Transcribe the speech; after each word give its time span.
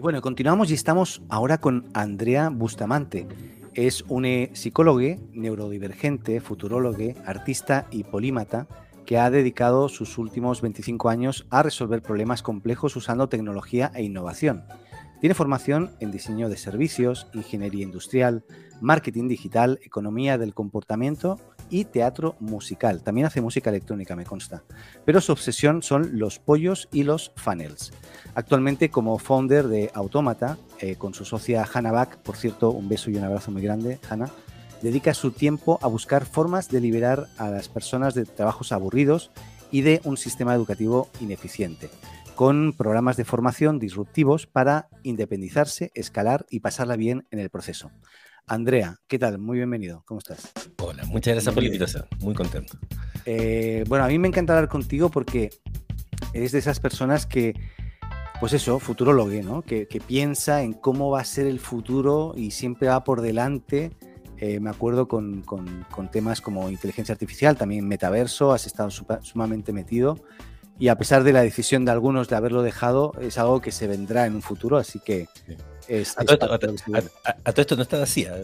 Bueno, 0.00 0.22
continuamos 0.22 0.70
y 0.70 0.74
estamos 0.74 1.20
ahora 1.28 1.58
con 1.58 1.84
Andrea 1.92 2.48
Bustamante. 2.48 3.28
Es 3.74 4.02
un 4.08 4.24
psicólogo, 4.54 5.20
neurodivergente, 5.34 6.40
futurólogo, 6.40 7.12
artista 7.26 7.86
y 7.90 8.04
polímata 8.04 8.66
que 9.04 9.18
ha 9.18 9.28
dedicado 9.28 9.90
sus 9.90 10.16
últimos 10.16 10.62
25 10.62 11.10
años 11.10 11.46
a 11.50 11.62
resolver 11.62 12.00
problemas 12.00 12.42
complejos 12.42 12.96
usando 12.96 13.28
tecnología 13.28 13.92
e 13.94 14.02
innovación. 14.02 14.64
Tiene 15.20 15.34
formación 15.34 15.90
en 16.00 16.10
diseño 16.10 16.48
de 16.48 16.56
servicios, 16.56 17.26
ingeniería 17.34 17.84
industrial, 17.84 18.42
marketing 18.80 19.28
digital, 19.28 19.80
economía 19.82 20.38
del 20.38 20.54
comportamiento 20.54 21.38
y 21.70 21.84
teatro 21.84 22.36
musical. 22.40 23.02
También 23.02 23.26
hace 23.26 23.40
música 23.40 23.70
electrónica, 23.70 24.16
me 24.16 24.24
consta. 24.24 24.62
Pero 25.04 25.20
su 25.20 25.32
obsesión 25.32 25.82
son 25.82 26.18
los 26.18 26.38
pollos 26.38 26.88
y 26.92 27.04
los 27.04 27.32
funnels. 27.36 27.92
Actualmente 28.34 28.90
como 28.90 29.18
founder 29.18 29.68
de 29.68 29.90
Autómata, 29.94 30.58
eh, 30.80 30.96
con 30.96 31.14
su 31.14 31.24
socia 31.24 31.66
Hannah 31.72 31.92
Bach, 31.92 32.16
por 32.18 32.36
cierto, 32.36 32.70
un 32.70 32.88
beso 32.88 33.10
y 33.10 33.16
un 33.16 33.24
abrazo 33.24 33.50
muy 33.50 33.62
grande, 33.62 33.98
Hannah, 34.08 34.30
dedica 34.82 35.14
su 35.14 35.30
tiempo 35.30 35.78
a 35.82 35.88
buscar 35.88 36.24
formas 36.24 36.68
de 36.68 36.80
liberar 36.80 37.28
a 37.38 37.50
las 37.50 37.68
personas 37.68 38.14
de 38.14 38.24
trabajos 38.24 38.72
aburridos 38.72 39.30
y 39.70 39.82
de 39.82 40.00
un 40.04 40.16
sistema 40.16 40.54
educativo 40.54 41.08
ineficiente, 41.20 41.90
con 42.34 42.72
programas 42.72 43.16
de 43.16 43.24
formación 43.24 43.78
disruptivos 43.78 44.46
para 44.46 44.88
independizarse, 45.02 45.90
escalar 45.94 46.46
y 46.50 46.60
pasarla 46.60 46.96
bien 46.96 47.26
en 47.30 47.38
el 47.38 47.50
proceso. 47.50 47.90
Andrea, 48.46 48.96
¿qué 49.06 49.18
tal? 49.18 49.38
Muy 49.38 49.58
bienvenido. 49.58 50.02
¿Cómo 50.06 50.18
estás? 50.18 50.52
Hola, 50.78 51.04
muchas 51.06 51.34
gracias 51.34 51.54
por 51.54 51.62
la 51.62 51.68
invitación. 51.68 52.06
Muy 52.20 52.34
contento. 52.34 52.78
Eh, 53.26 53.84
bueno, 53.88 54.04
a 54.04 54.08
mí 54.08 54.18
me 54.18 54.28
encanta 54.28 54.54
hablar 54.54 54.68
contigo 54.68 55.10
porque 55.10 55.50
eres 56.32 56.52
de 56.52 56.58
esas 56.58 56.80
personas 56.80 57.26
que, 57.26 57.54
pues 58.40 58.52
eso, 58.52 58.78
futurólogo, 58.78 59.30
¿no? 59.42 59.62
Que, 59.62 59.86
piensa 60.06 60.62
en 60.62 60.72
cómo 60.72 61.10
va 61.10 61.20
a 61.20 61.24
ser 61.24 61.46
el 61.46 61.60
futuro 61.60 62.34
y 62.36 62.50
siempre 62.50 62.88
va 62.88 63.04
por 63.04 63.20
delante. 63.20 63.92
Eh, 64.38 64.58
me 64.58 64.70
acuerdo 64.70 65.06
con, 65.06 65.44
temas 66.10 66.40
como 66.40 66.70
inteligencia 66.70 67.12
artificial, 67.12 67.56
también 67.56 67.86
metaverso, 67.86 68.52
has 68.52 68.66
estado 68.66 68.90
sumamente 68.90 69.72
metido. 69.72 70.16
Y 70.80 70.88
a 70.88 70.96
pesar 70.96 71.22
de 71.22 71.32
la 71.32 71.42
decisión 71.42 71.84
de 71.84 71.92
algunos 71.92 72.28
de 72.28 72.34
haberlo 72.34 72.62
dejado, 72.62 73.12
es 73.20 73.38
algo 73.38 73.60
que 73.60 73.70
se 73.70 73.86
vendrá 73.86 74.26
en 74.26 74.34
un 74.34 74.42
futuro, 74.42 74.78
así 74.78 74.98
que 74.98 75.28
a, 76.16 76.24
todo 76.24 77.62
esto, 77.62 77.76
no 77.76 77.82
está 77.82 77.98
vacía. 77.98 78.34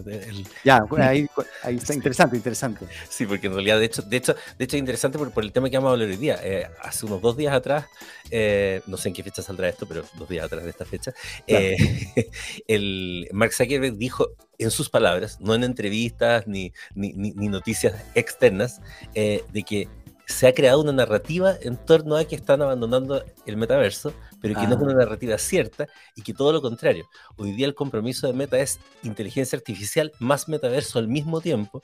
Ya, 0.65 0.85
ahí, 0.99 1.29
está 1.65 1.95
interesante, 1.95 2.37
interesante. 2.37 2.87
Sí, 3.09 3.25
porque 3.27 3.47
en 3.47 3.55
realidad, 3.55 3.79
de 3.79 3.87
hecho, 3.87 4.03
de 4.03 4.17
hecho, 4.17 4.35
de 4.59 4.65
hecho 4.65 4.77
es 4.77 4.81
interesante 4.81 5.19
por, 5.19 5.45
el 5.45 5.53
tema 5.53 5.71
que 5.71 5.77
vamos 5.77 5.91
a 5.91 5.93
hablar 5.93 6.09
hoy 6.09 6.17
día. 6.17 6.39
Eh, 6.43 6.69
hace 6.83 7.07
unos 7.07 7.23
dos 7.23 7.37
días 7.37 7.55
atrás, 7.55 7.87
eh, 8.31 8.83
no 8.87 8.97
sé 8.97 9.09
en 9.09 9.15
qué 9.15 9.23
fecha 9.23 9.43
saldrá 9.43 9.69
esto, 9.69 9.87
pero 9.87 10.05
dos 10.19 10.29
días 10.29 10.45
atrás 10.45 10.65
de 10.65 10.71
esta 10.71 10.85
fecha, 10.85 11.13
eh, 11.47 11.77
el 12.69 13.29
Mark 13.33 13.53
Zuckerberg 13.53 13.97
dijo 13.97 14.31
en 14.59 14.71
sus 14.71 14.89
palabras, 14.89 15.39
no 15.41 15.55
en 15.55 15.65
entrevistas 15.65 16.47
ni, 16.47 16.73
ni, 16.95 17.13
ni 17.13 17.49
noticias 17.49 17.95
externas, 18.15 18.81
de 19.15 19.63
que 19.67 19.89
se 20.27 20.49
ha 20.49 20.53
creado 20.53 20.81
una 20.81 20.93
narrativa 20.93 21.55
en 21.63 21.77
torno 21.77 22.17
a 22.17 22.25
que 22.25 22.35
están 22.35 22.61
abandonando 22.61 23.25
el 23.47 23.57
metaverso, 23.57 24.13
pero 24.43 24.61
que 24.61 24.67
no 24.67 24.75
es 24.75 24.83
una 24.83 24.93
ah. 24.93 24.97
narrativa 24.97 25.39
cierta 25.39 25.87
y 26.17 26.23
que 26.23 26.35
todo 26.35 26.53
lo 26.53 26.61
contrario. 26.61 27.09
Hoy 27.37 27.53
día 27.53 27.67
el 27.67 27.75
compromiso 27.75 28.27
de 28.27 28.33
Meta 28.33 28.59
es 28.59 28.81
inteligencia 29.05 29.57
artificial 29.57 30.13
más 30.19 30.49
metaverso 30.49 30.99
al 30.99 31.07
mismo 31.07 31.41
tiempo, 31.41 31.83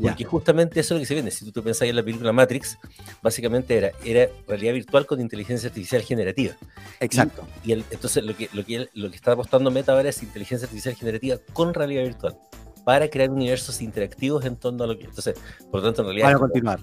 porque 0.00 0.24
justamente 0.24 0.80
eso 0.80 0.94
es 0.94 1.00
lo 1.00 1.02
que 1.02 1.06
se 1.06 1.14
viene. 1.14 1.30
Si 1.30 1.44
tú 1.44 1.52
te 1.52 1.62
pensás 1.62 1.86
en 1.86 1.96
la 1.96 2.02
película 2.02 2.32
Matrix, 2.32 2.78
básicamente 3.22 3.76
era, 3.76 3.92
era 4.04 4.28
realidad 4.48 4.72
virtual 4.72 5.06
con 5.06 5.20
inteligencia 5.20 5.68
artificial 5.68 6.02
generativa. 6.02 6.54
Exacto. 6.98 7.46
Y, 7.62 7.72
entonces 7.72 8.24
lo 8.24 8.34
que, 8.34 8.48
lo, 8.54 8.64
que, 8.64 8.88
lo 8.94 9.10
que 9.10 9.16
está 9.16 9.32
apostando 9.32 9.70
Meta 9.70 9.92
ahora 9.92 10.08
es 10.08 10.22
inteligencia 10.22 10.64
artificial 10.64 10.94
generativa 10.94 11.36
con 11.52 11.74
realidad 11.74 12.04
virtual 12.04 12.38
para 12.84 13.08
crear 13.08 13.30
universos 13.30 13.80
interactivos 13.82 14.44
en 14.44 14.56
torno 14.56 14.84
a 14.84 14.86
lo 14.86 14.98
que. 14.98 15.04
Entonces, 15.04 15.38
por 15.70 15.80
lo 15.80 15.86
tanto, 15.86 16.02
en 16.02 16.06
realidad. 16.08 16.26
Para 16.26 16.38
continuar. 16.38 16.80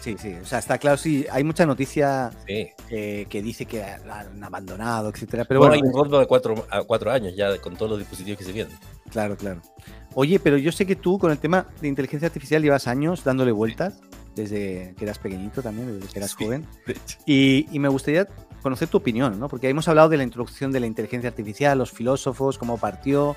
Sí. 0.00 0.16
sí, 0.18 0.34
O 0.40 0.46
sea, 0.46 0.58
está 0.58 0.78
claro, 0.78 0.96
sí. 0.96 1.26
Hay 1.30 1.44
mucha 1.44 1.66
noticia 1.66 2.30
que 2.46 3.42
dice 3.42 3.66
que 3.66 3.82
han 3.82 4.42
abandonado, 4.42 5.10
etcétera. 5.10 5.44
Pero 5.44 5.60
bueno, 5.60 5.74
hay 5.74 5.82
un 5.82 5.92
roadmap 5.92 6.20
de 6.20 6.26
cuatro, 6.26 6.66
a 6.70 6.82
cuatro 6.82 7.10
años 7.10 7.34
ya 7.36 7.58
con 7.58 7.76
todos 7.76 7.90
los 7.90 7.98
dispositivos 7.98 8.38
que 8.38 8.44
se 8.44 8.52
vienen. 8.52 8.76
Claro, 9.10 9.36
claro. 9.36 9.60
Oye, 10.14 10.38
pero 10.38 10.56
yo 10.56 10.72
sé 10.72 10.86
que 10.86 10.96
tú 10.96 11.18
con 11.18 11.30
el 11.30 11.38
tema 11.38 11.66
de 11.80 11.88
inteligencia 11.88 12.26
artificial 12.26 12.62
llevas 12.62 12.86
años 12.86 13.24
dándole 13.24 13.52
vueltas, 13.52 14.00
desde 14.34 14.94
que 14.96 15.04
eras 15.04 15.18
pequeñito 15.18 15.62
también, 15.62 15.98
desde 15.98 16.12
que 16.12 16.18
eras 16.18 16.34
joven. 16.34 16.66
Y, 17.26 17.66
y 17.70 17.78
me 17.78 17.88
gustaría 17.88 18.28
conocer 18.62 18.88
tu 18.88 18.98
opinión, 18.98 19.38
¿no? 19.38 19.48
Porque 19.48 19.68
hemos 19.68 19.88
hablado 19.88 20.08
de 20.08 20.16
la 20.16 20.22
introducción 20.22 20.70
de 20.70 20.80
la 20.80 20.86
inteligencia 20.86 21.28
artificial, 21.28 21.76
los 21.78 21.90
filósofos, 21.90 22.58
cómo 22.58 22.78
partió, 22.78 23.36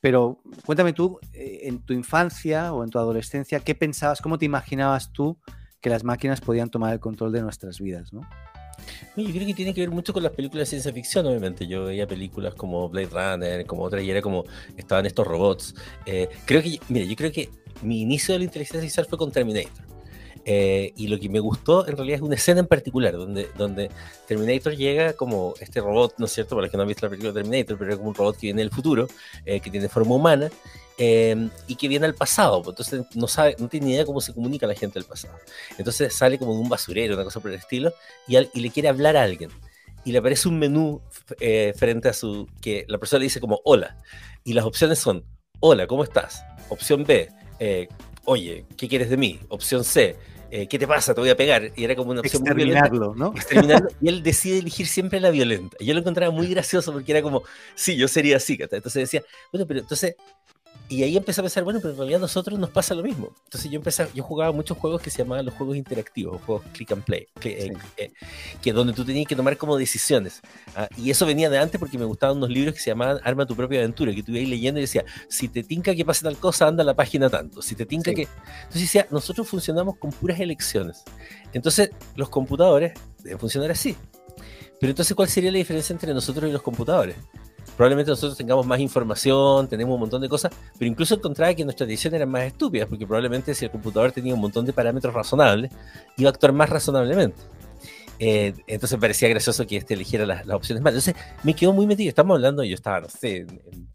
pero 0.00 0.40
cuéntame 0.64 0.92
tú, 0.92 1.18
eh, 1.32 1.60
en 1.64 1.80
tu 1.80 1.92
infancia 1.92 2.72
o 2.72 2.84
en 2.84 2.90
tu 2.90 2.98
adolescencia, 2.98 3.60
¿qué 3.60 3.74
pensabas, 3.74 4.20
cómo 4.20 4.38
te 4.38 4.44
imaginabas 4.44 5.12
tú 5.12 5.38
que 5.80 5.90
las 5.90 6.04
máquinas 6.04 6.40
podían 6.40 6.70
tomar 6.70 6.92
el 6.92 7.00
control 7.00 7.32
de 7.32 7.42
nuestras 7.42 7.80
vidas, 7.80 8.12
¿no? 8.12 8.22
Yo 9.16 9.30
creo 9.30 9.46
que 9.46 9.54
tiene 9.54 9.74
que 9.74 9.80
ver 9.80 9.90
mucho 9.90 10.12
con 10.12 10.22
las 10.22 10.32
películas 10.32 10.62
de 10.62 10.70
ciencia 10.70 10.92
ficción, 10.92 11.26
obviamente. 11.26 11.66
Yo 11.66 11.84
veía 11.84 12.06
películas 12.06 12.54
como 12.54 12.88
Blade 12.88 13.08
Runner, 13.08 13.66
como 13.66 13.82
otras, 13.82 14.02
y 14.02 14.10
era 14.10 14.22
como 14.22 14.44
estaban 14.76 15.04
estos 15.04 15.26
robots. 15.26 15.74
Eh, 16.06 16.28
creo 16.46 16.62
que, 16.62 16.80
mira, 16.88 17.04
yo 17.04 17.16
creo 17.16 17.30
que 17.30 17.50
mi 17.82 18.00
inicio 18.00 18.32
de 18.32 18.38
la 18.38 18.44
inteligencia 18.44 18.78
artificial 18.78 19.06
fue 19.06 19.18
con 19.18 19.30
Terminator. 19.30 19.84
Eh, 20.44 20.92
y 20.96 21.08
lo 21.08 21.18
que 21.20 21.28
me 21.28 21.38
gustó 21.38 21.86
en 21.86 21.96
realidad 21.96 22.16
es 22.16 22.22
una 22.22 22.34
escena 22.34 22.60
en 22.60 22.66
particular, 22.66 23.12
donde, 23.12 23.48
donde 23.58 23.90
Terminator 24.26 24.74
llega 24.74 25.12
como 25.12 25.54
este 25.60 25.80
robot, 25.80 26.14
¿no 26.18 26.26
es 26.26 26.32
cierto? 26.32 26.56
Para 26.56 26.62
los 26.62 26.70
que 26.70 26.76
no 26.76 26.82
han 26.82 26.88
visto 26.88 27.06
la 27.06 27.10
película 27.10 27.32
Terminator, 27.32 27.76
pero 27.78 27.90
es 27.90 27.96
como 27.98 28.08
un 28.08 28.14
robot 28.14 28.36
que 28.36 28.46
viene 28.46 28.62
del 28.62 28.70
futuro, 28.70 29.06
eh, 29.44 29.60
que 29.60 29.70
tiene 29.70 29.88
forma 29.88 30.14
humana. 30.14 30.50
Eh, 31.02 31.48
y 31.66 31.76
que 31.76 31.88
viene 31.88 32.04
al 32.04 32.14
pasado, 32.14 32.62
pues, 32.62 32.74
entonces 32.74 33.16
no 33.16 33.26
sabe, 33.26 33.56
no 33.58 33.68
tiene 33.68 33.86
ni 33.86 33.92
idea 33.94 34.04
cómo 34.04 34.20
se 34.20 34.34
comunica 34.34 34.66
la 34.66 34.74
gente 34.74 34.98
del 34.98 35.08
pasado. 35.08 35.34
Entonces 35.78 36.14
sale 36.14 36.38
como 36.38 36.52
de 36.52 36.60
un 36.60 36.68
basurero, 36.68 37.14
una 37.14 37.24
cosa 37.24 37.40
por 37.40 37.50
el 37.50 37.56
estilo, 37.56 37.94
y, 38.28 38.36
y 38.36 38.60
le 38.60 38.70
quiere 38.70 38.88
hablar 38.88 39.16
a 39.16 39.22
alguien. 39.22 39.50
Y 40.04 40.12
le 40.12 40.18
aparece 40.18 40.48
un 40.48 40.58
menú 40.58 41.00
frente 41.76 42.08
a 42.08 42.12
su, 42.12 42.48
que 42.60 42.84
la 42.88 42.98
persona 42.98 43.20
le 43.20 43.24
dice 43.24 43.40
como 43.40 43.60
hola. 43.64 43.96
Y 44.44 44.52
las 44.52 44.66
opciones 44.66 44.98
son, 44.98 45.24
hola, 45.60 45.86
¿cómo 45.86 46.04
estás? 46.04 46.42
Opción 46.68 47.04
B, 47.04 47.30
oye, 48.24 48.64
¿qué 48.76 48.88
quieres 48.88 49.10
de 49.10 49.16
mí? 49.16 49.40
Opción 49.48 49.84
C, 49.84 50.16
eh, 50.50 50.66
¿qué 50.66 50.78
te 50.78 50.86
pasa? 50.86 51.14
Te 51.14 51.20
voy 51.20 51.30
a 51.30 51.36
pegar. 51.36 51.70
Y 51.76 51.84
era 51.84 51.94
como 51.94 52.10
una 52.10 52.20
opción 52.20 52.42
muy 52.42 52.54
violenta. 52.54 52.88
¿no? 52.88 53.32
Exterminarlo. 53.34 53.88
y 54.00 54.08
él 54.08 54.22
decide 54.22 54.58
elegir 54.58 54.86
siempre 54.86 55.20
la 55.20 55.30
violenta. 55.30 55.76
Y 55.80 55.86
yo 55.86 55.94
lo 55.94 56.00
encontraba 56.00 56.32
muy 56.32 56.48
gracioso 56.48 56.92
porque 56.92 57.12
era 57.12 57.22
como, 57.22 57.42
sí, 57.74 57.96
yo 57.96 58.08
sería 58.08 58.36
así. 58.36 58.58
Entonces 58.60 58.94
decía, 58.94 59.22
bueno, 59.52 59.66
pero 59.66 59.80
entonces 59.80 60.16
y 60.90 61.04
ahí 61.04 61.16
empecé 61.16 61.40
a 61.40 61.44
pensar, 61.44 61.62
bueno, 61.62 61.78
pero 61.80 61.92
en 61.92 61.98
realidad 61.98 62.18
a 62.18 62.22
nosotros 62.22 62.58
nos 62.58 62.70
pasa 62.70 62.96
lo 62.96 63.04
mismo. 63.04 63.32
Entonces 63.44 63.70
yo 63.70 63.76
empecé, 63.76 64.08
yo 64.12 64.24
jugaba 64.24 64.50
muchos 64.50 64.76
juegos 64.76 65.00
que 65.00 65.08
se 65.08 65.18
llamaban 65.18 65.46
los 65.46 65.54
juegos 65.54 65.76
interactivos, 65.76 66.42
juegos 66.42 66.64
click 66.72 66.90
and 66.90 67.04
play, 67.04 67.28
que, 67.38 67.66
eh, 67.66 67.72
eh, 67.96 68.12
que 68.60 68.72
donde 68.72 68.92
tú 68.92 69.04
tenías 69.04 69.28
que 69.28 69.36
tomar 69.36 69.56
como 69.56 69.78
decisiones. 69.78 70.42
¿ah? 70.74 70.88
y 70.96 71.12
eso 71.12 71.26
venía 71.26 71.48
de 71.48 71.58
antes 71.58 71.78
porque 71.78 71.96
me 71.96 72.04
gustaban 72.04 72.38
unos 72.38 72.50
libros 72.50 72.74
que 72.74 72.80
se 72.80 72.90
llamaban 72.90 73.20
Arma 73.22 73.46
tu 73.46 73.54
propia 73.54 73.78
aventura, 73.78 74.12
que 74.12 74.24
tú 74.24 74.32
ibas 74.32 74.48
leyendo 74.48 74.80
y 74.80 74.82
decía, 74.82 75.04
si 75.28 75.46
te 75.48 75.62
tinca 75.62 75.94
que 75.94 76.04
pase 76.04 76.24
tal 76.24 76.36
cosa, 76.36 76.66
anda 76.66 76.82
a 76.82 76.86
la 76.86 76.94
página 76.94 77.30
tanto. 77.30 77.62
Si 77.62 77.76
te 77.76 77.86
tinca 77.86 78.12
que... 78.12 78.22
Entonces 78.22 78.82
decía, 78.82 79.06
nosotros 79.12 79.48
funcionamos 79.48 79.96
con 79.96 80.10
puras 80.10 80.40
elecciones. 80.40 81.04
Entonces 81.52 81.90
los 82.16 82.30
computadores 82.30 82.94
deben 83.22 83.38
funcionar 83.38 83.70
así. 83.70 83.96
Pero 84.80 84.90
entonces, 84.90 85.14
¿cuál 85.14 85.28
sería 85.28 85.52
la 85.52 85.58
diferencia 85.58 85.92
entre 85.92 86.14
nosotros 86.14 86.48
y 86.48 86.52
los 86.52 86.62
computadores? 86.62 87.14
Probablemente 87.76 88.10
nosotros 88.10 88.36
tengamos 88.36 88.66
más 88.66 88.80
información, 88.80 89.68
tenemos 89.68 89.94
un 89.94 90.00
montón 90.00 90.20
de 90.20 90.28
cosas, 90.28 90.52
pero 90.78 90.90
incluso 90.90 91.14
encontraba 91.14 91.54
que 91.54 91.64
nuestras 91.64 91.88
decisiones 91.88 92.18
eran 92.18 92.30
más 92.30 92.42
estúpidas, 92.44 92.88
porque 92.88 93.06
probablemente 93.06 93.54
si 93.54 93.64
el 93.64 93.70
computador 93.70 94.12
tenía 94.12 94.34
un 94.34 94.40
montón 94.40 94.66
de 94.66 94.72
parámetros 94.72 95.14
razonables, 95.14 95.70
iba 96.16 96.28
a 96.28 96.32
actuar 96.32 96.52
más 96.52 96.68
razonablemente. 96.68 97.40
Eh, 98.22 98.52
entonces 98.66 98.98
parecía 98.98 99.30
gracioso 99.30 99.66
que 99.66 99.78
este 99.78 99.94
eligiera 99.94 100.26
las, 100.26 100.46
opciones 100.50 100.82
más. 100.82 100.92
Entonces 100.92 101.14
me 101.42 101.54
quedó 101.54 101.72
muy 101.72 101.86
metido. 101.86 102.10
Estamos 102.10 102.34
hablando, 102.36 102.62
yo 102.62 102.74
estaba, 102.74 103.00
no 103.00 103.08
sé, 103.08 103.38
en 103.38 103.88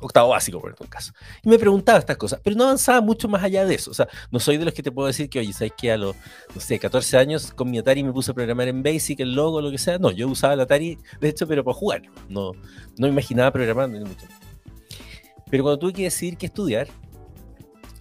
octavo 0.00 0.30
básico, 0.30 0.60
por 0.60 0.74
un 0.78 0.86
caso. 0.86 1.12
Y 1.42 1.48
me 1.48 1.58
preguntaba 1.58 1.98
estas 1.98 2.16
cosas, 2.16 2.40
pero 2.42 2.56
no 2.56 2.64
avanzaba 2.64 3.00
mucho 3.00 3.28
más 3.28 3.42
allá 3.42 3.64
de 3.64 3.74
eso. 3.74 3.90
O 3.90 3.94
sea, 3.94 4.08
no 4.30 4.38
soy 4.38 4.56
de 4.56 4.64
los 4.64 4.74
que 4.74 4.82
te 4.82 4.92
puedo 4.92 5.06
decir 5.06 5.28
que, 5.28 5.40
oye, 5.40 5.52
¿sabes 5.52 5.72
que 5.76 5.90
A 5.90 5.96
los, 5.96 6.14
no 6.54 6.60
sé, 6.60 6.78
14 6.78 7.16
años 7.16 7.52
con 7.52 7.70
mi 7.70 7.78
Atari 7.78 8.02
me 8.04 8.12
puse 8.12 8.30
a 8.30 8.34
programar 8.34 8.68
en 8.68 8.82
Basic, 8.82 9.20
el 9.20 9.34
logo, 9.34 9.60
lo 9.60 9.70
que 9.70 9.78
sea. 9.78 9.98
No, 9.98 10.10
yo 10.10 10.28
usaba 10.28 10.54
el 10.54 10.60
Atari, 10.60 10.98
de 11.20 11.28
hecho, 11.28 11.46
pero 11.46 11.64
para 11.64 11.74
jugar. 11.74 12.02
No, 12.28 12.52
no 12.98 13.06
imaginaba 13.06 13.50
programando 13.50 13.98
ni 13.98 14.04
mucho. 14.04 14.26
Pero 15.50 15.62
cuando 15.62 15.78
tuve 15.78 15.92
que 15.92 16.02
decidir 16.04 16.36
qué 16.36 16.46
estudiar, 16.46 16.88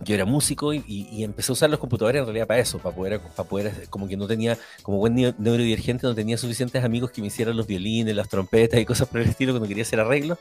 yo 0.04 0.16
era 0.16 0.26
músico 0.26 0.74
y, 0.74 1.24
empecé 1.24 1.52
a 1.52 1.54
usar 1.54 1.70
los 1.70 1.80
computadores 1.80 2.20
en 2.20 2.26
realidad 2.26 2.48
para 2.48 2.60
eso, 2.60 2.80
para 2.80 2.96
poder, 2.96 3.20
para 3.20 3.50
poder, 3.50 3.90
como 3.90 4.08
que 4.08 4.18
no 4.18 4.28
tenía, 4.28 4.58
como 4.82 4.98
buen 4.98 5.16
neurodivergente, 5.16 6.08
no 6.08 6.16
tenía 6.16 6.38
suficientes 6.38 6.84
amigos 6.84 7.12
que 7.12 7.22
me 7.22 7.28
hicieran 7.28 7.56
los 7.56 7.68
violines, 7.68 8.16
las 8.16 8.30
trompetas 8.30 8.80
y 8.80 8.86
cosas 8.86 9.08
por 9.08 9.22
el 9.22 9.30
estilo 9.30 9.54
cuando 9.54 9.68
quería 9.68 9.84
hacer 9.84 10.00
arreglos. 10.00 10.38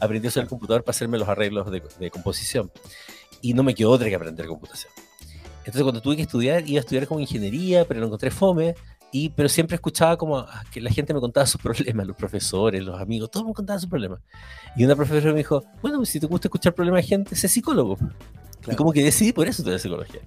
Aprendí 0.00 0.26
a 0.26 0.30
usar 0.30 0.42
el 0.42 0.48
computador 0.48 0.82
para 0.84 0.94
hacerme 0.94 1.18
los 1.18 1.28
arreglos 1.28 1.70
de, 1.70 1.82
de 1.98 2.10
composición. 2.10 2.70
Y 3.40 3.54
no 3.54 3.62
me 3.62 3.74
quedó 3.74 3.90
otra 3.90 4.08
que 4.08 4.14
aprender 4.14 4.46
computación. 4.46 4.92
Entonces 5.58 5.82
cuando 5.82 6.00
tuve 6.00 6.16
que 6.16 6.22
estudiar, 6.22 6.68
iba 6.68 6.78
a 6.78 6.80
estudiar 6.80 7.06
como 7.06 7.20
ingeniería, 7.20 7.84
pero 7.84 8.00
lo 8.00 8.06
encontré 8.06 8.30
fome 8.30 8.74
y, 9.12 9.28
pero 9.28 9.48
siempre 9.48 9.74
escuchaba 9.74 10.16
como 10.16 10.44
que 10.72 10.80
la 10.80 10.90
gente 10.90 11.12
me 11.12 11.20
contaba 11.20 11.46
sus 11.46 11.60
problemas, 11.62 12.06
los 12.06 12.16
profesores, 12.16 12.82
los 12.82 13.00
amigos, 13.00 13.30
todos 13.30 13.46
me 13.46 13.52
contaban 13.52 13.78
sus 13.78 13.88
problemas. 13.88 14.20
Y 14.74 14.84
una 14.84 14.96
profesora 14.96 15.32
me 15.32 15.38
dijo, 15.38 15.62
bueno, 15.82 16.04
si 16.04 16.18
te 16.18 16.26
gusta 16.26 16.48
escuchar 16.48 16.74
problemas 16.74 17.02
de 17.02 17.08
gente, 17.08 17.36
sé 17.36 17.46
psicólogo. 17.46 17.98
Y 18.70 18.76
como 18.76 18.92
que 18.92 19.02
decidí 19.02 19.32
por 19.32 19.48
eso 19.48 19.62
estudiar 19.62 19.80
psicología. 19.80 20.20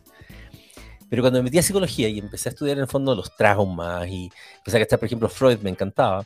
Pero 1.09 1.21
cuando 1.21 1.39
me 1.39 1.43
metí 1.43 1.59
a 1.59 1.63
psicología 1.63 2.09
y 2.09 2.19
empecé 2.19 2.49
a 2.49 2.51
estudiar 2.51 2.77
en 2.77 2.83
el 2.83 2.89
fondo 2.89 3.15
los 3.15 3.35
traumas 3.35 4.07
y 4.07 4.31
empecé 4.57 4.77
a 4.77 4.81
estar, 4.81 4.99
por 4.99 5.05
ejemplo, 5.05 5.29
Freud 5.29 5.59
me 5.59 5.69
encantaba, 5.69 6.25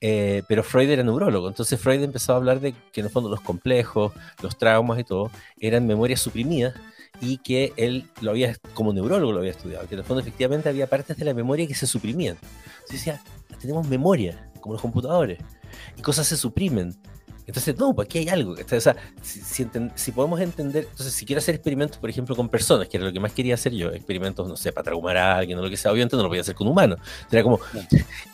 eh, 0.00 0.42
pero 0.46 0.62
Freud 0.62 0.90
era 0.90 1.02
neurólogo, 1.02 1.48
entonces 1.48 1.80
Freud 1.80 2.02
empezó 2.02 2.32
a 2.32 2.36
hablar 2.36 2.60
de 2.60 2.72
que 2.92 3.00
en 3.00 3.06
el 3.06 3.12
fondo 3.12 3.28
los 3.28 3.40
complejos, 3.40 4.12
los 4.42 4.56
traumas 4.56 4.98
y 5.00 5.04
todo 5.04 5.30
eran 5.58 5.86
memorias 5.86 6.20
suprimidas 6.20 6.74
y 7.20 7.38
que 7.38 7.72
él 7.76 8.08
lo 8.20 8.30
había, 8.30 8.54
como 8.74 8.92
neurólogo 8.92 9.32
lo 9.32 9.38
había 9.40 9.50
estudiado, 9.50 9.88
que 9.88 9.94
en 9.94 10.00
el 10.00 10.04
fondo 10.04 10.20
efectivamente 10.20 10.68
había 10.68 10.86
partes 10.86 11.16
de 11.16 11.24
la 11.24 11.34
memoria 11.34 11.66
que 11.66 11.74
se 11.74 11.86
suprimían. 11.86 12.36
Entonces 12.80 13.04
decía, 13.04 13.22
tenemos 13.60 13.88
memoria, 13.88 14.50
como 14.60 14.74
los 14.74 14.82
computadores, 14.82 15.38
y 15.96 16.02
cosas 16.02 16.26
se 16.26 16.36
suprimen. 16.36 16.94
Entonces, 17.48 17.78
no, 17.78 17.94
pues 17.94 18.04
aquí 18.04 18.18
hay 18.18 18.28
algo. 18.28 18.52
O 18.52 18.80
sea, 18.80 18.94
si, 19.22 20.12
podemos 20.12 20.38
entender, 20.38 20.86
entonces, 20.90 21.14
si 21.14 21.24
quiero 21.24 21.38
hacer 21.38 21.54
experimentos, 21.54 21.96
por 21.96 22.10
ejemplo, 22.10 22.36
con 22.36 22.50
personas, 22.50 22.88
que 22.88 22.98
era 22.98 23.06
lo 23.06 23.12
que 23.12 23.20
más 23.20 23.32
quería 23.32 23.54
hacer 23.54 23.72
yo, 23.72 23.88
experimentos, 23.88 24.46
no 24.46 24.54
sé, 24.54 24.70
para 24.70 24.84
traumar 24.84 25.16
a 25.16 25.38
alguien 25.38 25.58
o 25.58 25.62
lo 25.62 25.70
que 25.70 25.78
sea, 25.78 25.90
obviamente 25.90 26.14
no 26.14 26.24
lo 26.24 26.28
podía 26.28 26.42
hacer 26.42 26.54
con 26.54 26.68
humanos. 26.68 27.00
Era 27.32 27.42
como, 27.42 27.58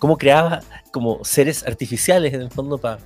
cómo 0.01 0.19
creaba 0.19 0.63
como 0.91 1.25
seres 1.25 1.65
artificiales 1.65 2.35
en 2.35 2.41
el 2.43 2.51
fondo 2.51 2.77
para... 2.77 2.99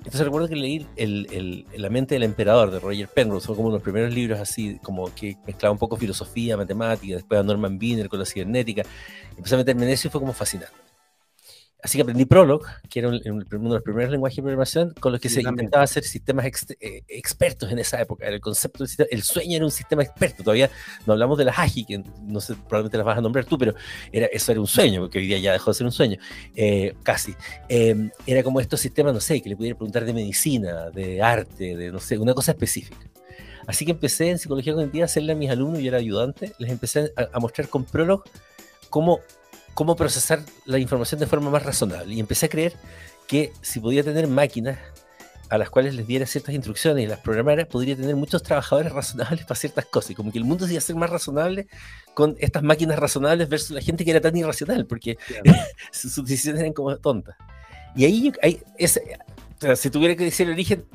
Entonces 0.00 0.20
recuerdo 0.20 0.46
que 0.46 0.56
leí 0.56 0.86
el, 0.96 1.64
La 1.74 1.88
mente 1.88 2.14
del 2.14 2.24
emperador 2.24 2.70
de 2.70 2.78
Roger 2.78 3.08
Penrose, 3.08 3.46
fue 3.46 3.56
como 3.56 3.68
uno 3.68 3.76
de 3.76 3.78
los 3.78 3.84
primeros 3.84 4.12
libros 4.12 4.38
así, 4.38 4.78
como 4.82 5.06
que 5.14 5.38
mezclaba 5.46 5.72
un 5.72 5.78
poco 5.78 5.96
filosofía, 5.96 6.58
matemática, 6.58 7.14
después 7.14 7.40
a 7.40 7.42
Norman 7.42 7.78
Wiener 7.80 8.10
con 8.10 8.18
la 8.18 8.26
cibernética. 8.26 8.82
Empecé 9.34 9.54
a 9.54 9.58
meterme 9.58 9.86
en 9.86 9.92
eso 9.92 10.08
y 10.08 10.10
fue 10.10 10.20
como 10.20 10.34
fascinante. 10.34 10.87
Así 11.80 11.96
que 11.96 12.02
aprendí 12.02 12.24
Prolog, 12.24 12.64
que 12.90 12.98
era 12.98 13.08
uno 13.08 13.20
de 13.20 13.58
los 13.60 13.82
primeros 13.82 14.10
lenguajes 14.10 14.36
de 14.36 14.42
programación 14.42 14.94
con 14.98 15.12
los 15.12 15.20
que 15.20 15.28
se 15.28 15.42
intentaba 15.42 15.84
hacer 15.84 16.02
sistemas 16.02 16.44
eh, 16.44 17.02
expertos 17.06 17.70
en 17.70 17.78
esa 17.78 18.00
época. 18.00 18.26
Era 18.26 18.34
el 18.34 18.40
concepto 18.40 18.80
del 18.80 18.88
sistema, 18.88 19.08
el 19.12 19.22
sueño 19.22 19.56
era 19.56 19.64
un 19.64 19.70
sistema 19.70 20.02
experto. 20.02 20.42
Todavía 20.42 20.70
no 21.06 21.12
hablamos 21.12 21.38
de 21.38 21.44
las 21.44 21.56
AGI, 21.56 21.84
que 21.84 22.02
no 22.22 22.40
sé, 22.40 22.54
probablemente 22.54 22.96
las 22.96 23.06
vas 23.06 23.18
a 23.18 23.20
nombrar 23.20 23.44
tú, 23.44 23.56
pero 23.56 23.74
era, 24.10 24.26
eso 24.26 24.50
era 24.50 24.60
un 24.60 24.66
sueño, 24.66 25.02
porque 25.02 25.18
hoy 25.18 25.28
día 25.28 25.38
ya 25.38 25.52
dejó 25.52 25.70
de 25.70 25.74
ser 25.76 25.86
un 25.86 25.92
sueño, 25.92 26.18
eh, 26.56 26.96
casi. 27.04 27.36
Em, 27.68 28.10
era 28.26 28.42
como 28.42 28.60
estos 28.60 28.80
sistemas, 28.80 29.14
no 29.14 29.20
sé, 29.20 29.40
que 29.40 29.48
le 29.48 29.56
pudiera 29.56 29.76
preguntar 29.76 30.04
de 30.04 30.12
medicina, 30.12 30.90
de 30.90 31.22
arte, 31.22 31.76
de 31.76 31.92
no 31.92 32.00
sé, 32.00 32.18
una 32.18 32.34
cosa 32.34 32.52
específica. 32.52 33.08
Así 33.68 33.84
que 33.84 33.92
empecé 33.92 34.30
en 34.30 34.38
psicología 34.38 34.74
cognitiva 34.74 35.04
a 35.04 35.06
hacerle 35.06 35.32
a 35.32 35.36
mis 35.36 35.48
alumnos, 35.48 35.80
yo 35.80 35.88
era 35.88 35.98
ayudante, 35.98 36.54
les 36.58 36.70
empecé 36.70 37.12
a, 37.16 37.28
a 37.32 37.38
mostrar 37.38 37.68
con 37.68 37.84
Prolog 37.84 38.24
cómo 38.90 39.20
cómo 39.78 39.94
procesar 39.94 40.40
la 40.64 40.80
información 40.80 41.20
de 41.20 41.26
forma 41.28 41.50
más 41.50 41.62
razonable. 41.62 42.12
Y 42.12 42.18
empecé 42.18 42.46
a 42.46 42.48
creer 42.48 42.72
que 43.28 43.52
si 43.60 43.78
podía 43.78 44.02
tener 44.02 44.26
máquinas 44.26 44.76
a 45.50 45.56
las 45.56 45.70
cuales 45.70 45.94
les 45.94 46.04
diera 46.04 46.26
ciertas 46.26 46.52
instrucciones 46.52 47.04
y 47.04 47.06
las 47.06 47.20
programara, 47.20 47.64
podría 47.64 47.94
tener 47.94 48.16
muchos 48.16 48.42
trabajadores 48.42 48.90
razonables 49.00 49.44
para 49.44 49.54
ciertas 49.54 49.84
cosas. 49.86 50.10
Y 50.10 50.14
como 50.16 50.32
que 50.32 50.38
el 50.38 50.44
mundo 50.44 50.66
se 50.66 50.72
iba 50.72 50.78
a 50.78 50.80
ser 50.80 50.96
más 50.96 51.08
razonable 51.08 51.68
con 52.12 52.34
estas 52.40 52.64
máquinas 52.64 52.98
razonables 52.98 53.48
versus 53.48 53.70
la 53.70 53.80
gente 53.80 54.04
que 54.04 54.10
era 54.10 54.20
tan 54.20 54.36
irracional, 54.36 54.84
porque 54.84 55.16
sus 55.92 56.24
decisiones 56.24 56.60
eran 56.60 56.72
como 56.72 56.96
tontas. 56.96 57.36
Y 57.94 58.04
ahí, 58.04 58.32
ahí 58.42 58.60
si 59.76 59.90
tuviera 59.90 60.16
que 60.16 60.24
decir 60.24 60.48
el 60.48 60.54
origen, 60.54 60.86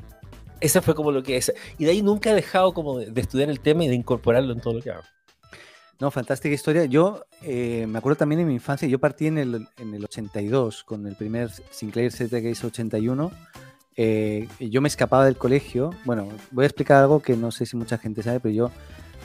ese 0.60 0.82
fue 0.82 0.94
como 0.94 1.10
lo 1.10 1.22
que 1.22 1.38
es. 1.38 1.50
Y 1.78 1.86
de 1.86 1.92
ahí 1.92 2.02
nunca 2.02 2.32
he 2.32 2.34
dejado 2.34 2.74
como 2.74 2.98
de 2.98 3.18
estudiar 3.18 3.48
el 3.48 3.60
tema 3.60 3.84
y 3.84 3.88
de 3.88 3.94
incorporarlo 3.94 4.52
en 4.52 4.60
todo 4.60 4.74
lo 4.74 4.82
que 4.82 4.90
hago. 4.90 5.04
No, 6.00 6.10
fantástica 6.10 6.54
historia. 6.54 6.84
Yo 6.86 7.24
eh, 7.42 7.86
me 7.88 7.98
acuerdo 7.98 8.16
también 8.16 8.40
de 8.40 8.44
mi 8.44 8.54
infancia, 8.54 8.88
yo 8.88 8.98
partí 8.98 9.26
en 9.26 9.38
el, 9.38 9.68
en 9.78 9.94
el 9.94 10.04
82 10.04 10.84
con 10.84 11.06
el 11.06 11.14
primer 11.14 11.50
Sinclair 11.70 12.12
ZX 12.12 12.64
81. 12.64 13.30
Eh, 13.96 14.48
yo 14.58 14.80
me 14.80 14.88
escapaba 14.88 15.24
del 15.24 15.36
colegio. 15.36 15.90
Bueno, 16.04 16.28
voy 16.50 16.64
a 16.64 16.66
explicar 16.66 17.02
algo 17.02 17.20
que 17.20 17.36
no 17.36 17.50
sé 17.50 17.66
si 17.66 17.76
mucha 17.76 17.98
gente 17.98 18.22
sabe, 18.22 18.40
pero 18.40 18.54
yo 18.54 18.70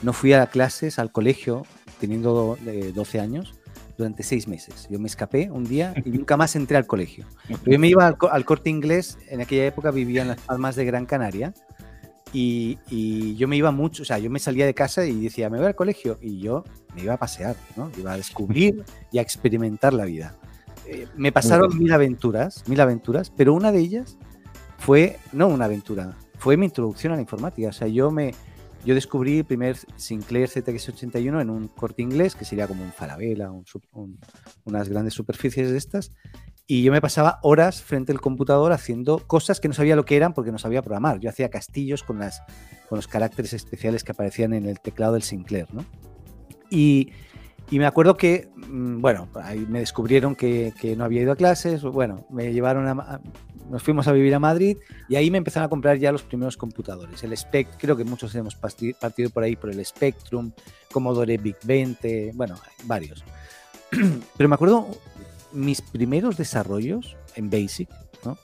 no 0.02 0.12
fui 0.12 0.32
a 0.32 0.46
clases 0.46 0.98
al 0.98 1.10
colegio 1.10 1.66
teniendo 1.98 2.56
12 2.94 3.18
eh, 3.18 3.20
años 3.20 3.54
durante 3.98 4.22
seis 4.22 4.46
meses. 4.46 4.86
Yo 4.88 4.98
me 4.98 5.08
escapé 5.08 5.50
un 5.50 5.64
día 5.64 5.92
y 6.04 6.10
nunca 6.10 6.36
más 6.36 6.54
entré 6.56 6.76
al 6.76 6.86
colegio. 6.86 7.26
Yo 7.66 7.78
me 7.78 7.88
iba 7.88 8.06
al, 8.06 8.16
al 8.30 8.44
corte 8.44 8.70
inglés, 8.70 9.18
en 9.28 9.40
aquella 9.40 9.66
época 9.66 9.90
vivía 9.90 10.22
en 10.22 10.28
las 10.28 10.40
Palmas 10.40 10.76
de 10.76 10.84
Gran 10.84 11.04
Canaria 11.04 11.52
y, 12.32 13.36
yo 13.36 13.48
me 13.48 13.56
iba 13.56 13.70
mucho, 13.70 14.02
o 14.02 14.06
sea, 14.06 14.18
yo 14.18 14.30
me 14.30 14.38
salía 14.38 14.66
de 14.66 14.74
casa 14.74 15.04
y 15.04 15.20
decía, 15.20 15.50
me 15.50 15.58
voy 15.58 15.66
al 15.66 15.74
colegio. 15.74 16.18
Y 16.20 16.38
yo 16.40 16.64
me 16.94 17.02
iba 17.02 17.14
a 17.14 17.16
pasear, 17.16 17.56
¿no? 17.76 17.90
Iba 17.98 18.12
a 18.12 18.16
descubrir 18.16 18.84
y 19.10 19.18
a 19.18 19.22
experimentar 19.22 19.92
la 19.92 20.04
vida. 20.04 20.36
Eh, 20.86 21.06
me 21.16 21.32
pasaron 21.32 21.76
mil 21.78 21.92
aventuras, 21.92 22.66
mil 22.68 22.80
aventuras, 22.80 23.30
pero 23.30 23.54
una 23.54 23.72
de 23.72 23.80
ellas 23.80 24.18
fue, 24.78 25.18
no 25.32 25.48
una 25.48 25.66
aventura, 25.66 26.16
fue 26.38 26.56
mi 26.56 26.66
introducción 26.66 27.12
a 27.12 27.16
la 27.16 27.22
informática. 27.22 27.68
O 27.68 27.72
sea, 27.72 27.88
yo 27.88 28.10
me, 28.10 28.34
yo 28.84 28.94
descubrí 28.94 29.38
el 29.38 29.44
primer 29.44 29.76
Sinclair 29.96 30.48
ZX81 30.48 31.40
en 31.40 31.50
un 31.50 31.68
corte 31.68 32.02
inglés, 32.02 32.34
que 32.34 32.44
sería 32.44 32.66
como 32.66 32.82
un 32.82 32.92
Falabella, 32.92 33.50
unas 34.64 34.88
grandes 34.88 35.14
superficies 35.14 35.70
de 35.70 35.78
estas, 35.78 36.12
y 36.66 36.82
yo 36.84 36.92
me 36.92 37.00
pasaba 37.00 37.40
horas 37.42 37.82
frente 37.82 38.12
al 38.12 38.20
computador 38.20 38.72
haciendo 38.72 39.26
cosas 39.26 39.58
que 39.58 39.66
no 39.66 39.74
sabía 39.74 39.96
lo 39.96 40.04
que 40.04 40.16
eran 40.16 40.34
porque 40.34 40.52
no 40.52 40.58
sabía 40.58 40.82
programar. 40.82 41.18
Yo 41.18 41.28
hacía 41.28 41.50
castillos 41.50 42.04
con, 42.04 42.20
las, 42.20 42.42
con 42.88 42.94
los 42.96 43.08
caracteres 43.08 43.52
especiales 43.52 44.04
que 44.04 44.12
aparecían 44.12 44.52
en 44.52 44.66
el 44.66 44.78
teclado 44.78 45.14
del 45.14 45.22
Sinclair, 45.22 45.66
¿no? 45.74 45.84
Y, 46.70 47.10
y 47.70 47.78
me 47.78 47.86
acuerdo 47.86 48.16
que, 48.16 48.48
mm, 48.56 49.00
bueno, 49.00 49.28
ahí 49.34 49.60
me 49.60 49.80
descubrieron 49.80 50.34
que, 50.34 50.72
que, 50.80 50.96
no 50.96 51.04
había 51.04 51.22
ido 51.22 51.32
a 51.32 51.36
clases, 51.36 51.82
bueno, 51.82 52.26
me 52.30 52.52
llevaron 52.52 52.88
a, 52.88 53.20
nos 53.70 53.82
fuimos 53.82 54.08
a 54.08 54.12
vivir 54.12 54.34
a 54.34 54.40
Madrid 54.40 54.76
y 55.08 55.16
ahí 55.16 55.30
me 55.30 55.38
empezaron 55.38 55.66
a 55.66 55.70
comprar 55.70 55.96
ya 55.96 56.10
los 56.10 56.22
primeros 56.22 56.56
computadores. 56.56 57.22
El 57.22 57.36
Spectrum, 57.36 57.78
creo 57.78 57.96
que 57.96 58.04
muchos 58.04 58.34
hemos 58.34 58.56
partido 58.56 59.30
por 59.30 59.44
ahí 59.44 59.56
por 59.56 59.70
el 59.70 59.84
Spectrum, 59.84 60.50
Commodore 60.92 61.38
VIC 61.38 61.56
20, 61.64 62.32
bueno, 62.34 62.56
varios. 62.84 63.24
Pero 64.36 64.48
me 64.48 64.54
acuerdo 64.54 64.88
mis 65.52 65.80
primeros 65.80 66.36
desarrollos 66.36 67.16
en 67.36 67.50
Basic 67.50 67.88
¿no? 68.24 68.38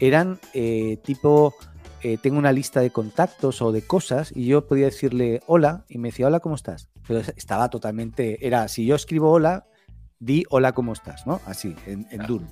eran 0.00 0.38
eh, 0.54 0.98
tipo, 1.02 1.54
eh, 2.02 2.18
tengo 2.20 2.38
una 2.38 2.52
lista 2.52 2.80
de 2.80 2.90
contactos 2.90 3.62
o 3.62 3.72
de 3.72 3.82
cosas 3.82 4.32
y 4.34 4.46
yo 4.46 4.66
podía 4.66 4.86
decirle 4.86 5.40
hola 5.46 5.84
y 5.88 5.98
me 5.98 6.08
decía 6.08 6.26
hola, 6.26 6.40
¿cómo 6.40 6.54
estás? 6.54 6.88
Pero 7.06 7.20
estaba 7.36 7.70
totalmente, 7.70 8.44
era, 8.46 8.68
si 8.68 8.84
yo 8.86 8.96
escribo 8.96 9.30
hola, 9.30 9.66
di 10.18 10.44
hola, 10.50 10.72
¿cómo 10.72 10.92
estás? 10.92 11.26
¿no? 11.26 11.40
Así, 11.46 11.74
en, 11.86 12.06
duro. 12.26 12.46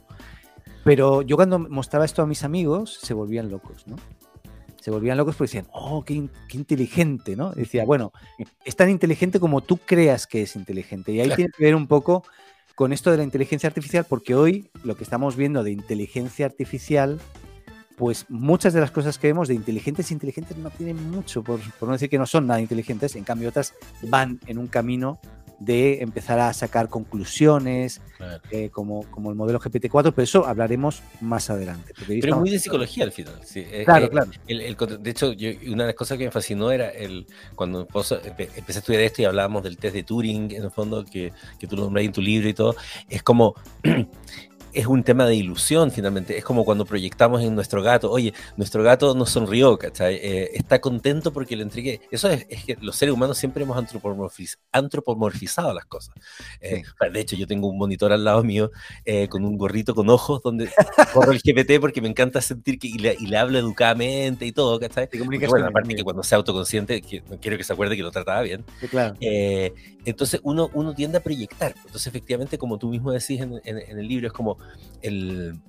Pero 0.84 1.22
yo 1.22 1.36
cuando 1.36 1.58
mostraba 1.58 2.04
esto 2.04 2.22
a 2.22 2.26
mis 2.26 2.44
amigos, 2.44 2.98
se 3.02 3.12
volvían 3.12 3.50
locos, 3.50 3.86
¿no? 3.86 3.96
Se 4.80 4.90
volvían 4.90 5.18
locos 5.18 5.36
porque 5.36 5.48
decían, 5.48 5.68
oh, 5.72 6.04
qué, 6.04 6.14
inteligente, 6.52 7.36
¿no? 7.36 7.52
decía, 7.52 7.84
bueno, 7.84 8.12
es 8.64 8.76
tan 8.76 8.88
inteligente 8.88 9.38
como 9.38 9.60
tú 9.60 9.76
creas 9.76 10.26
que 10.26 10.42
es 10.42 10.56
inteligente. 10.56 11.12
Y 11.12 11.20
ahí 11.20 11.30
tiene 11.36 11.50
que 11.54 11.64
ver 11.64 11.74
un 11.74 11.86
poco 11.86 12.24
con 12.74 12.94
esto 12.94 13.10
de 13.10 13.18
la 13.18 13.24
inteligencia 13.24 13.66
artificial, 13.66 14.06
porque 14.08 14.34
hoy 14.34 14.70
lo 14.84 14.96
que 14.96 15.04
estamos 15.04 15.36
viendo 15.36 15.62
de 15.62 15.70
inteligencia 15.70 16.46
artificial, 16.46 17.20
pues 18.00 18.24
muchas 18.30 18.72
de 18.72 18.80
las 18.80 18.90
cosas 18.90 19.18
que 19.18 19.26
vemos 19.26 19.46
de 19.46 19.52
inteligentes 19.52 20.10
e 20.10 20.14
inteligentes 20.14 20.56
no 20.56 20.70
tienen 20.70 21.10
mucho, 21.10 21.44
por, 21.44 21.60
por 21.78 21.86
no 21.86 21.92
decir 21.92 22.08
que 22.08 22.16
no 22.16 22.24
son 22.24 22.46
nada 22.46 22.58
inteligentes, 22.58 23.14
en 23.14 23.24
cambio 23.24 23.50
otras 23.50 23.74
van 24.00 24.40
en 24.46 24.56
un 24.56 24.68
camino 24.68 25.20
de 25.58 26.00
empezar 26.00 26.38
a 26.38 26.50
sacar 26.54 26.88
conclusiones, 26.88 28.00
eh, 28.50 28.70
como, 28.70 29.02
como 29.10 29.28
el 29.28 29.36
modelo 29.36 29.60
GPT-4, 29.60 30.14
pero 30.16 30.22
eso 30.22 30.46
hablaremos 30.46 31.02
más 31.20 31.50
adelante. 31.50 31.92
Pero 32.08 32.38
muy 32.38 32.48
de 32.48 32.58
psicología 32.58 33.04
al 33.04 33.12
final. 33.12 33.34
Eh, 33.54 33.82
claro, 33.84 34.06
eh, 34.06 34.74
claro. 34.74 34.96
de 34.96 35.10
hecho, 35.10 35.34
una 35.66 35.82
de 35.82 35.88
las 35.88 35.94
cosas 35.94 36.16
que 36.16 36.24
me 36.24 36.30
fascinó 36.30 36.70
era 36.70 36.88
el 36.88 37.26
cuando 37.54 37.86
empecé 37.92 38.14
a 38.14 38.78
estudiar 38.78 39.02
esto 39.02 39.20
y 39.20 39.26
hablábamos 39.26 39.62
del 39.62 39.76
test 39.76 39.94
de 39.94 40.04
Turing, 40.04 40.52
en 40.52 40.64
el 40.64 40.70
fondo, 40.70 41.04
que, 41.04 41.34
que 41.58 41.66
tú 41.66 41.76
lo 41.76 41.82
nombras 41.82 42.06
en 42.06 42.12
tu 42.12 42.22
libro 42.22 42.48
y 42.48 42.54
todo, 42.54 42.74
es 43.10 43.22
como 43.22 43.54
es 44.72 44.86
un 44.86 45.02
tema 45.02 45.26
de 45.26 45.34
ilusión 45.34 45.90
finalmente. 45.90 46.36
Es 46.36 46.44
como 46.44 46.64
cuando 46.64 46.84
proyectamos 46.84 47.42
en 47.42 47.54
nuestro 47.54 47.82
gato, 47.82 48.10
oye, 48.10 48.32
nuestro 48.56 48.82
gato 48.82 49.14
nos 49.14 49.30
sonrió, 49.30 49.76
¿cachai? 49.78 50.16
Eh, 50.16 50.50
está 50.54 50.80
contento 50.80 51.32
porque 51.32 51.56
le 51.56 51.62
entregué. 51.62 52.00
Eso 52.10 52.28
es, 52.28 52.44
que 52.46 52.76
los 52.80 52.96
seres 52.96 53.14
humanos 53.14 53.38
siempre 53.38 53.64
hemos 53.64 53.76
antropomorfizado 54.72 55.74
las 55.74 55.84
cosas. 55.86 56.14
Eh, 56.60 56.82
de 57.12 57.20
hecho, 57.20 57.36
yo 57.36 57.46
tengo 57.46 57.68
un 57.68 57.78
monitor 57.78 58.12
al 58.12 58.24
lado 58.24 58.42
mío 58.44 58.70
eh, 59.04 59.28
con 59.28 59.44
un 59.44 59.56
gorrito 59.56 59.94
con 59.94 60.08
ojos 60.08 60.42
donde 60.42 60.70
corro 61.12 61.32
el 61.32 61.40
GPT 61.40 61.80
porque 61.80 62.00
me 62.00 62.08
encanta 62.08 62.40
sentir 62.40 62.78
que 62.78 62.88
y 62.88 62.98
le, 62.98 63.36
hablo 63.36 63.58
educadamente 63.58 64.44
y 64.46 64.52
todo, 64.52 64.78
¿cachai? 64.78 65.08
bueno, 65.48 65.66
aparte 65.66 65.94
que 65.94 66.04
cuando 66.04 66.22
sea 66.22 66.38
autoconsciente, 66.38 67.00
quiero 67.00 67.56
que 67.56 67.64
se 67.64 67.72
acuerde 67.72 67.96
que 67.96 68.02
lo 68.02 68.10
trataba 68.10 68.42
bien. 68.42 68.64
claro. 68.90 69.14
entonces 69.20 70.40
uno, 70.42 70.70
uno 70.74 70.94
tiende 70.94 71.18
a 71.18 71.22
proyectar. 71.22 71.74
Entonces, 71.76 72.06
efectivamente, 72.06 72.58
como 72.58 72.78
tú 72.78 72.88
mismo 72.88 73.12
decís 73.12 73.40
en 73.40 73.60
el 73.64 74.08
libro, 74.08 74.26
es 74.26 74.32
como 74.32 74.58
el, 75.02 75.60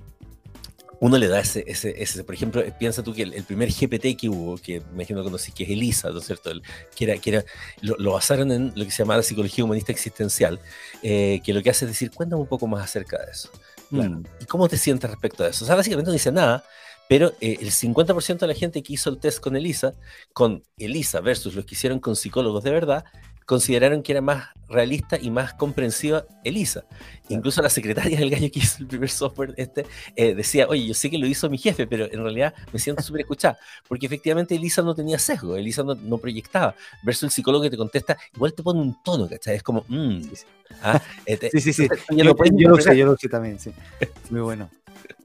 uno 1.01 1.17
le 1.17 1.27
da 1.27 1.39
ese, 1.39 1.63
ese, 1.65 1.95
ese, 2.01 2.23
por 2.23 2.35
ejemplo, 2.35 2.63
piensa 2.77 3.01
tú 3.01 3.11
que 3.11 3.23
el, 3.23 3.43
primer 3.43 3.69
GPT 3.69 4.15
que 4.15 4.29
hubo, 4.29 4.55
que 4.57 4.81
me 4.81 4.97
imagino 5.03 5.21
que 5.21 5.25
conocí, 5.25 5.51
que 5.51 5.63
es 5.63 5.71
ELISA, 5.71 6.11
¿no 6.11 6.19
es 6.19 6.25
cierto? 6.25 6.51
que 6.95 7.05
era, 7.05 7.17
que 7.17 7.29
era, 7.31 7.45
lo, 7.81 8.11
basaron 8.11 8.51
en 8.51 8.71
lo 8.75 8.85
que 8.85 8.91
se 8.91 8.99
llama 8.99 9.19
psicología 9.23 9.65
humanista 9.65 9.91
existencial, 9.91 10.59
eh, 11.01 11.41
que 11.43 11.55
lo 11.55 11.63
que 11.63 11.71
hace 11.71 11.85
es 11.85 11.91
decir, 11.91 12.11
cuéntame 12.11 12.43
un 12.43 12.47
poco 12.47 12.67
más 12.67 12.83
acerca 12.83 13.17
de 13.17 13.31
eso. 13.31 13.49
Mm, 13.89 14.23
¿Y 14.41 14.45
cómo 14.45 14.69
te 14.69 14.77
sientes 14.77 15.09
respecto 15.09 15.43
a 15.43 15.47
eso? 15.47 15.65
O 15.65 15.67
sea, 15.67 15.75
básicamente 15.75 16.09
no 16.09 16.13
dice 16.13 16.31
nada, 16.31 16.63
pero 17.09 17.33
eh, 17.41 17.57
el 17.59 17.71
50% 17.71 18.37
de 18.37 18.47
la 18.47 18.53
gente 18.53 18.83
que 18.83 18.93
hizo 18.93 19.09
el 19.09 19.17
test 19.17 19.39
con 19.39 19.55
ELISA, 19.55 19.95
con 20.33 20.61
ELISA 20.77 21.19
versus 21.21 21.55
los 21.55 21.65
que 21.65 21.73
hicieron 21.73 21.99
con 21.99 22.15
psicólogos 22.15 22.63
de 22.63 22.69
verdad, 22.69 23.05
consideraron 23.51 24.01
que 24.01 24.13
era 24.13 24.21
más 24.21 24.47
realista 24.69 25.17
y 25.21 25.29
más 25.29 25.53
comprensiva 25.53 26.23
Elisa. 26.45 26.85
Incluso 27.27 27.61
la 27.61 27.69
secretaria 27.69 28.17
del 28.17 28.29
gallo 28.29 28.49
que 28.49 28.59
hizo 28.59 28.77
el 28.79 28.87
primer 28.87 29.09
software 29.09 29.53
este 29.57 29.85
eh, 30.15 30.33
decía, 30.33 30.67
oye, 30.69 30.87
yo 30.87 30.93
sé 30.93 31.09
que 31.09 31.17
lo 31.17 31.27
hizo 31.27 31.49
mi 31.49 31.57
jefe, 31.57 31.85
pero 31.85 32.05
en 32.05 32.23
realidad 32.23 32.53
me 32.71 32.79
siento 32.79 33.03
súper 33.03 33.23
escuchada, 33.23 33.59
porque 33.89 34.05
efectivamente 34.05 34.55
Elisa 34.55 34.81
no 34.81 34.95
tenía 34.95 35.19
sesgo, 35.19 35.57
Elisa 35.57 35.83
no, 35.83 36.17
proyectaba, 36.17 36.75
versus 37.03 37.23
el 37.23 37.31
psicólogo 37.31 37.63
que 37.63 37.69
te 37.69 37.75
contesta, 37.75 38.17
igual 38.33 38.53
te 38.53 38.63
pone 38.63 38.79
un 38.79 39.03
tono, 39.03 39.27
¿cachai? 39.27 39.57
Es 39.57 39.63
como, 39.63 39.83
mmm. 39.89 40.21
sí, 41.51 41.59
sí, 41.59 41.73
sí. 41.73 41.89
Yo, 42.11 42.23
lo, 42.23 42.33
sé, 42.77 42.95
yo 42.95 43.05
lo 43.05 43.17
sé 43.17 43.27
también, 43.27 43.59
sí. 43.59 43.73
Muy 44.29 44.39
bueno. 44.39 44.69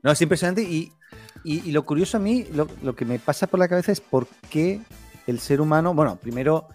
No, 0.03 0.11
es 0.11 0.21
impresionante 0.21 0.63
y, 0.65 0.91
y, 1.45 1.71
lo 1.71 1.87
curioso 1.87 2.17
a 2.17 2.21
mí, 2.21 2.45
lo, 2.53 2.67
lo 2.83 2.97
que 2.97 3.05
me 3.05 3.21
pasa 3.21 3.47
por 3.47 3.61
la 3.61 3.69
cabeza 3.69 3.93
es 3.93 4.01
por 4.01 4.27
qué 4.51 4.81
el 5.29 5.39
ser 5.39 5.61
humano, 5.61 5.95
bueno, 5.95 6.17
primero 6.17 6.67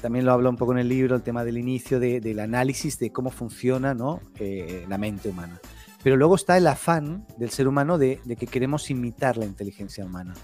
también 0.00 0.24
lo 0.24 0.32
habla 0.32 0.50
un 0.50 0.56
poco 0.56 0.72
en 0.72 0.78
el 0.78 0.88
libro, 0.88 1.16
el 1.16 1.22
tema 1.22 1.44
del 1.44 1.58
inicio, 1.58 2.00
del 2.00 2.38
análisis 2.40 2.98
de 2.98 3.10
cómo 3.10 3.30
funciona 3.30 3.94
¿no? 3.94 4.20
Eh, 4.38 4.84
la 4.88 4.98
mente 4.98 5.28
humana. 5.28 5.60
Pero 6.02 6.16
luego 6.16 6.36
está 6.36 6.56
el 6.56 6.66
afán 6.66 7.26
del 7.36 7.50
ser 7.50 7.66
humano 7.66 7.98
de, 7.98 8.20
que 8.38 8.46
queremos 8.46 8.90
imitar 8.90 9.36
la 9.36 9.44
inteligencia 9.44 10.04
humana. 10.04 10.34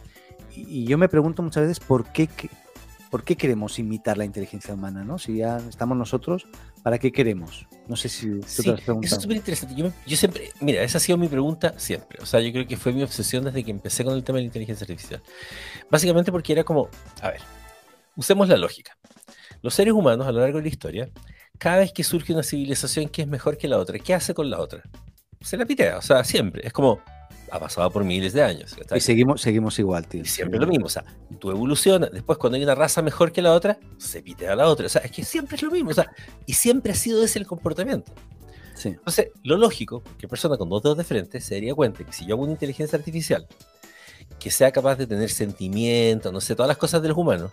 Y, 0.56 0.85
yo 0.85 0.99
me 0.99 1.09
pregunto 1.09 1.42
muchas 1.42 1.62
veces 1.62 1.78
por 1.78 2.06
qué, 2.12 2.28
por 3.11 3.23
qué 3.23 3.37
queremos 3.37 3.78
imitar 3.78 4.18
la 4.18 4.25
inteligencia 4.25 4.75
humana, 4.75 5.04
¿no? 5.04 5.18
Si 5.18 5.37
ya 5.37 5.59
estamos 5.59 5.97
nosotros, 5.97 6.49
¿para 6.82 6.99
qué 6.99 7.12
queremos? 7.12 7.68
No 7.87 7.94
sé 7.94 8.09
si 8.09 8.26
tú 8.28 8.42
sí, 8.47 8.71
Eso 8.71 8.99
es 9.00 9.23
súper 9.23 9.37
interesante. 9.37 9.75
Yo, 9.76 9.92
yo, 10.04 10.16
siempre, 10.16 10.50
mira, 10.61 10.82
esa 10.82 10.99
ha 10.99 11.00
sido 11.00 11.16
mi 11.16 11.28
pregunta 11.28 11.75
siempre. 11.78 12.18
O 12.21 12.26
sea, 12.26 12.40
yo 12.40 12.50
creo 12.50 12.66
que 12.66 12.76
fue 12.76 12.92
mi 12.92 13.04
obsesión 13.04 13.44
desde 13.44 13.62
que 13.62 13.71
empecé 13.71 14.04
con 14.04 14.14
el 14.14 14.25
tema 14.25 14.38
de 14.38 14.42
la 14.42 14.47
inteligencia 14.47 14.85
artificial. 14.85 15.23
Básicamente 15.90 16.32
porque 16.32 16.54
era 16.54 16.64
como, 16.64 16.88
a 17.21 17.30
ver, 17.30 17.40
usemos 18.16 18.49
la 18.49 18.56
lógica. 18.56 18.97
Los 19.62 19.75
seres 19.75 19.95
humanos 19.95 20.26
a 20.26 20.33
lo 20.33 20.40
largo 20.40 20.59
de 20.59 20.64
la 20.64 20.69
historia, 20.69 21.09
cada 21.59 21.78
vez 21.78 21.92
que 21.92 22.02
surge 22.04 22.33
una 22.33 22.42
civilización 22.42 23.09
que 23.09 23.23
es 23.23 23.28
mejor 23.28 23.57
que 23.57 23.69
la 23.69 23.78
otra, 23.78 23.99
¿qué 23.99 24.12
hace 24.14 24.35
con 24.35 24.50
la 24.50 24.59
otra? 24.61 24.83
Se 25.40 25.57
la 25.57 25.64
pitea, 25.64 25.99
o 25.99 26.02
sea, 26.02 26.25
siempre. 26.25 26.66
Es 26.66 26.73
como, 26.73 27.00
ha 27.52 27.61
pasado 27.61 27.90
por 27.90 28.02
miles 28.02 28.33
de 28.33 28.42
años. 28.42 28.75
Y 28.95 29.00
seguimos, 29.00 29.40
seguimos 29.40 29.78
igual, 29.78 30.07
tío. 30.09 30.23
Y 30.23 30.25
siempre 30.25 30.59
lo 30.59 30.66
mismo, 30.66 30.87
o 30.87 30.88
sea, 30.88 31.04
tú 31.38 31.50
evolucionas, 31.50 32.11
después 32.11 32.38
cuando 32.38 32.57
hay 32.57 32.64
una 32.64 32.75
raza 32.75 33.02
mejor 33.02 33.31
que 33.31 33.42
la 33.42 33.52
otra, 33.52 33.78
se 33.99 34.23
pitea 34.23 34.54
a 34.54 34.57
la 34.57 34.69
otra. 34.69 34.87
O 34.87 34.88
sea, 34.88 35.02
es 35.02 35.12
que 35.12 35.23
siempre 35.23 35.57
es 35.57 35.62
lo 35.62 35.71
mismo, 35.71 35.90
o 35.90 35.95
sea, 35.95 36.11
y 36.47 36.54
siempre 36.54 36.92
ha 36.92 36.95
sido 36.95 37.23
ese 37.23 37.38
el 37.38 37.47
comportamiento. 37.47 38.12
Sí. 38.75 38.88
Entonces, 38.88 39.28
lo 39.45 39.57
lógico, 39.57 40.02
que 40.19 40.26
persona 40.26 40.57
con 40.57 40.69
dos 40.69 40.83
dedos 40.83 40.97
de 40.97 41.04
frente 41.04 41.40
se 41.40 41.54
daría 41.54 41.75
cuenta 41.75 42.02
que 42.04 42.12
si 42.12 42.26
yo 42.26 42.35
hago 42.35 42.42
una 42.42 42.52
inteligencia 42.52 42.99
artificial 42.99 43.47
que 44.40 44.50
sea 44.50 44.73
capaz 44.73 44.97
de 44.97 45.07
tener 45.07 45.31
sentimientos, 45.31 46.33
no 46.33 46.40
sé, 46.40 46.57
todas 46.57 46.69
las 46.69 46.78
cosas 46.78 47.02
de 47.02 47.09
los 47.09 47.16
humanos, 47.19 47.52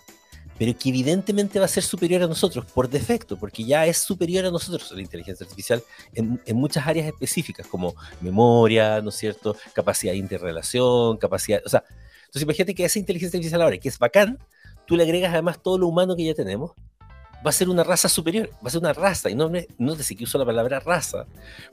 pero 0.59 0.77
que 0.77 0.89
evidentemente 0.89 1.57
va 1.57 1.65
a 1.65 1.69
ser 1.69 1.83
superior 1.83 2.21
a 2.21 2.27
nosotros 2.27 2.65
por 2.65 2.89
defecto, 2.89 3.37
porque 3.37 3.63
ya 3.63 3.85
es 3.85 3.97
superior 3.97 4.45
a 4.45 4.51
nosotros 4.51 4.91
la 4.91 5.01
inteligencia 5.01 5.45
artificial 5.45 5.81
en, 6.13 6.41
muchas 6.53 6.85
áreas 6.85 7.07
específicas, 7.07 7.65
como 7.65 7.95
memoria, 8.19 9.01
¿no 9.01 9.07
es 9.07 9.15
cierto? 9.15 9.55
Capacidad 9.73 10.11
de 10.11 10.17
interrelación, 10.17 11.15
capacidad, 11.15 11.61
o 11.65 11.69
sea, 11.69 11.85
entonces 12.19 12.43
imagínate 12.43 12.75
que 12.75 12.83
esa 12.83 12.99
inteligencia 12.99 13.37
artificial 13.37 13.61
ahora, 13.61 13.77
que 13.77 13.87
es 13.87 13.97
bacán, 13.97 14.37
tú 14.85 14.97
le 14.97 15.03
agregas 15.03 15.31
además 15.31 15.63
todo 15.63 15.77
lo 15.77 15.87
humano 15.87 16.17
que 16.17 16.25
ya 16.25 16.33
tenemos, 16.33 16.73
va 17.45 17.49
a 17.49 17.53
ser 17.53 17.69
una 17.69 17.83
raza 17.83 18.09
superior, 18.09 18.49
va 18.63 18.67
a 18.67 18.69
ser 18.69 18.81
una 18.81 18.93
raza, 18.93 19.29
y 19.29 19.35
no, 19.35 19.51
no 19.77 19.95
sé 19.95 20.15
que 20.15 20.25
uso 20.25 20.37
la 20.37 20.45
palabra 20.45 20.79
raza, 20.79 21.25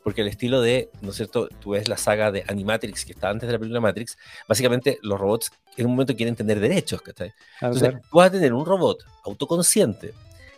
porque 0.04 0.20
el 0.20 0.28
estilo 0.28 0.60
de, 0.60 0.90
¿no 1.00 1.10
es 1.10 1.16
cierto? 1.16 1.48
Tú 1.60 1.70
ves 1.70 1.88
la 1.88 1.96
saga 1.96 2.30
de 2.30 2.44
Animatrix 2.46 3.04
que 3.04 3.12
está 3.12 3.30
antes 3.30 3.46
de 3.46 3.52
la 3.52 3.58
película 3.58 3.80
Matrix, 3.80 4.16
básicamente 4.48 4.98
los 5.02 5.18
robots 5.18 5.50
en 5.76 5.86
un 5.86 5.92
momento 5.92 6.14
quieren 6.14 6.36
tener 6.36 6.60
derechos, 6.60 7.02
¿cachai? 7.02 7.32
Entonces, 7.60 7.94
tú 8.10 8.18
vas 8.18 8.28
a 8.28 8.32
tener 8.32 8.52
un 8.52 8.64
robot 8.64 9.04
autoconsciente, 9.24 10.14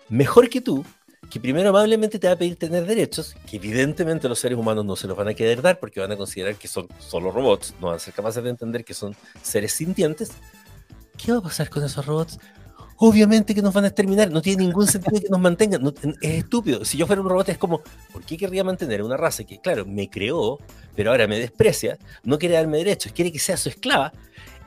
mejor 0.08 0.48
que 0.48 0.60
tú, 0.60 0.84
que 1.30 1.40
primero 1.40 1.70
amablemente 1.70 2.18
te 2.18 2.26
va 2.26 2.34
a 2.34 2.36
pedir 2.36 2.56
tener 2.56 2.86
derechos, 2.86 3.34
que 3.48 3.56
evidentemente 3.56 4.28
los 4.28 4.38
seres 4.38 4.56
humanos 4.56 4.84
no 4.84 4.96
se 4.96 5.06
los 5.06 5.16
van 5.16 5.28
a 5.28 5.34
querer 5.34 5.60
dar 5.60 5.80
porque 5.80 6.00
van 6.00 6.12
a 6.12 6.16
considerar 6.16 6.54
que 6.56 6.68
son 6.68 6.88
solo 6.98 7.30
robots, 7.30 7.74
no 7.80 7.88
van 7.88 7.96
a 7.96 7.98
ser 7.98 8.14
capaces 8.14 8.42
de 8.42 8.50
entender 8.50 8.84
que 8.84 8.94
son 8.94 9.16
seres 9.42 9.72
sintientes. 9.72 10.32
¿Qué 11.16 11.32
va 11.32 11.38
a 11.38 11.42
pasar 11.42 11.68
con 11.68 11.84
esos 11.84 12.06
robots? 12.06 12.38
Obviamente 12.99 13.55
que 13.55 13.62
nos 13.62 13.73
van 13.73 13.85
a 13.85 13.88
exterminar, 13.88 14.31
no 14.31 14.43
tiene 14.43 14.64
ningún 14.64 14.87
sentido 14.87 15.21
que 15.21 15.28
nos 15.28 15.40
mantengan, 15.40 15.83
es 16.21 16.35
estúpido. 16.35 16.85
Si 16.85 16.99
yo 16.99 17.07
fuera 17.07 17.23
un 17.23 17.28
robot 17.28 17.49
es 17.49 17.59
como, 17.59 17.81
¿por 18.12 18.25
qué 18.25 18.37
querría 18.37 18.64
mantener 18.64 19.02
una 19.02 19.17
raza 19.17 19.45
que, 19.45 19.61
claro, 19.61 19.87
me 19.87 20.11
creó, 20.11 20.59
pero 20.95 21.11
ahora 21.11 21.26
me 21.26 21.38
desprecia, 21.38 21.99
no 22.25 22.38
quiere 22.38 22.57
darme 22.57 22.78
derechos, 22.78 23.12
quiere 23.12 23.31
que 23.33 23.38
sea 23.38 23.57
su 23.57 23.69
esclava, 23.69 24.12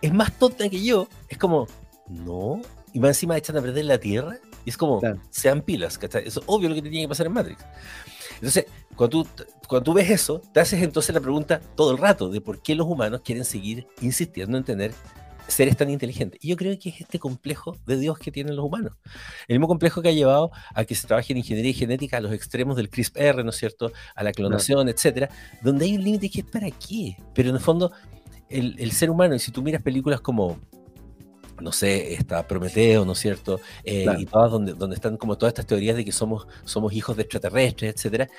es 0.01 0.13
más 0.13 0.37
tonta 0.37 0.67
que 0.69 0.81
yo, 0.81 1.07
es 1.27 1.37
como, 1.37 1.67
no, 2.07 2.61
y 2.93 2.99
más 2.99 3.09
encima 3.09 3.37
echan 3.37 3.57
a 3.57 3.61
perder 3.61 3.85
la 3.85 3.97
Tierra, 3.97 4.37
y 4.65 4.69
es 4.69 4.77
como, 4.77 5.01
sean 5.29 5.61
pilas, 5.61 5.97
¿cachai? 5.97 6.27
Es 6.27 6.39
obvio 6.45 6.69
lo 6.69 6.75
que 6.75 6.81
tiene 6.81 7.01
que 7.01 7.09
pasar 7.09 7.25
en 7.25 7.33
Matrix. 7.33 7.63
Entonces, 8.35 8.65
cuando 8.95 9.23
tú, 9.23 9.29
cuando 9.67 9.83
tú 9.83 9.93
ves 9.93 10.09
eso, 10.09 10.41
te 10.53 10.59
haces 10.59 10.81
entonces 10.81 11.13
la 11.13 11.21
pregunta 11.21 11.59
todo 11.75 11.91
el 11.91 11.97
rato 11.97 12.29
de 12.29 12.41
por 12.41 12.61
qué 12.61 12.75
los 12.75 12.87
humanos 12.87 13.21
quieren 13.23 13.45
seguir 13.45 13.87
insistiendo 14.01 14.57
en 14.57 14.63
tener 14.63 14.93
seres 15.47 15.77
tan 15.77 15.89
inteligentes. 15.89 16.39
Y 16.43 16.49
yo 16.49 16.55
creo 16.55 16.77
que 16.79 16.89
es 16.89 17.01
este 17.01 17.19
complejo 17.19 17.77
de 17.85 17.97
Dios 17.97 18.17
que 18.17 18.31
tienen 18.31 18.55
los 18.55 18.65
humanos. 18.65 18.93
El 19.47 19.57
mismo 19.57 19.67
complejo 19.67 20.01
que 20.01 20.09
ha 20.09 20.13
llevado 20.13 20.51
a 20.73 20.85
que 20.85 20.95
se 20.95 21.07
trabaje 21.07 21.33
en 21.33 21.37
ingeniería 21.37 21.73
genética 21.73 22.17
a 22.17 22.21
los 22.21 22.33
extremos 22.33 22.77
del 22.77 22.89
CRISPR, 22.89 23.43
¿no 23.43 23.49
es 23.49 23.57
cierto? 23.57 23.91
A 24.15 24.23
la 24.23 24.31
clonación, 24.31 24.89
etcétera, 24.89 25.29
donde 25.61 25.85
hay 25.85 25.95
un 25.95 26.03
límite 26.03 26.29
que 26.29 26.41
es 26.41 26.45
para 26.45 26.69
qué. 26.71 27.17
Pero 27.33 27.49
en 27.49 27.55
el 27.55 27.61
fondo, 27.61 27.91
el, 28.49 28.91
ser 28.91 29.09
humano, 29.09 29.35
y 29.35 29.39
si 29.39 29.51
tú 29.51 29.61
miras 29.61 29.81
películas 29.81 30.21
como 30.21 30.59
no 31.59 31.71
sé, 31.71 32.15
está 32.15 32.47
Prometeo, 32.47 33.05
¿no 33.05 33.11
es 33.11 33.19
cierto? 33.19 33.61
Eh, 33.83 34.07
y 34.17 34.25
todas 34.25 34.49
donde, 34.51 34.73
donde 34.73 34.95
están 34.95 35.15
como 35.15 35.37
todas 35.37 35.51
estas 35.51 35.67
teorías 35.67 35.95
de 35.95 36.03
que 36.03 36.11
somos, 36.11 36.47
somos 36.65 36.91
hijos 36.91 37.15
de 37.15 37.21
extraterrestres, 37.21 37.93
etcétera. 37.93 38.29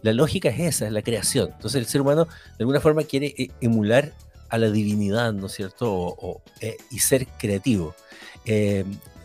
La 0.00 0.14
lógica 0.14 0.48
es 0.48 0.60
esa, 0.60 0.86
es 0.86 0.92
la 0.92 1.02
creación. 1.02 1.50
Entonces 1.52 1.78
el 1.78 1.84
ser 1.84 2.00
humano 2.00 2.24
de 2.24 2.56
alguna 2.60 2.80
forma 2.80 3.02
quiere 3.02 3.34
eh, 3.36 3.50
emular 3.60 4.14
a 4.50 4.58
la 4.58 4.70
divinidad, 4.70 5.32
¿no 5.32 5.46
es 5.46 5.52
cierto? 5.52 6.42
Eh, 6.60 6.76
y 6.90 6.98
ser 6.98 7.26
creativo. 7.26 7.94
Eh, 8.44 8.84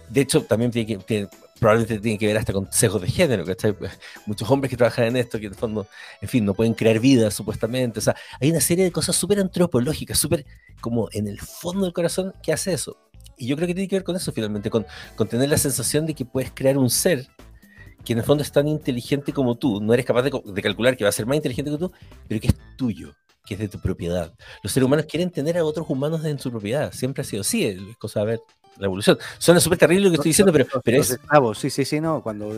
de 0.09 0.21
hecho, 0.21 0.43
también 0.43 0.71
tiene 0.71 1.03
que, 1.03 1.27
probablemente 1.59 1.99
tiene 1.99 2.17
que 2.17 2.27
ver 2.27 2.37
hasta 2.37 2.53
con 2.53 2.71
sesgos 2.71 3.01
de 3.01 3.09
género, 3.09 3.43
¿cachai? 3.43 3.75
Muchos 4.25 4.49
hombres 4.49 4.69
que 4.69 4.77
trabajan 4.77 5.05
en 5.05 5.17
esto, 5.17 5.39
que 5.39 5.47
en 5.47 5.53
el 5.53 5.57
fondo, 5.57 5.87
en 6.21 6.29
fin, 6.29 6.45
no 6.45 6.53
pueden 6.53 6.73
crear 6.73 6.99
vida, 6.99 7.31
supuestamente. 7.31 7.99
O 7.99 8.01
sea, 8.01 8.15
hay 8.39 8.51
una 8.51 8.61
serie 8.61 8.85
de 8.85 8.91
cosas 8.91 9.15
súper 9.15 9.39
antropológicas, 9.39 10.17
súper 10.17 10.45
como 10.79 11.09
en 11.11 11.27
el 11.27 11.39
fondo 11.39 11.85
del 11.85 11.93
corazón 11.93 12.33
que 12.43 12.53
hace 12.53 12.73
eso. 12.73 12.97
Y 13.37 13.47
yo 13.47 13.55
creo 13.55 13.67
que 13.67 13.73
tiene 13.73 13.87
que 13.87 13.95
ver 13.95 14.03
con 14.03 14.15
eso, 14.15 14.31
finalmente, 14.31 14.69
con, 14.69 14.85
con 15.15 15.27
tener 15.27 15.49
la 15.49 15.57
sensación 15.57 16.05
de 16.05 16.13
que 16.13 16.23
puedes 16.23 16.51
crear 16.53 16.77
un 16.77 16.89
ser 16.89 17.27
que 18.05 18.13
en 18.13 18.19
el 18.19 18.25
fondo 18.25 18.43
es 18.43 18.51
tan 18.51 18.67
inteligente 18.67 19.33
como 19.33 19.55
tú, 19.55 19.81
no 19.81 19.91
eres 19.91 20.05
capaz 20.05 20.21
de, 20.21 20.31
de 20.45 20.61
calcular 20.61 20.95
que 20.95 21.03
va 21.03 21.09
a 21.09 21.11
ser 21.11 21.25
más 21.25 21.37
inteligente 21.37 21.71
que 21.71 21.77
tú, 21.79 21.91
pero 22.27 22.39
que 22.39 22.49
es 22.49 22.55
tuyo 22.77 23.15
que 23.45 23.53
es 23.55 23.59
de 23.59 23.67
tu 23.67 23.79
propiedad. 23.79 24.33
Los 24.63 24.71
seres 24.71 24.85
humanos 24.85 25.05
quieren 25.07 25.31
tener 25.31 25.57
a 25.57 25.63
otros 25.63 25.89
humanos 25.89 26.25
en 26.25 26.39
su 26.39 26.51
propiedad. 26.51 26.91
Siempre 26.91 27.21
ha 27.21 27.25
sido 27.25 27.41
así, 27.41 27.65
es 27.65 27.79
cosa 27.97 28.21
de 28.21 28.25
ver 28.25 28.39
la 28.77 28.85
evolución. 28.85 29.17
Suena 29.37 29.59
súper 29.59 29.77
terrible 29.77 30.05
lo 30.05 30.11
que 30.11 30.15
estoy 30.15 30.29
diciendo, 30.29 30.51
pero, 30.51 30.65
pero 30.83 31.01
es... 31.01 31.19
sí, 31.55 31.69
sí, 31.69 31.85
sí, 31.85 31.99
no. 31.99 32.21
Cuando 32.21 32.51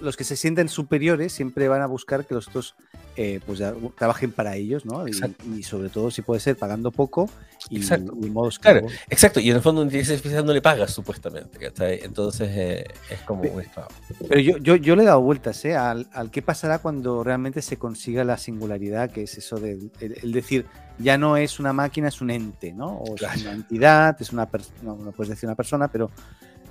los 0.00 0.16
que 0.16 0.24
se 0.24 0.36
sienten 0.36 0.68
superiores 0.68 1.32
siempre 1.32 1.68
van 1.68 1.82
a 1.82 1.86
buscar 1.86 2.24
que 2.26 2.34
los 2.34 2.48
otros 2.48 2.74
eh, 3.16 3.40
pues 3.44 3.62
trabajen 3.96 4.32
para 4.32 4.56
ellos, 4.56 4.86
¿no? 4.86 5.06
Y, 5.06 5.62
sobre 5.62 5.88
todo, 5.90 6.10
si 6.10 6.22
puede 6.22 6.40
ser, 6.40 6.56
pagando 6.56 6.90
poco 6.90 7.28
y, 7.68 7.76
exacto. 7.76 8.14
modos 8.14 8.58
claro, 8.58 8.86
exacto. 9.10 9.40
Y 9.40 9.50
en 9.50 9.56
el 9.56 9.62
fondo, 9.62 9.82
una 9.82 9.88
inteligencia 9.88 10.14
artificial 10.14 10.46
no 10.46 10.52
le 10.52 10.62
pagas, 10.62 10.92
supuestamente. 10.92 11.58
Entonces, 12.04 12.48
eh, 12.52 12.84
es 13.10 13.20
como 13.20 13.42
un 13.42 13.60
estado. 13.60 13.88
Pero 14.28 14.40
yo, 14.40 14.56
yo, 14.58 14.76
yo, 14.76 14.96
le 14.96 15.02
he 15.02 15.06
dado 15.06 15.20
vueltas 15.20 15.64
¿eh? 15.64 15.76
al, 15.76 16.08
al 16.12 16.30
qué 16.30 16.40
pasará 16.40 16.78
cuando 16.78 17.22
realmente 17.22 17.60
se 17.60 17.76
consiga 17.76 18.24
la 18.24 18.38
singularidad, 18.38 19.10
que 19.10 19.24
es 19.24 19.36
eso 19.36 19.56
de 19.56 19.90
el 20.00 20.32
decir, 20.32 20.66
ya 20.98 21.18
no 21.18 21.36
es 21.36 21.58
una 21.58 21.72
máquina, 21.72 22.08
es 22.08 22.20
un 22.20 22.30
ente, 22.30 22.72
¿no? 22.72 22.88
O 22.88 23.14
es 23.14 23.42
una 23.42 23.52
entidad, 23.52 24.16
es 24.20 24.32
una 24.32 24.48
no, 24.82 24.96
no 24.96 25.12
puedes 25.12 25.30
decir 25.30 25.48
una 25.48 25.56
persona, 25.56 25.88
pero 25.88 26.10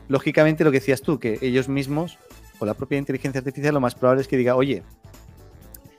lógicamente 0.07 0.63
lo 0.63 0.71
que 0.71 0.79
decías 0.79 1.01
tú, 1.01 1.19
que 1.19 1.39
ellos 1.41 1.69
mismos, 1.69 2.19
o 2.59 2.65
la 2.65 2.73
propia 2.73 2.97
inteligencia 2.97 3.39
artificial, 3.39 3.73
lo 3.73 3.79
más 3.79 3.95
probable 3.95 4.21
es 4.21 4.27
que 4.27 4.37
diga, 4.37 4.55
oye, 4.55 4.83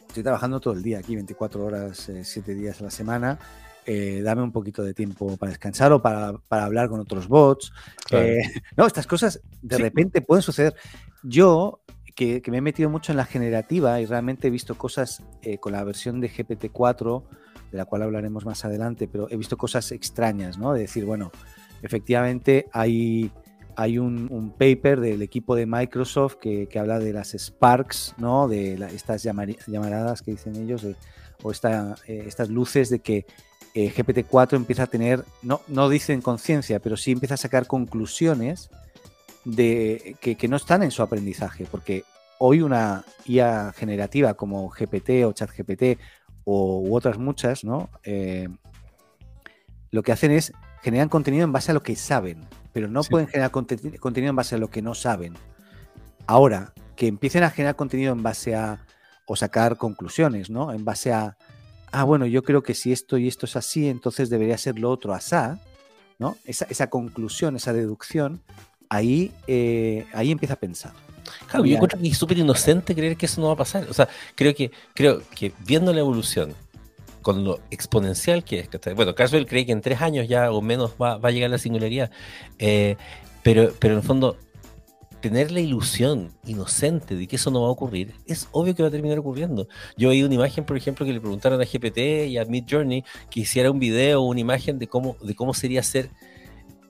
estoy 0.06 0.22
trabajando 0.22 0.60
todo 0.60 0.74
el 0.74 0.82
día 0.82 0.98
aquí, 0.98 1.14
24 1.14 1.64
horas, 1.64 2.10
7 2.22 2.52
eh, 2.52 2.54
días 2.54 2.80
a 2.80 2.84
la 2.84 2.90
semana, 2.90 3.38
eh, 3.86 4.20
dame 4.22 4.42
un 4.42 4.52
poquito 4.52 4.82
de 4.82 4.94
tiempo 4.94 5.36
para 5.38 5.50
descansar 5.50 5.92
o 5.92 6.02
para, 6.02 6.38
hablar 6.50 6.88
con 6.88 7.00
otros 7.00 7.26
bots. 7.26 7.72
Eh, 8.10 8.38
no, 8.76 8.86
estas 8.86 9.06
cosas 9.06 9.40
de 9.62 9.78
repente 9.78 10.20
pueden 10.20 10.42
suceder. 10.42 10.74
Yo, 11.22 11.80
que, 12.14 12.42
me 12.48 12.58
he 12.58 12.60
metido 12.60 12.90
mucho 12.90 13.12
en 13.12 13.16
la 13.16 13.24
generativa 13.24 14.00
y 14.00 14.06
realmente 14.06 14.48
he 14.48 14.50
visto 14.50 14.76
cosas 14.76 15.22
con 15.60 15.72
la 15.72 15.82
versión 15.82 16.20
de 16.20 16.30
GPT-4 16.30 17.24
de 17.72 17.78
la 17.78 17.86
cual 17.86 18.02
hablaremos 18.02 18.44
más 18.44 18.64
adelante, 18.64 19.08
pero 19.08 19.28
he 19.30 19.36
visto 19.36 19.56
cosas 19.56 19.90
extrañas, 19.90 20.58
¿no? 20.58 20.74
De 20.74 20.82
decir, 20.82 21.04
bueno, 21.04 21.32
efectivamente 21.82 22.68
hay, 22.72 23.32
hay 23.74 23.98
un, 23.98 24.54
paper 24.56 25.00
del 25.00 25.22
equipo 25.22 25.56
de 25.56 25.66
Microsoft 25.66 26.36
que, 26.36 26.68
habla 26.78 26.98
de 26.98 27.12
las 27.12 27.32
Sparks, 27.32 28.14
¿no? 28.18 28.46
De 28.46 28.74
estas 28.94 29.22
llamaradas 29.22 30.22
que 30.22 30.32
dicen 30.32 30.54
ellos, 30.56 30.86
o 31.42 31.50
eh, 31.50 32.24
estas 32.26 32.50
luces 32.50 32.90
de 32.90 33.00
que 33.00 33.26
eh, 33.74 33.90
GPT-4 33.90 34.56
empieza 34.56 34.82
a 34.82 34.86
tener, 34.86 35.24
no, 35.42 35.62
no 35.66 35.88
dicen 35.88 36.20
conciencia, 36.20 36.78
pero 36.78 36.96
sí 36.96 37.12
empieza 37.12 37.34
a 37.34 37.38
sacar 37.38 37.66
conclusiones 37.66 38.70
de, 39.44 40.16
que, 40.20 40.48
no 40.48 40.56
están 40.56 40.82
en 40.82 40.90
su 40.90 41.02
aprendizaje, 41.02 41.66
porque 41.70 42.04
hoy 42.38 42.60
una 42.60 43.04
IA 43.24 43.72
generativa 43.72 44.34
como 44.34 44.68
GPT 44.68 45.24
o 45.24 45.32
ChatGPT 45.32 45.98
o, 46.44 46.80
u 46.80 46.96
otras 46.96 47.18
muchas, 47.18 47.64
¿no? 47.64 47.90
Eh, 48.04 48.48
lo 49.90 50.02
que 50.02 50.12
hacen 50.12 50.30
es 50.30 50.52
generan 50.82 51.08
contenido 51.08 51.44
en 51.44 51.52
base 51.52 51.70
a 51.70 51.74
lo 51.74 51.82
que 51.82 51.94
saben, 51.96 52.40
pero 52.72 52.88
no 52.88 53.02
pueden 53.04 53.28
generar 53.28 53.50
contenido 53.50 54.30
en 54.30 54.36
base 54.36 54.56
a 54.56 54.58
lo 54.58 54.68
que 54.68 54.82
no 54.82 54.94
saben. 54.94 55.34
Ahora, 56.26 56.72
que 56.96 57.06
empiecen 57.06 57.44
a 57.44 57.50
generar 57.50 57.76
contenido 57.76 58.12
en 58.12 58.22
base 58.22 58.54
a, 58.54 58.84
o 59.26 59.36
sacar 59.36 59.76
conclusiones, 59.76 60.50
¿no? 60.50 60.72
En 60.72 60.84
base 60.84 61.12
a, 61.12 61.36
ah, 61.92 62.04
bueno, 62.04 62.26
yo 62.26 62.42
creo 62.42 62.62
que 62.62 62.74
si 62.74 62.92
esto 62.92 63.18
y 63.18 63.28
esto 63.28 63.46
es 63.46 63.56
así, 63.56 63.88
entonces 63.88 64.30
debería 64.30 64.58
ser 64.58 64.78
lo 64.78 64.90
otro 64.90 65.14
asá, 65.14 65.60
¿no? 66.18 66.36
Esa, 66.44 66.66
esa 66.68 66.88
conclusión, 66.90 67.56
esa 67.56 67.72
deducción, 67.72 68.42
ahí, 68.88 69.32
eh, 69.46 70.06
ahí 70.12 70.30
empieza 70.30 70.54
a 70.54 70.58
pensar. 70.58 70.92
Claro, 71.46 71.64
yo 71.64 71.74
encuentro 71.74 71.98
que 71.98 72.08
es 72.08 72.18
súper 72.18 72.38
inocente 72.38 72.94
creer 72.94 73.16
que 73.16 73.26
eso 73.26 73.40
no 73.40 73.48
va 73.48 73.54
a 73.54 73.56
pasar. 73.56 73.86
O 73.88 73.94
sea, 73.94 74.08
creo 74.34 74.54
que, 74.54 74.70
creo 74.94 75.22
que 75.34 75.52
viendo 75.66 75.92
la 75.92 76.00
evolución, 76.00 76.54
con 77.22 77.44
lo 77.44 77.60
exponencial 77.70 78.44
que 78.44 78.58
es, 78.58 78.68
bueno, 78.96 79.14
Carswell 79.14 79.46
cree 79.46 79.64
que 79.64 79.72
en 79.72 79.80
tres 79.80 80.00
años 80.02 80.28
ya 80.28 80.50
o 80.50 80.60
menos 80.60 80.92
va, 81.00 81.20
a 81.22 81.30
llegar 81.30 81.50
la 81.50 81.58
singularidad, 81.58 82.10
eh, 82.58 82.96
pero, 83.42 83.72
pero 83.78 83.94
en 83.94 84.00
el 84.00 84.06
fondo, 84.06 84.36
tener 85.20 85.52
la 85.52 85.60
ilusión 85.60 86.32
inocente 86.44 87.14
de 87.14 87.26
que 87.28 87.36
eso 87.36 87.50
no 87.50 87.62
va 87.62 87.68
a 87.68 87.70
ocurrir, 87.70 88.12
es 88.26 88.48
obvio 88.50 88.74
que 88.74 88.82
va 88.82 88.88
a 88.88 88.92
terminar 88.92 89.18
ocurriendo. 89.20 89.68
Yo 89.96 90.10
vi 90.10 90.22
una 90.24 90.34
imagen, 90.34 90.64
por 90.64 90.76
ejemplo, 90.76 91.06
que 91.06 91.12
le 91.12 91.20
preguntaron 91.20 91.60
a 91.60 91.64
GPT 91.64 92.26
y 92.28 92.38
a 92.38 92.44
Mid 92.44 92.64
Journey 92.68 93.04
que 93.30 93.40
hiciera 93.40 93.70
un 93.70 93.78
video 93.78 94.20
o 94.20 94.24
una 94.24 94.40
imagen 94.40 94.78
de 94.78 94.88
cómo, 94.88 95.16
de 95.22 95.34
cómo 95.34 95.54
sería 95.54 95.82
ser 95.82 96.10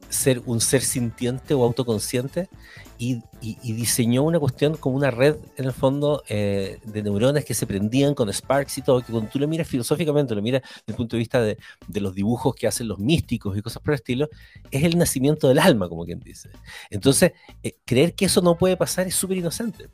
ser 0.08 0.42
un 0.44 0.60
ser 0.60 0.82
sintiente 0.82 1.54
o 1.54 1.64
autoconsciente 1.64 2.48
y, 2.98 3.22
diseñó 3.62 4.22
una 4.22 4.38
cuestión 4.38 4.76
como 4.76 4.96
una 4.96 5.10
red, 5.10 5.36
en 5.56 5.64
el 5.64 5.72
fondo, 5.72 6.22
eh, 6.28 6.78
de 6.84 7.02
neuronas 7.02 7.44
que 7.44 7.54
se 7.54 7.66
prendían 7.66 8.14
con 8.14 8.28
Sparks 8.32 8.78
y 8.78 8.82
todo, 8.82 9.00
que 9.00 9.10
cuando 9.10 9.30
tú 9.30 9.38
lo 9.38 9.48
miras 9.48 9.66
filosóficamente, 9.66 10.34
lo 10.34 10.42
miras 10.42 10.62
desde 10.62 10.84
el 10.88 10.94
punto 10.94 11.16
de 11.16 11.18
vista 11.18 11.42
de, 11.42 11.58
los 12.00 12.14
dibujos 12.14 12.54
que 12.54 12.66
hacen 12.66 12.88
los 12.88 12.98
místicos 12.98 13.56
y 13.56 13.62
cosas 13.62 13.82
por 13.82 13.94
el 13.94 13.96
estilo, 13.96 14.28
es 14.70 14.84
el 14.84 14.96
nacimiento 14.96 15.48
del 15.48 15.58
alma, 15.58 15.88
como 15.88 16.04
quien 16.04 16.20
dice. 16.20 16.50
Entonces, 16.90 17.32
eh, 17.62 17.76
creer 17.84 18.14
que 18.14 18.26
eso 18.26 18.40
no 18.40 18.56
puede 18.56 18.76
pasar 18.76 19.06
es 19.06 19.14
súper 19.14 19.38
inocente 19.38 19.88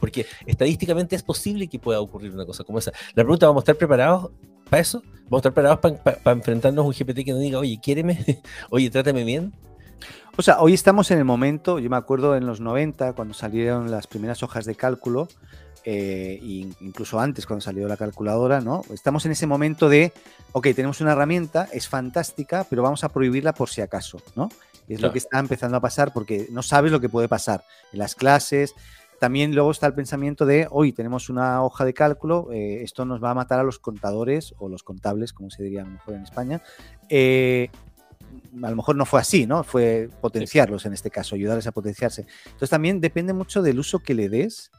porque 0.00 0.26
estadísticamente 0.44 1.16
es 1.16 1.22
posible 1.22 1.66
que 1.66 1.78
pueda 1.78 1.98
ocurrir 1.98 2.30
una 2.32 2.44
cosa 2.44 2.62
como 2.62 2.78
esa. 2.78 2.92
La 3.14 3.22
pregunta, 3.22 3.46
¿vamos 3.46 3.62
a 3.62 3.64
estar 3.64 3.76
preparados 3.76 4.32
para 4.68 4.82
eso? 4.82 5.02
¿Vamos 5.24 5.32
a 5.32 5.48
estar 5.48 5.54
preparados 5.54 5.80
para 6.22 6.36
enfrentarnos 6.36 6.84
a 6.84 6.86
un 6.86 6.92
GPT 6.92 7.24
que 7.24 7.32
nos 7.32 7.40
diga, 7.40 7.58
oye, 7.58 7.80
quiéreme, 7.82 8.42
oye, 8.70 8.90
trátame 8.90 9.24
bien? 9.24 9.54
O 10.36 10.42
sea, 10.42 10.60
hoy 10.60 10.74
estamos 10.74 11.12
en 11.12 11.18
el 11.18 11.24
momento, 11.24 11.78
yo 11.78 11.88
me 11.88 11.96
acuerdo 11.96 12.36
en 12.36 12.44
los 12.44 12.60
90, 12.60 13.12
cuando 13.12 13.34
salieron 13.34 13.92
las 13.92 14.08
primeras 14.08 14.42
hojas 14.42 14.64
de 14.64 14.74
cálculo, 14.74 15.28
eh, 15.84 16.40
incluso 16.42 17.20
antes 17.20 17.46
cuando 17.46 17.60
salió 17.60 17.86
la 17.86 17.96
calculadora, 17.96 18.60
¿no? 18.60 18.82
Estamos 18.92 19.24
en 19.26 19.32
ese 19.32 19.46
momento 19.46 19.88
de, 19.88 20.12
ok, 20.50 20.68
tenemos 20.74 21.00
una 21.00 21.12
herramienta, 21.12 21.68
es 21.72 21.88
fantástica, 21.88 22.66
pero 22.68 22.82
vamos 22.82 23.04
a 23.04 23.10
prohibirla 23.10 23.54
por 23.54 23.68
si 23.68 23.80
acaso, 23.80 24.18
¿no? 24.34 24.48
Es 24.88 25.00
lo 25.00 25.12
que 25.12 25.18
está 25.18 25.38
empezando 25.38 25.76
a 25.76 25.80
pasar 25.80 26.12
porque 26.12 26.48
no 26.50 26.62
sabes 26.62 26.90
lo 26.90 27.00
que 27.00 27.08
puede 27.08 27.28
pasar 27.28 27.64
en 27.92 28.00
las 28.00 28.16
clases. 28.16 28.74
También 29.20 29.54
luego 29.54 29.70
está 29.70 29.86
el 29.86 29.94
pensamiento 29.94 30.46
de, 30.46 30.66
hoy 30.68 30.92
tenemos 30.92 31.30
una 31.30 31.62
hoja 31.62 31.84
de 31.84 31.94
cálculo, 31.94 32.48
eh, 32.52 32.82
esto 32.82 33.04
nos 33.04 33.22
va 33.22 33.30
a 33.30 33.34
matar 33.34 33.60
a 33.60 33.62
los 33.62 33.78
contadores 33.78 34.52
o 34.58 34.68
los 34.68 34.82
contables, 34.82 35.32
como 35.32 35.50
se 35.50 35.62
diría 35.62 35.82
a 35.82 35.84
lo 35.84 35.92
mejor 35.92 36.14
en 36.14 36.22
España. 36.22 36.62
Eh, 37.08 37.70
a 38.62 38.70
lo 38.70 38.76
mejor 38.76 38.96
no 38.96 39.06
fue 39.06 39.20
así, 39.20 39.46
¿no? 39.46 39.64
Fue 39.64 40.08
potenciarlos 40.20 40.86
en 40.86 40.92
este 40.92 41.10
caso, 41.10 41.34
ayudarles 41.34 41.66
a 41.66 41.72
potenciarse. 41.72 42.26
Entonces 42.46 42.70
también 42.70 43.00
depende 43.00 43.32
mucho 43.32 43.62
del 43.62 43.78
uso 43.78 43.98
que 43.98 44.14
le 44.14 44.28
des 44.28 44.70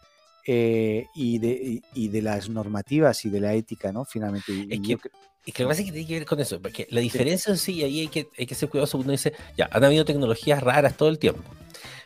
eh, 0.47 1.07
y, 1.15 1.39
de, 1.39 1.81
de, 1.93 2.21
las 2.21 2.49
normativas 2.49 3.25
y 3.25 3.29
de 3.29 3.39
la 3.39 3.53
ética, 3.53 3.91
¿no? 3.91 4.05
Finalmente. 4.05 4.51
Es 4.69 4.79
que, 4.79 4.97
es 5.45 5.53
que 5.53 5.63
lo 5.63 5.69
que 5.69 5.71
pasa 5.71 5.81
es 5.81 5.87
que 5.87 5.91
tiene 5.91 6.07
que 6.07 6.13
ver 6.19 6.25
con 6.25 6.39
eso, 6.39 6.61
porque 6.61 6.87
la 6.89 7.01
diferencia 7.01 7.51
en 7.51 7.57
sí, 7.57 7.83
ahí 7.83 8.01
hay 8.01 8.07
que, 8.07 8.27
hay 8.37 8.45
que 8.45 8.55
ser 8.55 8.69
cuidadoso, 8.69 8.97
uno 8.97 9.11
dice, 9.11 9.33
ya, 9.57 9.69
han 9.71 9.83
habido 9.83 10.05
tecnologías 10.05 10.61
raras 10.61 10.97
todo 10.97 11.09
el 11.09 11.19
tiempo, 11.19 11.41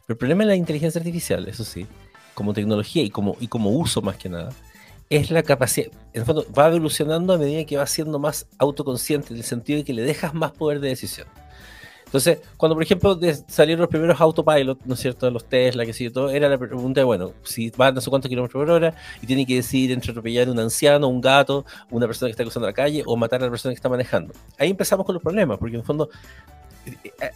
pero 0.06 0.16
el 0.16 0.18
problema 0.18 0.44
de 0.44 0.50
la 0.50 0.56
inteligencia 0.56 1.00
artificial, 1.00 1.48
eso 1.48 1.64
sí, 1.64 1.86
como 2.34 2.54
tecnología 2.54 3.04
y 3.04 3.10
como, 3.10 3.38
y 3.40 3.48
como 3.48 3.72
uso 3.72 4.02
más 4.02 4.18
que 4.18 4.30
nada, 4.30 4.52
es 5.10 5.32
la 5.32 5.44
capacidad, 5.44 5.88
en 6.14 6.22
el 6.22 6.26
fondo 6.26 6.46
va 6.58 6.68
evolucionando 6.68 7.34
a 7.34 7.38
medida 7.38 7.66
que 7.66 7.78
va 7.78 7.88
siendo 7.88 8.20
más 8.20 8.46
autoconsciente, 8.58 9.34
en 9.34 9.38
el 9.38 9.44
sentido 9.44 9.80
de 9.80 9.86
que 9.86 9.94
le 9.94 10.02
dejas 10.02 10.34
más 10.34 10.52
poder 10.52 10.80
de 10.80 10.90
decisión. 10.90 11.28
Entonces, 12.10 12.40
cuando 12.58 12.74
por 12.74 12.82
ejemplo 12.82 13.20
salieron 13.48 13.82
los 13.82 13.90
primeros 13.90 14.20
autopilot, 14.20 14.80
¿no 14.84 14.96
es 14.96 15.00
cierto? 15.00 15.30
Los 15.30 15.46
Tesla, 15.46 15.86
que 15.86 15.94
sé 15.94 16.10
todo, 16.10 16.32
era 16.32 16.50
la 16.50 16.58
pregunta 16.58 17.02
de, 17.02 17.06
bueno, 17.06 17.34
si 17.44 17.70
van 17.70 17.94
no 17.94 18.02
sé 18.02 18.10
cuántos 18.10 18.30
kilómetros 18.30 18.60
por 18.60 18.72
hora 18.72 18.96
y 19.22 19.28
tienen 19.28 19.46
que 19.46 19.54
decidir 19.54 19.92
entre 19.92 20.10
atropellar 20.10 20.48
a 20.48 20.52
un 20.52 20.58
anciano, 20.58 21.08
un 21.08 21.22
gato, 21.22 21.66
una 21.92 22.08
persona 22.08 22.28
que 22.28 22.32
está 22.32 22.44
cruzando 22.44 22.66
la 22.66 22.74
calle 22.74 23.04
o 23.06 23.16
matar 23.16 23.42
a 23.42 23.46
la 23.46 23.52
persona 23.52 23.74
que 23.74 23.76
está 23.76 23.90
manejando. 23.90 24.34
Ahí 24.58 24.72
empezamos 24.72 25.06
con 25.06 25.14
los 25.14 25.22
problemas, 25.22 25.60
porque 25.60 25.76
en 25.76 25.82
el 25.82 25.86
fondo 25.86 26.10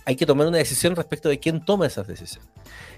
hay 0.05 0.15
que 0.15 0.25
tomar 0.25 0.47
una 0.47 0.57
decisión 0.57 0.95
respecto 0.95 1.29
de 1.29 1.39
quién 1.39 1.63
toma 1.63 1.85
esas 1.85 2.07
decisiones. 2.07 2.49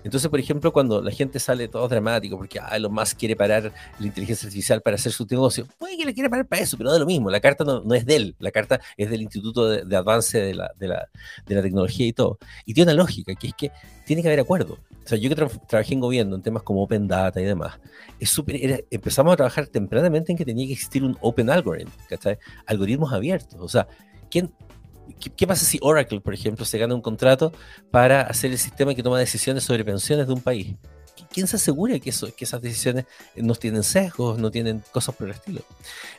Entonces, 0.04 0.30
por 0.30 0.40
ejemplo, 0.40 0.72
cuando 0.72 1.02
la 1.02 1.12
gente 1.12 1.40
sale 1.40 1.68
todo 1.68 1.88
dramático 1.88 2.38
porque 2.38 2.60
ah, 2.60 2.76
Elon 2.76 2.94
Musk 2.94 3.18
quiere 3.18 3.36
parar 3.36 3.72
la 4.00 4.06
inteligencia 4.06 4.48
artificial 4.48 4.82
para 4.82 4.96
hacer 4.96 5.12
su 5.12 5.26
negocio, 5.26 5.68
puede 5.78 5.98
que 5.98 6.06
le 6.06 6.14
quiera 6.14 6.30
parar 6.30 6.48
para 6.48 6.62
eso, 6.62 6.78
pero 6.78 6.92
da 6.92 7.00
lo 7.00 7.06
mismo. 7.06 7.30
La 7.30 7.40
carta 7.40 7.64
no, 7.64 7.94
es 7.94 8.06
de 8.06 8.16
él, 8.16 8.36
la 8.40 8.52
carta 8.52 8.80
es 8.98 9.10
del 9.10 9.22
Instituto 9.22 9.68
de, 9.68 9.96
Avance 9.96 10.40
de 10.40 10.54
la, 10.54 10.72
de, 10.78 10.88
la, 10.88 11.10
de 11.46 11.56
la, 11.56 11.62
Tecnología 11.62 12.06
y 12.06 12.14
todo. 12.14 12.38
Y 12.66 12.74
tiene 12.74 12.92
una 12.92 13.02
lógica, 13.02 13.34
que 13.36 13.48
es 13.48 13.54
que 13.56 13.72
tiene 14.06 14.22
que 14.22 14.28
haber 14.28 14.42
acuerdo. 14.42 14.78
O 15.04 15.08
sea, 15.08 15.18
yo 15.18 15.30
que 15.30 15.36
trabajé 15.36 15.94
en 15.94 16.00
gobierno 16.00 16.36
en 16.36 16.42
temas 16.42 16.64
como 16.64 16.84
Open 16.84 17.08
Data 17.08 17.40
y 17.40 17.44
demás, 17.44 17.80
es 18.20 18.30
super, 18.30 18.86
empezamos 18.90 19.34
a 19.34 19.36
trabajar 19.38 19.68
tempranamente 19.68 20.32
en 20.32 20.38
que 20.38 20.46
tenía 20.46 20.66
que 20.68 20.74
existir 20.74 21.04
un 21.04 21.18
Open 21.22 21.50
Algorithm, 21.50 21.90
¿cachai? 22.10 22.38
Algoritmos 22.66 23.14
abiertos. 23.14 23.60
O 23.60 23.68
sea, 23.68 23.88
¿quién, 24.30 24.52
¿Qué, 25.36 25.48
pasa 25.48 25.66
si 25.66 25.80
Oracle, 25.82 26.22
por 26.22 26.34
ejemplo, 26.34 26.66
se 26.66 26.78
gana 26.78 26.96
un 26.96 27.02
contrato 27.02 27.52
para 27.92 28.22
hacer 28.22 28.52
el 28.52 28.58
sistema 28.58 28.94
que 28.94 29.04
toma 29.04 29.20
decisiones 29.20 29.64
sobre 29.64 29.84
pensiones 29.84 30.28
de 30.28 30.34
un 30.34 30.42
país? 30.42 30.76
¿Quién 31.32 31.48
se 31.48 31.56
asegura 31.56 32.00
que, 32.00 32.10
eso, 32.10 32.34
que 32.36 32.46
esas 32.46 32.62
decisiones 32.62 33.06
no 33.36 33.56
tienen 33.56 33.84
sesgos, 33.84 34.38
no 34.38 34.52
tienen 34.52 34.84
cosas 34.92 35.16
por 35.16 35.28
el 35.28 35.34
estilo? 35.34 35.62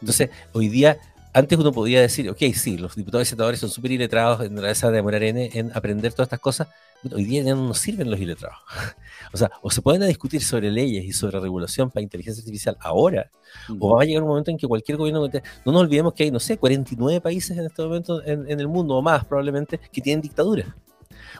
Entonces, 0.01 0.31
hoy 0.53 0.68
día, 0.68 0.99
antes 1.33 1.59
uno 1.59 1.72
podía 1.72 2.01
decir, 2.01 2.29
ok, 2.31 2.38
sí, 2.55 2.79
los 2.79 2.96
diputados 2.96 3.29
y 3.29 3.31
senadores 3.31 3.61
son 3.61 3.70
súper 3.70 3.92
iletrados 3.92 4.40
en 4.46 4.61
la 4.61 4.72
de 4.72 4.92
demorar 4.92 5.22
en 5.22 5.70
aprender 5.75 6.12
todas 6.12 6.27
estas 6.27 6.40
cosas, 6.40 6.68
hoy 7.12 7.24
día 7.24 7.42
ya 7.42 7.54
no 7.54 7.68
nos 7.68 7.78
sirven 7.78 8.10
los 8.10 8.20
iletrados. 8.20 8.58
o 9.32 9.36
sea, 9.36 9.50
o 9.62 9.70
se 9.70 9.82
pueden 9.82 10.06
discutir 10.06 10.42
sobre 10.42 10.70
leyes 10.70 11.04
y 11.04 11.12
sobre 11.12 11.40
regulación 11.40 11.90
para 11.90 12.02
inteligencia 12.02 12.40
artificial 12.40 12.76
ahora, 12.80 13.30
o 13.78 13.96
va 13.96 14.02
a 14.02 14.04
llegar 14.04 14.22
un 14.22 14.28
momento 14.28 14.50
en 14.50 14.58
que 14.58 14.66
cualquier 14.66 14.98
gobierno... 14.98 15.26
No 15.64 15.72
nos 15.72 15.82
olvidemos 15.82 16.14
que 16.14 16.24
hay, 16.24 16.30
no 16.30 16.40
sé, 16.40 16.58
49 16.58 17.20
países 17.20 17.56
en 17.56 17.66
este 17.66 17.82
momento 17.82 18.22
en, 18.24 18.48
el 18.48 18.68
mundo, 18.68 18.94
o 18.96 19.02
más 19.02 19.24
probablemente, 19.24 19.78
que 19.92 20.00
tienen 20.00 20.20
dictadura. 20.20 20.74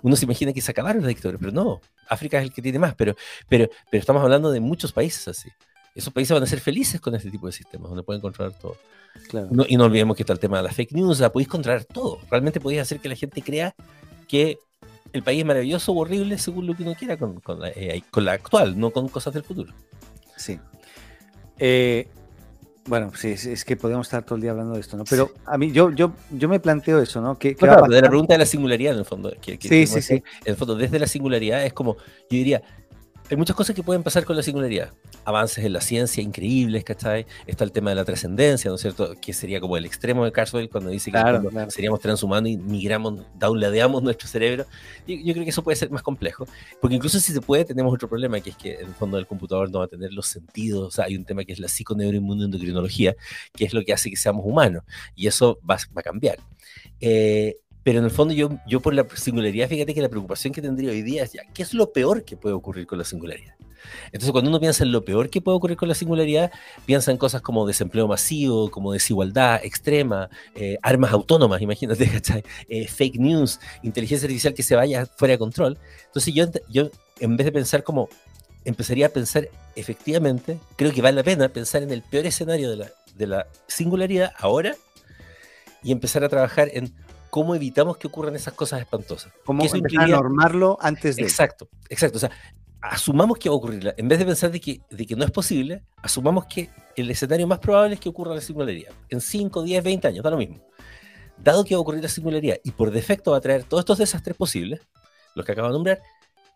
Uno 0.03 0.17
se 0.17 0.25
imagina 0.25 0.53
que 0.53 0.61
se 0.61 0.71
acabaron 0.71 1.03
las 1.03 1.09
dictaduras, 1.09 1.41
pero 1.41 1.53
no, 1.53 1.81
África 2.09 2.39
es 2.39 2.45
el 2.45 2.53
que 2.53 2.63
tiene 2.63 2.79
más, 2.79 2.95
pero, 2.95 3.15
pero, 3.49 3.69
pero 3.91 4.01
estamos 4.01 4.23
hablando 4.23 4.51
de 4.51 4.61
muchos 4.61 4.93
países 4.93 5.29
así. 5.29 5.49
Esos 5.95 6.13
países 6.13 6.35
van 6.35 6.43
a 6.43 6.47
ser 6.47 6.61
felices 6.61 7.01
con 7.01 7.15
este 7.15 7.31
tipo 7.31 7.47
de 7.47 7.53
sistemas, 7.53 7.89
donde 7.89 8.03
pueden 8.03 8.21
controlar 8.21 8.53
todo. 8.59 8.77
y 9.67 9.77
no 9.77 9.85
olvidemos 9.85 10.15
que 10.15 10.23
está 10.23 10.35
el 10.35 10.39
tema 10.39 10.59
de 10.59 10.65
la 10.65 10.73
fake 10.73 10.93
news, 10.93 11.21
la 11.21 11.33
podéis 11.33 11.49
controlar 11.49 11.85
todo. 11.85 12.21
Realmente 12.31 12.61
podéis 12.61 12.83
hacer 12.83 13.01
que 13.01 13.09
la 13.09 13.15
gente 13.15 13.41
crea 13.41 13.75
que 14.29 14.59
el 15.17 15.23
país 15.23 15.41
es 15.41 15.47
maravilloso 15.47 15.93
o 15.93 15.99
horrible 15.99 16.39
según 16.39 16.67
lo 16.67 16.77
que 16.77 16.83
uno 16.83 16.95
quiera 16.95 17.17
con, 17.17 17.41
eh, 17.75 18.03
la, 18.15 18.33
actual, 18.33 18.79
no 18.79 18.91
con 18.91 19.09
cosas 19.09 19.35
del 19.35 19.43
futuro. 19.43 19.73
Sí. 20.37 20.59
Eh, 21.59 22.09
bueno, 22.87 23.11
sí, 23.17 23.31
es, 23.31 23.65
que 23.65 23.77
podemos 23.77 24.07
estar 24.07 24.25
todo 24.25 24.37
el 24.37 24.43
día 24.43 24.53
hablando 24.53 24.75
de 24.75 24.81
esto, 24.81 24.97
¿no? 24.97 25.05
Pero 25.05 25.33
a 25.45 25.59
mí, 25.59 25.73
yo, 25.73 25.91
yo, 25.91 26.13
yo 26.31 26.49
me 26.49 26.61
planteo 26.61 27.01
eso, 27.01 27.21
¿no? 27.21 27.37
¿Qué, 27.37 27.55
de 27.55 27.67
la 27.67 28.09
pregunta 28.09 28.35
de 28.35 28.39
la 28.39 28.47
singularidad, 28.47 28.93
en 28.93 29.01
el 29.01 29.05
fondo. 29.05 29.33
sí, 29.43 29.87
sí, 29.87 30.03
sí. 30.03 30.15
En 30.15 30.23
el 30.45 30.57
fondo, 30.57 30.77
desde 30.77 30.99
la 30.99 31.07
singularidad 31.07 31.65
es 31.65 31.73
como, 31.73 31.97
yo 31.97 32.03
diría, 32.31 32.63
hay 33.29 33.37
muchas 33.37 33.57
cosas 33.57 33.75
que 33.75 33.83
pueden 33.83 34.03
pasar 34.03 34.25
con 34.25 34.37
la 34.37 34.43
singularidad. 34.43 34.93
Avances 35.25 35.65
en 35.65 35.73
la 35.73 35.81
ciencia 35.81 36.23
increíbles, 36.23 36.85
¿cachai? 36.85 37.27
Está 37.47 37.65
el 37.65 37.73
tema 37.73 37.91
de 37.91 37.97
la 37.97 38.05
trascendencia, 38.05 38.69
¿no 38.69 38.77
es 38.77 38.81
cierto? 38.81 39.15
Que 39.21 39.33
sería 39.33 39.61
como 39.61 39.77
el 39.77 39.85
extremo 39.85 40.25
de 40.25 40.33
Carswell 40.33 40.69
cuando 40.69 40.91
dice 40.91 41.11
que 41.11 41.19
seríamos 41.69 42.01
transhumanos 42.01 42.51
y 42.51 42.57
migramos, 42.57 43.23
downladeamos 43.35 44.03
nuestro 44.03 44.29
cerebro. 44.29 44.67
Yo, 45.07 45.17
yo, 45.17 45.33
creo 45.33 45.45
que 45.45 45.51
eso 45.51 45.65
puede 45.65 45.77
ser 45.77 45.91
más 45.91 46.03
complejo, 46.03 46.47
porque 46.81 46.97
incluso 46.97 47.19
si 47.19 47.33
se 47.33 47.41
puede, 47.41 47.65
tenemos 47.65 47.93
otro 47.93 48.09
problema, 48.09 48.41
que 48.41 48.51
es 48.51 48.57
que 48.57 48.75
en 48.75 48.89
el 48.89 48.95
fondo 48.95 49.17
del 49.17 49.27
computador 49.27 49.71
no 49.71 49.81
va 49.81 49.87
a 49.87 49.89
tener 49.89 50.13
los 50.13 50.29
sentidos. 50.29 50.87
O 50.87 50.91
sea, 50.91 51.07
hay 51.07 51.17
un 51.17 51.25
tema 51.25 51.45
que 51.45 51.53
es 51.53 51.59
la 51.59 51.69
psiconeuroinmunoendocrinología, 51.69 53.17
que 53.53 53.65
es 53.65 53.75
lo 53.75 53.85
que 53.85 53.93
hace 53.93 54.11
que 54.11 54.17
seamos 54.17 54.45
humanos, 54.47 54.85
y 55.17 55.27
eso 55.27 55.59
va, 55.69 55.77
va 55.97 56.01
a 56.01 56.03
cambiar. 56.03 56.39
Eh, 57.01 57.57
pero 57.87 58.01
en 58.01 58.05
el 58.05 58.11
fondo 58.11 58.35
yo, 58.35 58.51
yo 58.67 58.81
por 58.81 58.95
la 58.95 59.07
singularidad, 59.15 59.69
fíjate 59.69 59.95
que 59.95 60.03
la 60.03 60.09
preocupación 60.09 60.53
que 60.53 60.61
tendría 60.61 60.91
hoy 60.91 61.03
día 61.03 61.23
es 61.23 61.35
ya, 61.35 61.43
¿qué 61.55 61.63
es 61.63 61.73
lo 61.73 61.93
peor 61.93 62.25
que 62.25 62.37
puede 62.37 62.53
ocurrir 62.53 62.85
con 62.85 62.99
la 62.99 63.05
singularidad? 63.05 63.55
Entonces 64.07 64.33
cuando 64.33 64.51
uno 64.51 64.59
piensa 64.59 64.83
en 64.83 64.91
lo 64.91 65.05
peor 65.05 65.31
que 65.31 65.41
puede 65.41 65.57
ocurrir 65.57 65.77
con 65.77 65.87
la 65.87 65.95
singularidad, 65.95 66.51
piensa 66.85 67.13
en 67.13 67.17
cosas 67.17 67.43
como 67.43 67.65
desempleo 67.65 68.09
masivo, 68.09 68.73
como 68.73 68.93
desigualdad 68.93 69.65
extrema, 69.65 70.29
eh, 70.57 70.79
armas 70.83 71.13
autónomas, 71.13 71.63
imagínate. 71.63 72.11
Eh, 72.69 72.89
fake 72.89 73.21
news, 73.21 73.61
inteligencia 73.85 74.27
artificial 74.27 74.53
que 74.53 74.65
se 74.65 74.75
vaya 74.75 75.07
fuera 75.07 75.35
de 75.35 75.39
control. 75.39 75.79
Entonces 76.07 76.35
yo, 76.35 76.47
yo 76.69 76.91
en 77.21 77.37
vez 77.37 77.45
de 77.45 77.53
pensar 77.53 77.85
como, 77.85 78.09
empezaría 78.65 79.07
a 79.07 79.11
pensar 79.11 79.49
efectivamente, 79.77 80.59
creo 80.75 80.93
que 80.93 81.03
vale 81.03 81.19
la 81.19 81.23
pena 81.23 81.49
pensar 81.51 81.85
en 81.85 81.93
el 81.93 82.03
peor 82.03 82.27
escenario 82.27 82.69
de 82.69 82.79
la, 82.79 82.91
de 83.15 83.27
la 83.29 83.47
singularidad 83.69 84.33
ahora 84.39 84.75
y 85.85 85.93
empezar 85.93 86.25
a 86.25 86.29
trabajar 86.29 86.69
en 86.73 86.93
cómo 87.37 87.55
evitamos 87.55 87.99
que 87.99 88.07
ocurran 88.07 88.35
esas 88.35 88.55
cosas 88.55 88.81
espantosas. 88.81 89.31
¿Cómo 89.45 89.63
empezar 89.63 90.05
a 90.05 90.07
normarlo 90.07 90.79
antes 90.81 91.17
de...? 91.17 91.25
Exacto, 91.25 91.69
exacto. 91.91 92.17
O 92.17 92.19
sea, 92.19 92.31
asumamos 92.81 93.37
que 93.37 93.51
va 93.51 93.55
a 93.55 93.59
ocurrir. 93.59 93.95
En 93.99 94.09
vez 94.09 94.19
de 94.19 94.25
pensar 94.25 94.51
de 94.51 94.59
que, 94.59 94.81
de 94.89 95.05
que 95.05 95.15
no 95.17 95.23
es 95.23 95.31
posible, 95.31 95.83
asumamos 95.99 96.47
que 96.47 96.71
el 96.97 97.11
escenario 97.11 97.47
más 97.47 97.59
probable 97.59 97.97
es 97.97 98.01
que 98.01 98.09
ocurra 98.09 98.35
la 98.35 98.41
singularidad. 98.41 98.91
En 99.11 99.21
5, 99.21 99.65
10, 99.65 99.85
20 99.85 100.09
años, 100.09 100.25
da 100.25 100.31
lo 100.31 100.39
mismo. 100.39 100.63
Dado 101.37 101.63
que 101.63 101.75
va 101.75 101.81
a 101.81 101.83
ocurrir 101.83 102.03
la 102.03 102.09
singularidad 102.09 102.57
y 102.65 102.71
por 102.71 102.91
defecto 102.91 103.33
va 103.33 103.37
a 103.37 103.43
traer 103.43 103.65
todos 103.65 103.83
estos 103.83 103.99
desastres 103.99 104.35
posibles, 104.35 104.81
los 105.35 105.45
que 105.45 105.53
acabo 105.53 105.69
de 105.69 105.75
nombrar, 105.75 106.01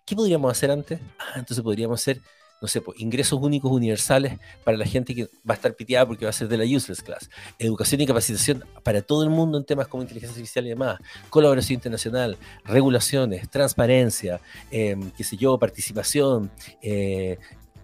¿qué 0.06 0.16
podríamos 0.16 0.50
hacer 0.50 0.70
antes? 0.70 0.98
Ah, 1.18 1.34
entonces 1.36 1.62
podríamos 1.62 2.00
hacer 2.00 2.22
no 2.60 2.68
sé, 2.68 2.80
pues, 2.80 3.00
ingresos 3.00 3.40
únicos 3.40 3.70
universales 3.70 4.38
para 4.64 4.76
la 4.76 4.84
gente 4.84 5.14
que 5.14 5.24
va 5.48 5.52
a 5.52 5.54
estar 5.54 5.74
piteada 5.74 6.06
porque 6.06 6.24
va 6.24 6.30
a 6.30 6.32
ser 6.32 6.48
de 6.48 6.58
la 6.58 6.64
useless 6.64 7.02
class, 7.02 7.30
educación 7.58 8.00
y 8.00 8.06
capacitación 8.06 8.64
para 8.82 9.02
todo 9.02 9.24
el 9.24 9.30
mundo 9.30 9.58
en 9.58 9.64
temas 9.64 9.88
como 9.88 10.02
inteligencia 10.02 10.34
artificial 10.34 10.66
y 10.66 10.70
demás, 10.70 11.00
colaboración 11.30 11.74
internacional, 11.74 12.36
regulaciones, 12.64 13.48
transparencia, 13.48 14.40
em, 14.70 15.10
qué 15.12 15.24
sé 15.24 15.36
yo, 15.36 15.58
participación, 15.58 16.50
eh, 16.82 17.38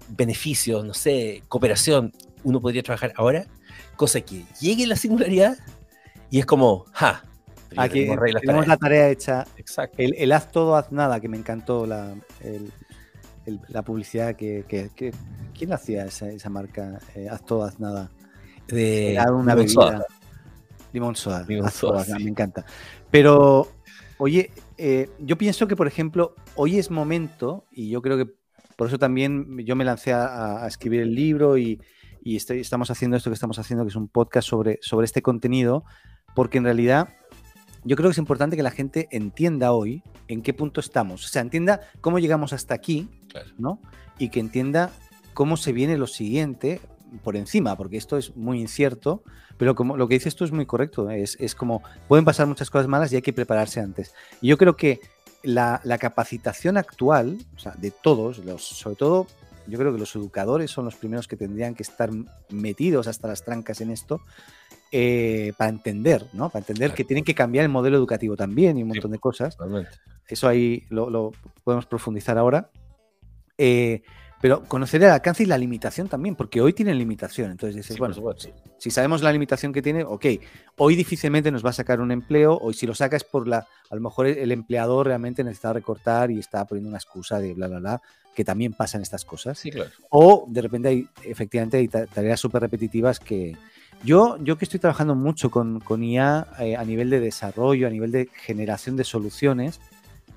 beneficios, 0.09 0.85
no 0.85 0.95
sé, 0.95 1.43
cooperación, 1.49 2.13
uno 2.45 2.61
podría 2.61 2.83
trabajar 2.83 3.13
ahora, 3.17 3.47
cosa 3.97 4.21
que 4.21 4.45
llegue 4.61 4.87
la 4.87 4.97
singularidad 4.97 5.57
y 6.31 6.39
es 6.39 6.47
como, 6.47 6.85
ja, 6.93 7.25
Aquí 7.77 8.07
tenemos 8.41 8.67
la 8.67 8.77
tarea 8.77 9.11
hecha. 9.11 9.47
Exacto. 9.57 9.97
El, 9.99 10.33
haz 10.33 10.51
todo, 10.51 10.77
haz 10.77 10.93
nada, 10.93 11.21
que 11.21 11.29
me 11.29 11.37
encantó 11.37 11.87
la, 11.87 12.15
el, 12.41 12.73
la 13.69 13.83
publicidad 13.83 14.37
que, 14.37 14.65
que, 14.69 15.13
¿Quién 15.57 15.73
hacía 15.73 16.05
esa, 16.05 16.29
esa 16.31 16.51
marca? 16.51 16.99
Eh, 17.15 17.29
haz 17.31 17.45
todo, 17.45 17.65
haz 17.65 17.79
nada. 17.81 18.11
De 18.69 19.19
una 19.33 19.55
bebida. 19.55 20.05
Limón 20.93 21.15
soda. 21.15 21.45
Me 21.47 22.29
encanta. 22.29 22.65
Pero, 23.11 23.69
oye, 24.19 24.51
eh, 24.79 25.11
yo 25.19 25.39
pienso 25.39 25.67
que, 25.69 25.77
por 25.77 25.87
ejemplo, 25.87 26.35
hoy 26.55 26.79
es 26.79 26.91
momento, 26.91 27.65
y 27.71 27.91
yo 27.91 28.03
creo 28.03 28.17
que 28.17 28.33
por 28.77 28.89
eso 28.89 28.99
también 28.99 29.59
yo 29.65 29.77
me 29.77 29.85
lancé 29.85 30.13
a, 30.13 30.67
escribir 30.67 31.03
el 31.03 31.15
libro 31.15 31.57
y, 31.57 31.81
y 32.23 32.37
estoy, 32.37 32.61
estamos 32.61 32.91
haciendo 32.91 33.17
esto 33.17 33.31
que 33.31 33.35
estamos 33.35 33.59
haciendo, 33.59 33.85
que 33.85 33.91
es 33.91 33.97
un 33.97 34.09
podcast 34.09 34.49
sobre, 34.49 34.79
sobre 34.83 35.05
este 35.05 35.23
contenido, 35.23 35.85
porque 36.35 36.59
en 36.59 36.65
realidad 36.65 37.09
yo 37.85 37.95
creo 37.95 38.11
que 38.11 38.13
es 38.13 38.19
importante 38.19 38.57
que 38.57 38.65
la 38.65 38.73
gente 38.73 39.07
entienda 39.13 39.73
hoy 39.73 40.03
en 40.27 40.43
qué 40.43 40.53
punto 40.53 40.81
estamos. 40.81 41.25
O 41.25 41.29
sea, 41.29 41.41
entienda 41.41 41.81
cómo 42.01 42.19
llegamos 42.19 42.53
hasta 42.53 42.75
aquí, 42.75 43.09
¿no? 43.59 43.81
Y 44.19 44.29
que 44.31 44.41
entienda 44.41 44.91
cómo 45.35 45.57
se 45.57 45.73
viene 45.73 45.97
lo 45.97 46.07
siguiente 46.07 46.81
por 47.23 47.37
encima, 47.37 47.77
porque 47.77 47.97
esto 47.97 48.17
es 48.17 48.37
muy 48.37 48.61
incierto, 48.61 49.23
pero 49.59 49.75
como 49.75 49.97
lo 49.97 50.09
que 50.09 50.15
dices 50.15 50.35
tú 50.37 50.45
es 50.45 50.53
muy 50.53 50.67
correcto. 50.67 51.11
Es, 51.11 51.55
como, 51.55 51.83
pueden 52.09 52.25
pasar 52.25 52.47
muchas 52.47 52.71
cosas 52.71 52.89
malas 52.89 53.13
y 53.13 53.17
hay 53.17 53.23
que 53.23 53.33
prepararse 53.33 53.81
antes. 53.81 54.15
Y 54.41 54.49
yo 54.49 54.59
creo 54.59 54.77
que 54.77 55.01
la, 55.43 55.81
capacitación 55.99 56.77
actual, 56.77 57.39
o 57.55 57.59
sea, 57.59 57.73
de 57.73 57.91
todos, 57.91 58.39
los, 58.39 58.63
sobre 58.63 58.97
todo 58.97 59.27
yo 59.67 59.79
creo 59.79 59.93
que 59.93 59.99
los 59.99 60.15
educadores 60.15 60.71
son 60.71 60.85
los 60.85 60.95
primeros 60.95 61.27
que 61.27 61.37
tendrían 61.37 61.75
que 61.75 61.83
estar 61.83 62.11
metidos 62.51 63.09
hasta 63.09 63.29
las 63.29 63.45
trancas 63.45 63.81
en 63.81 63.91
esto, 63.91 64.21
eh, 64.93 65.53
para 65.57 65.71
entender, 65.71 66.27
¿no? 66.33 66.49
Para 66.49 66.61
entender 66.61 66.95
que 66.95 67.05
tienen 67.05 67.25
que 67.25 67.35
cambiar 67.35 67.65
el 67.65 67.69
modelo 67.69 67.97
educativo 67.97 68.37
también 68.37 68.79
y 68.79 68.83
un 68.83 68.89
montón 68.89 69.11
de 69.11 69.19
cosas. 69.19 69.57
Eso 70.29 70.49
ahí 70.49 70.85
lo, 70.91 71.33
podemos 71.65 71.87
profundizar 71.87 72.39
ahora. 72.39 72.71
Eh, 73.59 74.03
pero 74.41 74.63
conocer 74.65 75.03
el 75.03 75.11
alcance 75.11 75.43
y 75.43 75.47
la 75.47 75.57
limitación 75.57 76.09
también, 76.09 76.37
porque 76.37 76.61
hoy 76.61 76.73
tienen 76.73 76.99
limitación. 76.99 77.51
Entonces 77.51 77.75
dices, 77.75 77.99
bueno, 77.99 78.15
si 78.79 78.91
sabemos 78.91 79.23
la 79.23 79.33
limitación 79.33 79.73
que 79.73 79.81
tiene, 79.81 80.05
ok, 80.05 80.27
hoy 80.77 80.95
difícilmente 80.95 81.51
nos 81.51 81.65
va 81.65 81.71
a 81.71 81.73
sacar 81.73 82.01
un 82.01 82.13
empleo, 82.13 82.59
hoy 82.59 82.75
si 82.75 82.87
lo 82.87 82.95
saca 82.95 83.17
es 83.17 83.25
por 83.25 83.49
la, 83.49 83.67
a 83.91 83.95
lo 83.95 84.01
mejor 84.01 84.27
el 84.27 84.53
empleador 84.53 85.07
realmente 85.07 85.43
necesita 85.43 85.73
recortar 85.73 86.31
y 86.31 86.39
está 86.39 86.65
poniendo 86.67 86.89
una 86.89 86.99
excusa 86.99 87.41
de 87.41 87.55
bla, 87.55 87.67
bla, 87.69 87.79
bla, 87.79 88.03
que 88.35 88.45
también 88.45 88.75
pasan 88.75 89.01
estas 89.01 89.25
cosas. 89.25 89.59
Sí, 89.59 89.71
claro. 89.71 89.91
O 90.11 90.45
de 90.49 90.61
repente 90.61 90.89
hay, 90.89 91.09
efectivamente, 91.25 91.79
hay 91.79 91.89
tareas 91.89 92.39
súper 92.39 92.61
repetitivas 92.61 93.19
que, 93.19 93.57
yo, 94.05 94.37
yo 94.43 94.59
que 94.59 94.65
estoy 94.65 94.81
trabajando 94.81 95.15
mucho 95.15 95.51
con, 95.51 95.81
con 95.81 96.05
IA 96.05 96.47
eh, 96.61 96.77
a 96.77 96.85
nivel 96.85 97.11
de 97.11 97.21
desarrollo, 97.21 97.87
a 97.87 97.91
nivel 97.91 98.13
de 98.13 98.29
generación 98.33 98.97
de 98.97 99.05
soluciones, 99.05 99.81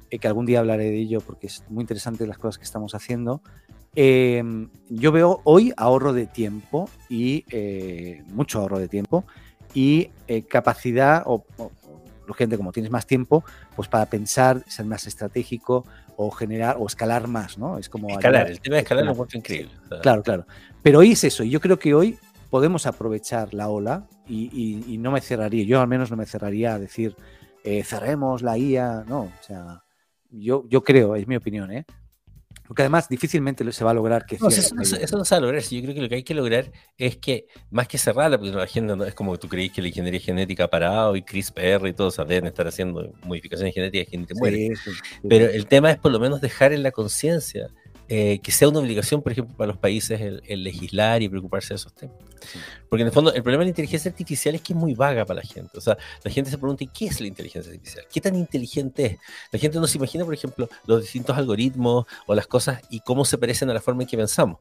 eh, 0.10 0.20
que 0.20 0.28
algún 0.28 0.46
día 0.46 0.60
hablaré 0.60 0.86
de 0.86 0.98
ello 0.98 1.22
porque 1.22 1.48
es 1.48 1.64
muy 1.70 1.82
interesante 1.82 2.26
las 2.28 2.38
cosas 2.38 2.58
que 2.58 2.64
estamos 2.64 2.96
haciendo. 2.96 3.42
Em, 3.96 4.70
yo 4.90 5.12
veo 5.12 5.42
hoy 5.44 5.74
ahorro 5.76 6.14
de 6.14 6.28
tiempo 6.28 6.90
y 7.10 7.46
eh, 7.52 8.24
mucho 8.28 8.60
ahorro 8.60 8.80
de 8.80 8.88
tiempo 8.88 9.26
y 9.74 10.10
capacidad 10.48 11.24
o, 11.26 11.44
gente 12.34 12.58
como 12.58 12.72
tienes 12.72 12.92
más 12.92 13.06
tiempo, 13.06 13.44
pues 13.76 13.88
para 13.88 14.06
pensar, 14.06 14.64
ser 14.68 14.86
más 14.86 15.08
estratégico 15.08 15.86
o 16.16 16.32
generar 16.32 16.78
o 16.80 16.86
escalar 16.86 17.28
más, 17.28 17.58
¿no? 17.58 17.78
Es 17.78 17.90
como 17.90 18.10
escalar, 18.10 18.50
el 18.50 18.60
tema 18.60 18.76
de 18.76 18.82
escalar 18.82 19.08
es 19.08 19.18
un 19.18 19.28
increíble. 19.34 19.72
Claro, 20.02 20.24
claro. 20.24 20.46
Pero 20.84 21.00
hoy 21.00 21.14
es 21.14 21.24
eso, 21.24 21.44
y 21.44 21.50
yo 21.50 21.60
creo 21.60 21.80
que 21.80 21.94
hoy 21.94 22.18
podemos 22.50 22.86
aprovechar 22.86 23.54
la 23.54 23.70
ola 23.70 24.08
y, 24.28 24.98
no 25.00 25.12
me 25.12 25.22
cerraría, 25.22 25.64
yo 25.64 25.82
al 25.82 25.88
menos 25.88 26.12
no 26.12 26.18
me 26.18 26.26
cerraría 26.26 26.76
a 26.76 26.80
decir 26.80 27.16
eh, 27.64 27.84
cerremos 27.84 28.42
la 28.42 28.58
IA, 28.58 29.04
no, 29.08 29.22
o 29.22 29.44
sea, 29.44 29.84
yo, 30.30 30.66
yo 30.68 30.84
creo, 30.84 31.16
es 31.16 31.28
mi 31.28 31.36
opinión, 31.36 31.72
¿eh? 31.72 31.86
Porque 32.70 32.84
además 32.84 33.10
difícilmente 33.10 33.70
se 33.72 33.84
va 33.84 33.90
a 33.90 33.94
lograr 33.96 34.28
que... 34.28 34.38
No, 34.38 34.48
eso, 34.50 34.76
no, 34.76 34.86
se 34.86 35.36
va 35.36 35.38
a 35.38 35.40
lograr. 35.40 35.60
Yo 35.64 35.82
creo 35.82 35.96
que 35.96 36.02
lo 36.02 36.08
que 36.08 36.14
hay 36.14 36.24
que 36.24 36.36
lograr 36.36 36.72
es 37.00 37.18
que, 37.18 37.48
más 37.72 37.88
que 37.88 37.98
porque 38.38 38.52
la 38.52 38.62
agenda 38.62 38.96
no 38.96 39.06
es 39.06 39.16
como 39.16 39.40
tú 39.40 39.48
creís 39.48 39.72
que 39.72 39.82
la 39.82 39.88
ingeniería 39.88 40.20
genética 40.20 40.66
ha 40.66 40.70
parado 40.70 41.16
y 41.16 41.24
CRISPR 41.24 41.88
y 41.88 41.94
todos 41.94 42.18
deben 42.18 42.46
estar 42.46 42.68
haciendo 42.68 43.12
modificaciones 43.24 43.74
genéticas 43.74 44.08
y 44.08 44.12
gente 44.12 44.36
muere. 44.36 44.74
Pero 45.28 45.46
el 45.50 45.66
tema 45.66 45.90
es 45.90 45.98
por 45.98 46.12
lo 46.12 46.20
menos 46.20 46.42
dejar 46.42 46.72
en 46.72 46.84
la 46.84 46.92
conciencia 46.92 47.70
eh, 48.12 48.40
que 48.42 48.52
sea 48.52 48.68
una 48.68 48.80
obligación, 48.80 49.22
por 49.22 49.32
ejemplo, 49.32 49.56
para 49.56 49.68
los 49.68 49.78
países 49.78 50.20
el, 50.20 50.64
legislar 50.64 51.22
y 51.22 51.30
preocuparse 51.30 51.70
de 51.70 51.76
esos 51.76 51.94
temas. 51.94 52.16
Porque 52.90 53.04
en 53.04 53.08
el 53.08 53.14
fondo, 53.14 53.32
el 53.32 53.44
problema 53.44 53.62
de 53.62 53.66
la 53.66 53.70
inteligencia 53.70 54.10
artificial 54.10 54.56
es 54.56 54.62
que 54.62 54.74
es 54.74 54.80
muy 54.80 54.96
vaga 54.96 55.26
para 55.26 55.42
la 55.42 55.46
gente. 55.46 55.78
O 55.78 55.82
sea, 55.82 55.96
la 56.24 56.32
gente 56.32 56.50
se 56.50 56.58
pregunta, 56.58 56.84
¿qué 56.92 57.06
es 57.06 57.22
la 57.22 57.28
inteligencia 57.28 57.72
artificial? 57.72 58.06
¿Qué 58.12 58.20
tan 58.20 58.36
inteligente 58.36 59.06
es? 59.06 59.18
La 59.52 59.60
gente 59.60 59.78
no 59.78 59.86
se 59.86 60.00
imagina, 60.00 60.26
por 60.26 60.34
ejemplo, 60.34 60.68
los 60.88 61.02
distintos 61.04 61.38
algoritmos 61.38 62.06
o 62.26 62.34
las 62.34 62.48
cosas 62.48 62.82
y 62.90 63.02
cómo 63.02 63.26
se 63.26 63.38
parecen 63.38 63.70
a 63.70 63.76
la 63.76 63.82
forma 63.82 64.02
en 64.02 64.10
que 64.10 64.18
pensamos. 64.18 64.58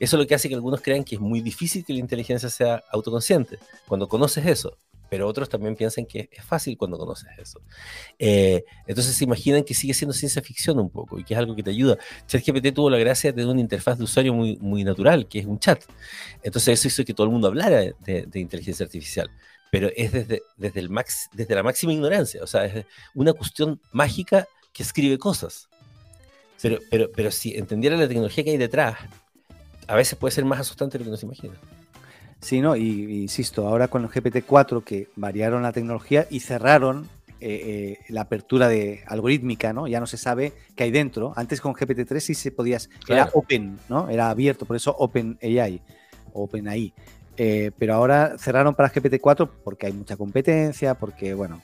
Eso 0.00 0.16
es 0.16 0.20
lo 0.22 0.26
que 0.26 0.34
hace 0.34 0.48
que 0.48 0.54
algunos 0.54 0.80
crean 0.80 1.04
que 1.04 1.16
es 1.16 1.20
muy 1.20 1.42
difícil 1.42 1.84
que 1.84 1.92
la 1.92 1.98
inteligencia 1.98 2.48
sea 2.48 2.82
autoconsciente. 2.90 3.58
Cuando 3.86 4.08
conoces 4.08 4.46
eso, 4.46 4.78
pero 5.08 5.26
otros 5.26 5.48
también 5.48 5.76
piensan 5.76 6.06
que 6.06 6.28
es 6.32 6.44
fácil 6.44 6.76
cuando 6.76 6.98
conoces 6.98 7.28
eso. 7.38 7.60
Eh, 8.18 8.64
entonces 8.86 9.14
se 9.14 9.24
imaginan 9.24 9.62
que 9.64 9.74
sigue 9.74 9.94
siendo 9.94 10.12
ciencia 10.12 10.42
ficción 10.42 10.78
un 10.78 10.90
poco 10.90 11.18
y 11.18 11.24
que 11.24 11.34
es 11.34 11.38
algo 11.38 11.54
que 11.54 11.62
te 11.62 11.70
ayuda. 11.70 11.96
ChatGPT 12.26 12.74
tuvo 12.74 12.90
la 12.90 12.98
gracia 12.98 13.30
de 13.30 13.34
tener 13.34 13.48
una 13.48 13.60
interfaz 13.60 13.98
de 13.98 14.04
usuario 14.04 14.34
muy, 14.34 14.56
muy 14.58 14.84
natural, 14.84 15.26
que 15.28 15.38
es 15.38 15.46
un 15.46 15.58
chat. 15.58 15.82
Entonces 16.42 16.78
eso 16.78 16.88
hizo 16.88 17.04
que 17.04 17.14
todo 17.14 17.26
el 17.26 17.32
mundo 17.32 17.48
hablara 17.48 17.80
de, 17.80 18.28
inteligencia 18.34 18.84
artificial, 18.84 19.30
pero 19.70 19.90
es 19.96 20.12
desde, 20.12 20.42
desde, 20.56 20.80
el 20.80 20.90
max, 20.90 21.28
desde 21.32 21.54
la 21.54 21.62
máxima 21.62 21.92
ignorancia, 21.92 22.42
o 22.42 22.46
sea, 22.46 22.64
es 22.64 22.86
una 23.14 23.32
cuestión 23.32 23.80
mágica 23.92 24.46
que 24.72 24.82
escribe 24.82 25.18
cosas. 25.18 25.68
Pero, 26.60 26.78
pero, 26.90 27.10
pero 27.14 27.30
si 27.30 27.54
entendiera 27.54 27.96
la 27.96 28.08
tecnología 28.08 28.42
que 28.42 28.50
hay 28.50 28.56
detrás, 28.56 28.98
a 29.86 29.94
veces 29.94 30.18
puede 30.18 30.32
ser 30.32 30.44
más 30.44 30.60
asustante 30.60 30.98
de 30.98 31.00
lo 31.00 31.04
que 31.04 31.08
uno 31.10 31.16
se 31.16 31.26
imagina. 31.26 31.54
Sí, 32.46 32.60
no, 32.60 32.76
y, 32.76 33.22
insisto, 33.22 33.66
ahora 33.66 33.88
con 33.88 34.04
el 34.04 34.08
GPT-4 34.08 34.84
que 34.84 35.08
variaron 35.16 35.64
la 35.64 35.72
tecnología 35.72 36.28
y 36.30 36.38
cerraron 36.38 37.08
eh, 37.40 37.98
la 38.08 38.20
apertura 38.20 38.68
de 38.68 39.02
algorítmica, 39.08 39.72
¿no? 39.72 39.88
Ya 39.88 39.98
no 39.98 40.06
se 40.06 40.16
sabe 40.16 40.52
qué 40.76 40.84
hay 40.84 40.92
dentro. 40.92 41.32
Antes 41.34 41.60
con 41.60 41.74
GPT-3 41.74 42.20
sí 42.20 42.34
se 42.34 42.52
podías, 42.52 42.88
era 43.08 43.30
open, 43.32 43.80
¿no? 43.88 44.08
Era 44.08 44.30
abierto, 44.30 44.64
por 44.64 44.76
eso 44.76 44.94
Open 44.96 45.36
AI, 45.42 45.82
Open 46.34 46.68
AI. 46.68 46.94
pero 47.36 47.94
ahora 47.94 48.38
cerraron 48.38 48.76
para 48.76 48.92
GPT-4 48.92 49.50
porque 49.64 49.86
hay 49.86 49.92
mucha 49.92 50.16
competencia, 50.16 50.94
porque, 50.94 51.34
bueno, 51.34 51.62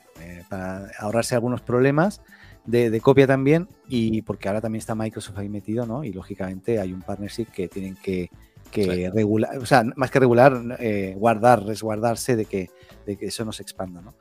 para 0.48 0.90
ahorrarse 0.98 1.36
algunos 1.36 1.60
problemas 1.60 2.20
de, 2.64 3.00
copia 3.00 3.28
también 3.28 3.68
y 3.88 4.22
porque 4.22 4.48
ahora 4.48 4.60
también 4.60 4.80
está 4.80 4.96
Microsoft 4.96 5.38
ahí 5.38 5.48
metido, 5.48 5.86
¿no? 5.86 6.02
Y 6.02 6.12
lógicamente 6.12 6.80
hay 6.80 6.92
un 6.92 7.02
partnership 7.02 7.46
que 7.52 7.68
tienen 7.68 7.94
que, 7.94 8.30
regular, 8.72 9.58
o 9.58 9.66
sea, 9.66 9.84
más 9.96 10.10
que 10.10 10.20
regular, 10.20 10.76
eh, 10.78 11.14
guardar, 11.16 11.64
resguardarse 11.64 12.36
de 12.36 12.44
que, 12.46 12.70
de 13.06 13.16
que 13.16 13.26
eso 13.26 13.44
no 13.44 13.52
se 13.52 13.62
expanda, 13.62 14.00
¿no? 14.00 14.14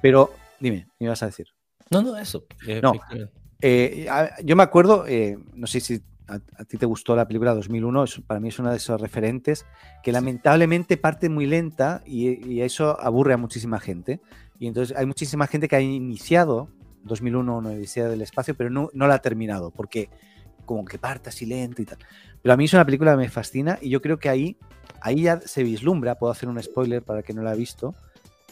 Pero 0.00 0.32
dime, 0.60 0.88
¿me 0.98 1.06
ibas 1.06 1.22
a 1.22 1.26
decir? 1.26 1.48
No, 1.90 2.02
no, 2.02 2.16
eso. 2.16 2.44
No, 2.82 2.92
eh, 3.60 4.06
yo 4.44 4.56
me 4.56 4.62
acuerdo, 4.62 5.06
eh, 5.06 5.38
no 5.54 5.66
sé 5.66 5.80
si 5.80 6.00
a, 6.26 6.38
ti 6.64 6.76
te 6.76 6.86
gustó 6.86 7.16
la 7.16 7.26
película 7.26 7.54
2001, 7.54 8.04
para 8.26 8.40
mí 8.40 8.48
es 8.48 8.58
uno 8.58 8.70
de 8.70 8.76
esos 8.76 9.00
referentes 9.00 9.64
que 10.02 10.12
lamentablemente 10.12 10.96
parte 10.96 11.28
muy 11.28 11.46
lenta 11.46 12.02
y, 12.04 12.46
y, 12.46 12.60
eso 12.60 13.00
aburre 13.00 13.32
a 13.32 13.38
muchísima 13.38 13.80
gente. 13.80 14.20
Y 14.58 14.66
entonces 14.66 14.96
hay 14.96 15.06
muchísima 15.06 15.46
gente 15.46 15.68
que 15.68 15.76
ha 15.76 15.80
iniciado 15.80 16.68
2001 17.04 17.56
una 17.56 17.70
odisea 17.70 18.08
del 18.08 18.22
espacio, 18.22 18.54
pero 18.54 18.70
no, 18.70 18.90
no 18.92 19.06
la 19.06 19.14
ha 19.14 19.18
terminado, 19.22 19.70
porque 19.70 20.10
como 20.64 20.84
que 20.84 20.98
parte 20.98 21.30
así 21.30 21.46
lento 21.46 21.80
y 21.80 21.86
tal. 21.86 21.98
Pero 22.42 22.52
a 22.52 22.56
mí 22.56 22.64
es 22.64 22.72
una 22.72 22.84
película 22.84 23.12
que 23.12 23.18
me 23.18 23.28
fascina 23.28 23.78
y 23.80 23.90
yo 23.90 24.00
creo 24.00 24.18
que 24.18 24.28
ahí, 24.28 24.56
ahí 25.00 25.22
ya 25.22 25.40
se 25.40 25.62
vislumbra, 25.62 26.16
puedo 26.16 26.32
hacer 26.32 26.48
un 26.48 26.62
spoiler 26.62 27.02
para 27.02 27.22
que 27.22 27.32
no 27.32 27.42
la 27.42 27.50
ha 27.50 27.54
visto, 27.54 27.94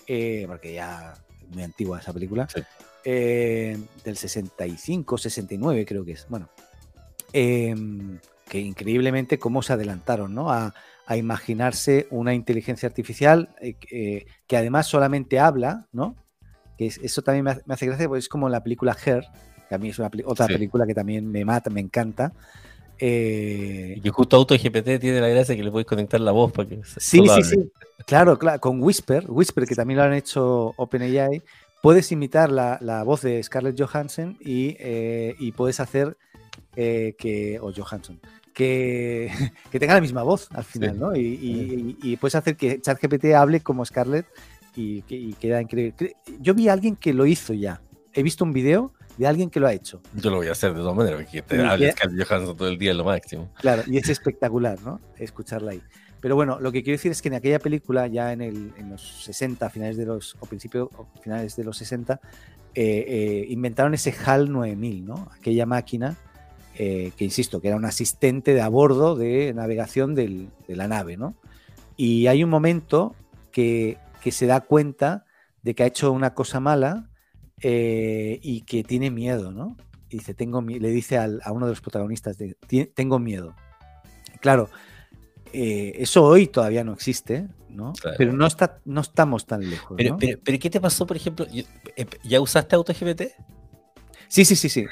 eh, 0.07 0.45
porque 0.47 0.75
ya 0.75 1.15
es 1.41 1.49
muy 1.55 1.63
antigua 1.63 2.01
esa 2.01 2.13
película, 2.13 2.49
eh, 3.05 3.79
del 4.05 4.17
65, 4.17 5.19
69 5.19 5.87
creo 5.87 6.05
que 6.05 6.13
es. 6.13 6.27
Bueno, 6.29 6.49
em, 7.33 8.19
que 8.49 8.59
increíblemente 8.59 9.39
cómo 9.39 9.63
se 9.63 9.73
adelantaron 9.73 10.35
¿no? 10.35 10.51
a, 10.51 10.75
a 11.07 11.17
imaginarse 11.17 12.07
una 12.11 12.35
inteligencia 12.35 12.89
artificial 12.89 13.55
eh, 13.61 14.27
que 14.47 14.57
además 14.57 14.87
solamente 14.87 15.39
habla, 15.39 15.87
¿no? 15.93 16.17
que 16.77 16.87
eso 16.87 17.23
también 17.23 17.45
me 17.45 17.75
hace, 17.75 17.87
gracia, 17.87 18.07
porque 18.07 18.21
es 18.21 18.29
como 18.29 18.49
la 18.49 18.63
película 18.63 18.97
Her, 19.05 19.25
que 19.69 19.75
a 19.75 19.79
mí 19.79 19.89
es 19.89 19.99
una 19.99 20.11
otra 20.25 20.47
película 20.47 20.87
que 20.87 20.95
también 20.95 21.31
me 21.31 21.45
mata, 21.45 21.71
me 21.71 21.81
encanta. 21.81 22.33
Eh, 22.99 23.95
y 23.97 24.01
que 24.01 24.11
justo 24.11 24.37
AutoGPT 24.37 24.99
tiene 25.01 25.21
la 25.21 25.29
gracia 25.29 25.55
que 25.55 25.63
le 25.63 25.71
puedes 25.71 25.87
conectar 25.87 26.21
la 26.21 26.33
voz 26.33 26.53
para 26.53 26.69
que 26.69 26.81
Sí, 26.97 27.23
sí, 27.27 27.43
sí. 27.43 27.71
Claro, 28.07 28.39
claro, 28.39 28.61
con 28.61 28.83
Whisper, 28.83 29.25
Whisper 29.29 29.67
que 29.67 29.75
también 29.75 29.99
lo 29.99 30.05
han 30.05 30.15
hecho 30.15 30.73
OpenAI, 30.77 31.43
puedes 31.83 32.11
imitar 32.13 32.51
la, 32.51 32.79
la 32.81 33.03
voz 33.03 33.23
de 33.23 33.43
Scarlett 33.43 33.81
Johansson 33.81 34.37
y, 34.41 34.77
eh, 34.79 35.35
y 35.39 35.53
puedes 35.53 35.81
hacer 35.81 36.17
eh, 36.75 37.15
que, 37.19 37.59
o 37.61 37.73
Johansson, 37.73 38.21
que, 38.55 39.31
que, 39.71 39.79
tenga 39.81 39.95
la 39.95 40.01
misma 40.01 40.23
voz 40.23 40.49
al 40.53 40.65
final, 40.65 40.99
¿no? 40.99 41.17
Y, 41.17 41.21
y, 41.21 41.99
y, 42.03 42.17
puedes 42.17 42.35
hacer 42.35 42.57
que 42.57 42.81
ChatGPT 42.81 43.27
hable 43.35 43.61
como 43.61 43.85
Scarlett 43.85 44.27
y, 44.77 45.03
queda 45.35 45.61
increíble. 45.61 46.17
Yo 46.41 46.55
vi 46.55 46.69
a 46.69 46.73
alguien 46.73 46.97
que 46.97 47.13
lo 47.13 47.27
hizo 47.27 47.55
ya. 47.55 47.81
He 48.13 48.23
visto 48.23 48.45
un 48.45 48.53
video 48.53 48.93
de 49.17 49.27
alguien 49.27 49.51
que 49.51 49.61
lo 49.61 49.67
ha 49.67 49.73
hecho. 49.73 50.01
Yo 50.15 50.31
lo 50.31 50.37
voy 50.37 50.49
a 50.49 50.53
hacer 50.53 50.73
de 50.73 50.81
todas 50.81 50.97
maneras, 50.97 51.23
porque 51.23 51.43
te 51.43 51.59
Johansson 51.59 52.57
todo 52.57 52.69
el 52.69 52.79
día 52.79 52.91
es 52.91 52.97
lo 52.97 53.05
máximo. 53.05 53.51
Claro, 53.61 53.83
y 53.87 53.97
es 53.97 54.09
espectacular, 54.09 54.81
¿no? 54.83 55.01
Escucharla 55.19 55.73
ahí. 55.73 55.83
Pero 56.21 56.35
bueno, 56.35 56.59
lo 56.61 56.73
que 56.73 56.83
quiero 56.83 56.97
decir 56.97 57.13
es 57.13 57.23
que 57.23 57.29
en 57.29 57.35
aquella 57.35 57.59
película, 57.59 58.07
ya 58.07 58.33
en, 58.33 58.41
el, 58.41 58.73
en 58.79 58.91
los 58.91 59.25
60, 59.25 59.69
finales 59.71 59.97
de 59.97 60.07
los, 60.07 60.37
o 60.41 60.47
principios, 60.47 60.89
o 60.97 61.07
finales 61.23 61.57
de 61.57 61.65
los 61.65 61.77
60, 61.77 62.21
eh, 62.75 63.05
eh, 63.09 63.47
inventaron 63.49 63.95
ese 63.95 64.15
HAL 64.25 64.51
9000, 64.51 65.05
¿no? 65.05 65.29
Aquella 65.39 65.67
máquina 65.67 66.17
eh, 66.75 67.13
que, 67.17 67.25
insisto, 67.25 67.61
que 67.61 67.69
era 67.69 67.77
un 67.77 67.85
asistente 67.85 68.55
de 68.55 68.61
a 68.61 68.69
bordo 68.69 69.15
de 69.15 69.53
navegación 69.55 70.15
del, 70.15 70.49
de 70.67 70.77
la 70.77 70.89
nave, 70.89 71.17
¿no? 71.17 71.35
Y 71.97 72.27
hay 72.27 72.45
un 72.45 72.51
momento 72.51 73.15
que 73.53 73.99
que 74.27 74.33
se 74.33 74.47
da 74.47 74.63
cuenta 74.63 75.25
de 75.63 75.77
que 75.77 75.85
ha 75.85 75.87
hecho 75.87 76.11
una 76.11 76.35
cosa 76.35 76.59
mala 76.59 77.09
eh, 77.63 78.39
y 78.43 78.63
que 78.63 78.85
tiene 78.85 79.11
miedo, 79.11 79.53
¿no? 79.53 79.77
dice, 80.09 80.35
tengo 80.35 80.61
le 80.63 80.91
dice 80.91 81.19
a 81.19 81.53
uno 81.53 81.67
de 81.67 81.73
los 81.73 81.81
protagonistas, 81.81 82.39
de, 82.39 82.57
tengo 82.95 83.19
miedo. 83.19 83.55
Claro, 84.41 84.69
eh, 85.53 85.95
eso 85.97 86.25
hoy 86.25 86.47
todavía 86.47 86.85
no 86.85 86.93
existe, 86.93 87.49
¿no? 87.71 87.93
Pero 88.17 88.33
no, 88.33 88.47
está, 88.47 88.81
no 88.85 89.01
estamos 89.01 89.47
tan 89.47 89.69
lejos. 89.69 89.97
Pero, 89.97 90.17
pero, 90.19 90.59
¿qué 90.59 90.71
te 90.71 90.81
pasó, 90.81 91.07
por 91.07 91.17
ejemplo? 91.17 91.47
Eh, 91.53 92.07
¿Ya 92.25 92.41
usaste 92.41 92.77
AutoGPT? 92.77 93.23
Sí, 94.29 94.45
sí, 94.45 94.57
sí, 94.57 94.69
sí. 94.69 94.87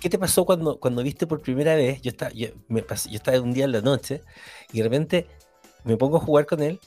¿Qué, 0.00 0.08
te, 0.08 0.18
pasó 0.18 0.44
cuando, 0.44 0.78
cuando 0.78 1.02
viste 1.02 1.26
por 1.26 1.40
primera 1.40 1.74
vez? 1.74 2.00
Yo 2.02 2.10
estaba, 2.10 2.30
yo, 2.32 2.48
me 2.68 2.82
yo 2.82 3.16
estaba 3.16 3.40
un 3.40 3.52
día 3.52 3.64
en 3.64 3.72
la 3.72 3.80
noche 3.80 4.22
y 4.72 4.78
de 4.78 4.84
repente 4.84 5.26
me 5.84 5.96
pongo 5.96 6.18
a 6.18 6.20
jugar 6.20 6.46
con 6.46 6.62
él 6.62 6.78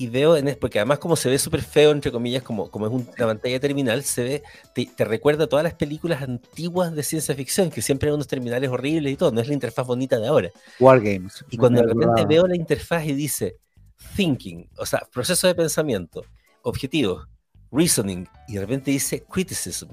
y 0.00 0.08
veo, 0.08 0.34
en, 0.34 0.56
porque 0.58 0.78
además 0.78 0.98
como 0.98 1.14
se 1.14 1.28
ve 1.28 1.38
súper 1.38 1.60
feo, 1.60 1.90
entre 1.90 2.10
comillas, 2.10 2.42
como, 2.42 2.70
como 2.70 2.86
es 2.86 2.92
una 2.92 3.26
pantalla 3.26 3.60
terminal, 3.60 4.02
se 4.02 4.22
ve, 4.24 4.42
te, 4.74 5.04
recuerda 5.04 5.44
a 5.44 5.46
todas 5.46 5.62
las 5.62 5.74
películas 5.74 6.22
antiguas 6.22 6.94
de 6.94 7.02
ciencia 7.02 7.34
ficción, 7.34 7.68
que 7.68 7.82
siempre 7.82 8.08
hay 8.08 8.14
unos 8.14 8.26
terminales 8.26 8.70
horribles 8.70 9.12
y 9.12 9.16
todo, 9.16 9.30
no 9.30 9.42
es 9.42 9.48
la 9.48 9.52
interfaz 9.52 9.86
bonita 9.86 10.18
de 10.18 10.26
ahora. 10.26 10.50
Wargames. 10.78 11.44
Y 11.50 11.58
cuando 11.58 11.82
de 11.82 11.88
repente 11.88 12.24
veo 12.24 12.46
la 12.46 12.56
interfaz 12.56 13.04
y 13.04 13.12
dice 13.12 13.58
thinking, 14.16 14.70
o 14.78 14.86
sea, 14.86 15.06
proceso 15.12 15.46
de 15.46 15.54
pensamiento, 15.54 16.24
objetivo, 16.62 17.26
reasoning, 17.70 18.26
y 18.48 18.54
de 18.54 18.60
repente 18.60 18.90
dice 18.92 19.22
criticism. 19.30 19.88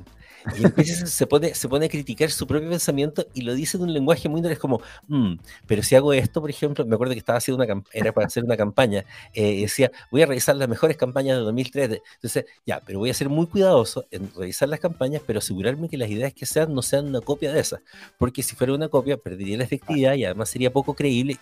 Y 0.58 0.66
entonces 0.66 1.10
se 1.10 1.28
pone, 1.28 1.54
se 1.54 1.68
pone 1.68 1.86
a 1.86 1.90
criticar 1.90 2.30
su 2.32 2.48
propio 2.48 2.70
pensamiento 2.70 3.26
y 3.34 3.42
lo 3.42 3.54
dice 3.54 3.78
en 3.78 3.84
un 3.84 3.94
lenguaje 3.94 4.30
muy 4.30 4.42
es 4.48 4.60
como, 4.60 4.82
mm, 5.08 5.36
pero 5.66 5.84
si 5.84 5.96
hago 5.96 6.14
esto, 6.14 6.42
por 6.42 6.50
ejemplo, 6.50 6.86
me 6.86 6.96
acuerdo 6.96 7.14
que 7.14 7.20
estaba 7.20 7.38
haciendo 7.38 7.64
una 7.64 7.84
era 7.92 8.12
para 8.12 8.28
hacer 8.28 8.44
una 8.44 8.56
campaña, 8.56 9.04
eh, 9.34 9.62
decía, 9.62 9.92
voy 10.12 10.22
a 10.22 10.26
revisar 10.26 10.56
las 10.56 10.70
mejores 10.70 10.98
campañas 10.98 11.38
de 11.38 11.44
2003. 11.44 12.02
Entonces, 12.16 12.46
ya, 12.66 12.82
pero 12.86 13.00
voy 13.00 13.10
a 13.10 13.14
ser 13.14 13.30
muy 13.30 13.48
cuidadoso 13.48 14.06
en 14.12 14.32
revisar 14.36 14.70
las 14.70 14.80
campañas, 14.80 15.22
pero 15.26 15.40
asegurarme 15.40 15.90
que 15.90 15.98
las 15.98 16.10
ideas 16.10 16.34
que 16.34 16.46
sean 16.46 16.74
no 16.74 16.82
sean 16.82 17.08
una 17.08 17.22
copia 17.22 17.52
de 17.52 17.60
esas, 17.60 17.82
porque 18.18 18.44
si 18.44 18.56
fuera 18.56 18.74
una 18.74 18.90
copia 18.90 19.18
perdería 19.18 19.58
la 19.58 19.64
efectividad 19.64 20.14
y 20.14 20.26
además 20.26 20.50
sería 20.50 20.72
poco 20.72 20.94
creíble 20.94 21.38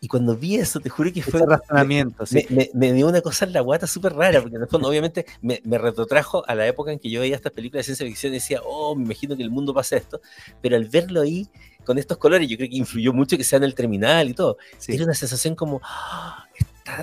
y 0.00 0.06
cuando 0.06 0.36
vi 0.36 0.56
eso, 0.56 0.78
te 0.78 0.88
juro 0.88 1.12
que 1.12 1.22
fue. 1.22 1.44
razonamiento, 1.44 2.24
me, 2.50 2.70
me, 2.72 2.92
dio 2.92 3.08
una 3.08 3.20
cosa 3.20 3.46
en 3.46 3.52
la 3.52 3.60
guata 3.60 3.88
súper 3.88 4.14
rara, 4.14 4.40
porque 4.40 4.56
en 4.56 4.62
el 4.62 4.68
fondo, 4.68 4.88
obviamente, 4.88 5.26
me, 5.42 5.60
me, 5.64 5.76
retrotrajo 5.76 6.44
a 6.46 6.54
la 6.54 6.66
época 6.68 6.92
en 6.92 7.00
que 7.00 7.10
yo 7.10 7.20
veía 7.20 7.34
estas 7.34 7.52
películas 7.52 7.80
de 7.80 7.94
ciencia 7.94 8.06
ficción 8.06 8.32
y 8.32 8.36
decía, 8.36 8.60
oh, 8.64 8.94
me 8.94 9.04
imagino 9.04 9.36
que 9.36 9.42
el 9.42 9.50
mundo 9.50 9.74
pasa 9.74 9.96
esto. 9.96 10.20
Pero 10.62 10.76
al 10.76 10.84
verlo 10.84 11.20
ahí, 11.20 11.48
con 11.84 11.98
estos 11.98 12.16
colores, 12.16 12.48
yo 12.48 12.56
creo 12.56 12.68
que 12.68 12.76
influyó 12.76 13.12
mucho 13.12 13.36
que 13.36 13.42
sea 13.42 13.56
en 13.56 13.64
el 13.64 13.74
terminal 13.74 14.28
y 14.28 14.34
todo. 14.34 14.58
Era 14.86 15.02
una 15.02 15.14
sensación 15.14 15.56
como, 15.56 15.80
ah, 15.82 16.46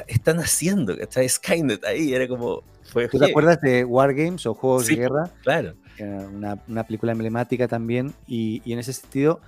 están 0.08 0.40
haciendo, 0.40 0.94
está 0.94 1.28
Skynet 1.28 1.84
ahí, 1.84 2.14
era 2.14 2.30
como. 2.30 2.64
Fue 2.84 3.10
¿Tú 3.10 3.20
te 3.20 3.26
acuerdas 3.26 3.60
de 3.60 3.84
Wargames 3.84 4.46
o 4.46 4.54
Juegos 4.54 4.88
de 4.88 4.96
Guerra? 4.96 5.30
Claro. 5.44 5.74
Una, 6.00 6.64
una, 6.68 6.84
película 6.86 7.12
emblemática 7.12 7.68
también, 7.68 8.14
y, 8.26 8.62
y 8.64 8.72
en 8.72 8.80
ese 8.80 8.94
sentido. 8.94 9.42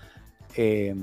Eh, 0.56 0.96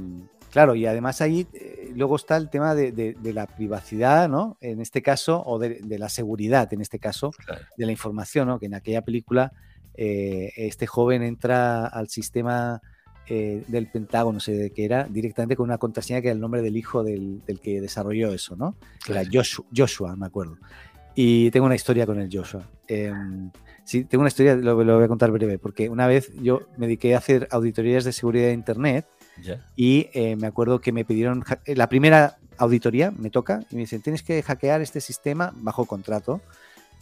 Claro, 0.55 0.77
y 0.77 0.87
además 0.87 1.21
ahí 1.21 1.49
eh, 1.53 1.91
luego 1.97 2.15
está 2.15 2.37
el 2.37 2.49
tema 2.49 2.77
de, 2.77 3.17
la 3.25 3.49
privacidad, 3.49 4.29
¿no? 4.29 4.57
En 4.61 4.81
este 4.81 5.03
caso, 5.03 5.43
o 5.45 5.59
de, 5.59 5.81
la 5.99 6.09
seguridad, 6.09 6.73
en 6.73 6.81
este 6.81 7.01
caso, 7.01 7.33
de 7.77 7.85
la 7.85 7.91
información, 7.91 8.47
¿no? 8.47 8.61
Que 8.61 8.67
en 8.67 8.75
aquella 8.75 9.03
película 9.03 9.53
eh, 9.97 10.53
este 10.57 10.87
joven 10.87 11.25
entra 11.25 11.87
al 11.87 12.09
sistema 12.09 12.81
eh, 13.27 13.65
del 13.67 13.91
Pentágono, 13.91 14.35
no 14.35 14.41
sé 14.41 14.53
de 14.53 14.71
qué 14.71 14.85
era, 14.85 15.09
directamente 15.11 15.57
con 15.57 15.65
una 15.65 15.79
contraseña 15.79 16.21
que 16.21 16.29
era 16.29 16.37
el 16.37 16.41
nombre 16.41 16.63
del 16.63 16.77
hijo 16.77 17.03
del, 17.03 17.43
que 17.61 17.81
desarrolló 17.81 18.33
eso, 18.33 18.55
¿no? 18.55 18.77
Que 19.05 19.11
era 19.11 19.25
Joshua, 19.77 20.15
me 20.15 20.27
acuerdo. 20.27 20.57
Y 21.17 21.51
tengo 21.51 21.67
una 21.67 21.75
historia 21.75 22.07
con 22.07 22.21
el 22.21 22.29
Joshua. 22.33 22.71
Em, 22.87 23.51
sí, 23.83 24.05
tengo 24.05 24.23
una 24.23 24.29
historia, 24.29 24.55
lo, 24.55 24.85
lo, 24.85 24.95
voy 24.95 25.05
a 25.05 25.09
contar 25.09 25.33
breve, 25.33 25.59
porque 25.59 25.89
una 25.89 26.07
vez 26.07 26.31
yo 26.41 26.69
me 26.77 26.87
dediqué 26.87 27.17
a 27.17 27.19
hacer 27.19 27.49
auditorías 27.51 28.05
de 28.05 28.13
seguridad 28.13 28.47
de 28.47 28.53
Internet 28.53 29.09
y 29.77 30.09
eh, 30.13 30.37
me 30.37 30.47
acuerdo 30.47 30.81
que 30.81 30.93
me 30.93 31.05
pidieron, 31.05 31.45
eh, 31.65 31.75
la 31.75 31.89
primera 31.89 32.39
auditoría 32.59 33.11
me 33.11 33.31
toca 33.31 33.61
y 33.71 33.75
me 33.75 33.83
dicen, 33.83 34.03
tienes 34.03 34.23
que 34.23 34.43
hackear 34.43 34.81
este 34.81 35.01
sistema 35.01 35.53
bajo 35.57 35.87
contrato. 35.87 36.41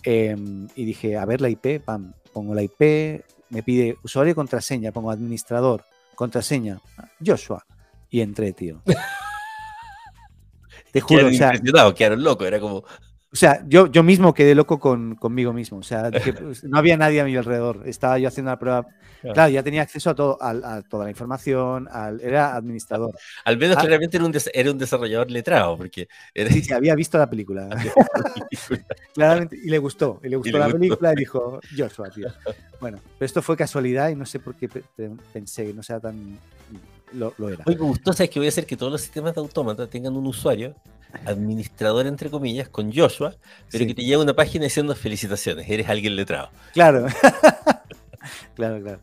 Em, 0.05 0.69
y 0.75 0.85
dije, 0.85 1.17
a 1.17 1.25
ver 1.25 1.41
la 1.41 1.49
IP, 1.49 1.81
pam, 1.85 2.13
pongo 2.33 2.55
la 2.55 2.63
IP, 2.63 3.25
me 3.51 3.63
pide 3.63 3.97
usuario 4.03 4.33
y 4.33 4.35
contraseña, 4.35 4.93
pongo 4.93 5.11
administrador, 5.11 5.85
contraseña, 6.15 6.81
Joshua. 7.25 7.65
Y 8.11 8.21
entré, 8.21 8.53
tío. 8.53 8.83
Te 10.93 11.01
juro, 11.01 11.29
o 11.29 11.33
sea, 11.33 11.53
quedaron 11.95 12.23
locos, 12.23 12.47
era 12.47 12.61
como... 12.61 12.85
O 13.33 13.37
sea, 13.37 13.65
yo, 13.67 13.87
yo 13.87 14.03
mismo 14.03 14.35
quedé 14.35 14.55
loco 14.55 14.79
con, 14.79 15.15
conmigo 15.15 15.55
mismo. 15.55 15.79
O 15.79 15.83
sea, 15.83 16.11
pues, 16.39 16.65
no 16.65 16.77
había 16.77 16.99
nadie 16.99 17.21
a 17.23 17.25
mi 17.25 17.35
alrededor. 17.35 17.83
Estaba 17.87 18.19
yo 18.19 18.29
haciendo 18.29 18.51
la 18.51 18.59
prueba. 18.59 18.87
Claro, 19.23 19.51
ya 19.51 19.63
tenía 19.63 19.83
acceso 19.83 20.11
a, 20.11 20.15
todo, 20.15 20.37
a, 20.41 20.83
toda 20.83 21.05
la 21.05 21.11
información. 21.11 21.89
Al, 21.91 22.21
era 22.21 22.55
administrador. 22.55 23.15
Al 23.45 23.57
menos 23.57 23.77
ah. 23.79 23.81
claramente 23.81 24.19
era 24.19 24.27
un, 24.27 24.35
era 24.53 24.71
un 24.71 24.79
desarrollador 24.79 25.31
letrado, 25.31 25.79
porque 25.79 26.09
sí, 26.35 26.73
había 26.73 26.95
visto 26.95 27.17
la 27.17 27.31
película. 27.31 27.69
claramente, 29.15 29.57
y 29.57 29.71
le 29.71 29.79
gustó. 29.79 30.21
Y 30.23 30.29
le 30.29 30.37
gustó 30.37 30.59
la 30.59 30.69
película 30.69 31.13
y 31.13 31.17
dijo, 31.17 31.61
Joshua, 31.75 32.11
tío. 32.11 32.29
Bueno, 32.81 32.99
pero 33.19 33.27
esto 33.27 33.41
fue 33.41 33.57
casualidad 33.57 34.11
y 34.11 34.17
no 34.17 34.27
sé 34.27 34.41
por 34.41 34.57
qué 34.57 34.69
pensé 35.33 35.67
que 35.67 35.73
no 35.73 35.83
sea 35.83 36.01
tan. 36.01 36.39
Lo, 37.15 37.33
lo 37.39 37.49
era. 37.49 37.63
Muy 37.65 37.77
me 37.77 37.83
gustó, 37.83 38.13
¿sabes 38.13 38.31
que 38.31 38.41
voy 38.41 38.47
a 38.47 38.49
hacer 38.49 38.67
que 38.67 38.77
todos 38.77 38.91
los 38.91 39.01
sistemas 39.01 39.35
de 39.35 39.41
autómata 39.41 39.87
tengan 39.87 40.17
un 40.17 40.27
usuario 40.27 40.75
administrador, 41.25 42.07
entre 42.07 42.31
comillas, 42.31 42.69
con 42.69 42.93
Joshua, 42.93 43.37
pero 43.71 43.87
que 43.87 43.95
te 43.95 44.03
lleva 44.03 44.23
una 44.23 44.35
página 44.35 44.65
diciendo 44.65 44.95
felicitaciones, 44.95 45.69
eres 45.69 45.89
alguien 45.89 46.17
letrado. 46.17 46.51
Claro. 46.73 47.07
claro, 48.55 48.81
claro. 48.81 49.01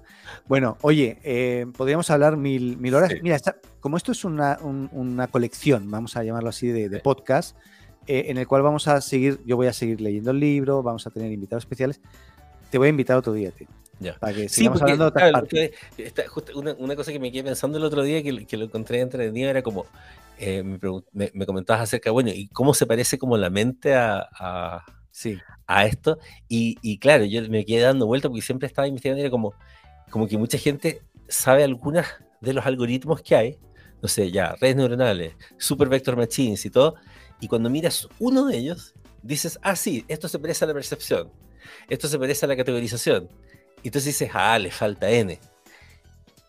Bueno, 0.47 0.77
oye, 0.81 1.19
eh, 1.23 1.67
podríamos 1.77 2.09
hablar 2.09 2.37
mil, 2.37 2.77
mil 2.77 2.95
horas. 2.95 3.11
Mira, 3.21 3.37
como 3.79 3.97
esto 3.97 4.11
es 4.11 4.25
una, 4.25 4.57
colección, 5.31 5.89
vamos 5.91 6.15
a 6.15 6.23
llamarlo 6.23 6.49
así, 6.49 6.67
de, 6.67 6.99
podcast, 6.99 7.55
eh, 8.07 8.25
en 8.27 8.37
el 8.37 8.47
cual 8.47 8.63
vamos 8.63 8.87
a 8.87 8.99
seguir, 9.01 9.39
yo 9.45 9.55
voy 9.55 9.67
a 9.67 9.73
seguir 9.73 10.01
leyendo 10.01 10.31
el 10.31 10.39
libro, 10.39 10.81
vamos 10.81 11.05
a 11.05 11.11
tener 11.11 11.31
invitados 11.31 11.63
especiales. 11.63 12.01
Te 12.71 12.77
voy 12.77 12.87
a 12.87 12.89
invitar 12.89 13.17
otro 13.17 13.33
día, 13.33 13.51
tío. 13.51 13.67
Para 14.19 14.33
que 14.33 14.49
sigamos 14.49 14.81
hablando 14.81 15.05
de 15.05 15.09
otras 15.09 15.31
partes. 15.31 15.71
una, 16.55 16.95
cosa 16.95 17.11
que 17.11 17.19
me 17.19 17.31
quedé 17.31 17.43
pensando 17.43 17.77
el 17.77 17.83
otro 17.83 18.01
día 18.01 18.23
que, 18.23 18.45
que 18.45 18.57
lo 18.57 18.65
encontré 18.65 19.01
entretenido 19.01 19.49
era 19.49 19.61
como 19.61 19.85
eh, 20.39 20.63
me, 20.63 21.45
comentabas 21.45 21.83
acerca, 21.83 22.11
bueno, 22.11 22.31
¿y 22.33 22.47
cómo 22.47 22.73
se 22.73 22.85
parece 22.85 23.19
como 23.19 23.37
la 23.37 23.49
mente 23.49 23.93
a, 23.93 24.85
sí. 25.11 25.37
a 25.67 25.85
esto? 25.85 26.17
Y, 26.47 26.97
claro, 26.99 27.25
yo 27.25 27.41
me 27.49 27.65
quedé 27.65 27.81
dando 27.81 28.07
vuelta 28.07 28.29
porque 28.29 28.41
siempre 28.41 28.67
estaba 28.67 28.87
investigando 28.87 29.19
y 29.19 29.23
era 29.23 29.29
como, 29.29 29.53
como 30.09 30.27
que 30.27 30.37
mucha 30.37 30.57
gente 30.57 31.01
sabe 31.27 31.63
algunas 31.63 32.07
de 32.39 32.53
los 32.53 32.65
algoritmos 32.65 33.21
que 33.21 33.35
hay, 33.35 33.57
no 34.01 34.07
sé, 34.07 34.31
ya, 34.31 34.55
redes 34.61 34.77
neuronales, 34.77 35.35
super 35.57 35.89
vector 35.89 36.15
machines 36.15 36.65
y 36.65 36.69
todo, 36.69 36.95
y 37.41 37.47
cuando 37.47 37.69
miras 37.69 38.07
uno 38.17 38.45
de 38.45 38.57
ellos, 38.57 38.93
dices, 39.21 39.59
ah, 39.61 39.75
sí, 39.75 40.05
esto 40.07 40.29
se 40.29 40.39
parece 40.39 40.63
a 40.63 40.69
la 40.69 40.73
percepción, 40.73 41.29
esto 41.89 42.07
se 42.07 42.17
parece 42.17 42.45
a 42.45 42.47
la 42.47 42.55
categorización, 42.55 43.27
y 43.83 43.89
entonces 43.89 44.05
dices, 44.05 44.29
ah, 44.33 44.57
le 44.57 44.71
falta 44.71 45.09
N. 45.09 45.37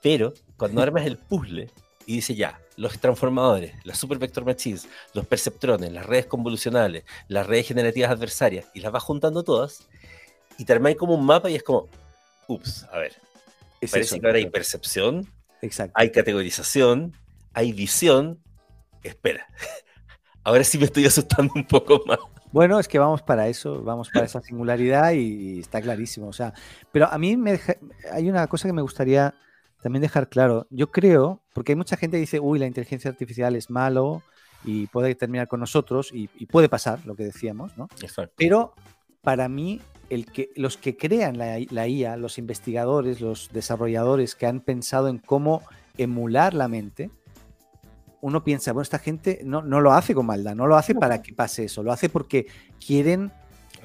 Pero 0.01 0.33
cuando 0.57 0.81
armas 0.83 1.07
el 1.07 1.17
puzzle 1.17 1.69
y 2.11 2.15
dices, 2.15 2.37
ya, 2.37 2.61
los 2.75 2.99
transformadores, 2.99 3.73
las 3.85 3.97
super 3.97 4.19
vector 4.19 4.45
machines, 4.45 4.89
los 5.15 5.25
perceptrones, 5.27 5.93
las 5.93 6.05
redes 6.05 6.27
convolucionales, 6.27 7.05
las 7.29 7.47
redes 7.47 7.69
generativas 7.69 8.11
adversarias, 8.11 8.67
y 8.75 8.81
las 8.81 8.91
vas 8.91 9.05
juntando 9.05 9.45
todas, 9.45 9.89
y 10.59 10.65
te 10.65 10.73
armáis 10.73 10.97
como 10.97 11.15
un 11.15 11.25
mapa 11.25 11.49
y 11.49 11.55
es 11.55 11.63
como, 11.63 11.89
ups, 12.49 12.85
a 12.91 12.99
ver, 12.99 13.15
parece 13.89 14.19
que 14.19 14.27
ahora 14.27 14.39
hay 14.39 14.51
percepción, 14.51 15.33
hay 15.95 16.11
categorización, 16.11 17.17
hay 17.53 17.73
visión, 17.73 18.41
espera, 19.05 19.47
ahora 20.43 20.65
sí 20.65 20.79
me 20.79 20.87
estoy 20.87 21.07
asustando 21.07 21.53
un 21.55 21.65
poco 21.65 22.03
más. 22.07 22.19
Bueno, 22.51 22.81
es 22.81 22.89
que 22.89 22.99
vamos 22.99 23.23
para 23.23 23.47
eso, 23.47 23.85
vamos 23.85 24.11
para 24.13 24.27
esa 24.27 24.41
singularidad 24.41 25.13
y, 25.13 25.61
está 25.61 25.81
clarísimo. 25.81 26.27
O 26.27 26.33
sea, 26.33 26.53
pero 26.91 27.07
a 27.07 27.17
mí 27.19 27.37
me 27.37 27.61
hay 28.11 28.29
una 28.29 28.49
cosa 28.49 28.67
que 28.69 28.73
me 28.73 28.83
gustaría 28.83 29.33
también 29.83 30.03
dejar 30.03 30.29
claro, 30.29 30.67
yo 30.71 30.91
creo, 30.91 31.43
porque 31.55 31.73
hay 31.73 31.77
mucha 31.77 31.97
gente 31.97 32.17
que 32.17 32.23
dice, 32.23 32.41
uy, 32.41 32.59
la 32.59 32.67
inteligencia 32.67 33.11
artificial 33.11 33.57
es 33.57 33.71
malo 33.71 34.23
y 34.65 34.87
puede 34.89 35.15
terminar 35.15 35.49
con 35.49 35.61
nosotros 35.61 36.11
y, 36.13 36.29
puede 36.47 36.69
pasar, 36.69 37.05
lo 37.07 37.15
que 37.15 37.25
decíamos, 37.25 37.77
¿no? 37.79 37.89
Exacto. 38.03 38.35
Pero 38.37 38.75
para 39.23 39.49
mí, 39.49 39.81
el 40.11 40.27
que, 40.27 40.51
los 40.57 40.77
que 40.77 40.97
crean 40.97 41.39
la, 41.39 41.59
la, 41.71 41.89
IA, 41.89 42.17
los 42.17 42.39
investigadores, 42.39 43.21
los 43.21 43.51
desarrolladores 43.53 44.35
que 44.35 44.47
han 44.47 44.61
pensado 44.61 45.09
en 45.09 45.19
cómo 45.19 45.63
emular 45.97 46.53
la 46.53 46.69
mente, 46.69 47.11
uno 48.21 48.45
piensa, 48.45 48.73
bueno, 48.73 48.83
esta 48.83 48.99
gente 48.99 49.41
no, 49.45 49.63
no 49.63 49.81
lo 49.81 49.93
hace 49.93 50.15
con 50.15 50.27
maldad, 50.27 50.55
no 50.55 50.67
lo 50.67 50.77
hace 50.77 50.95
para 50.95 51.23
que 51.23 51.33
pase 51.33 51.65
eso, 51.65 51.83
lo 51.83 51.91
hace 51.91 52.11
porque 52.11 52.47
quieren 52.85 53.33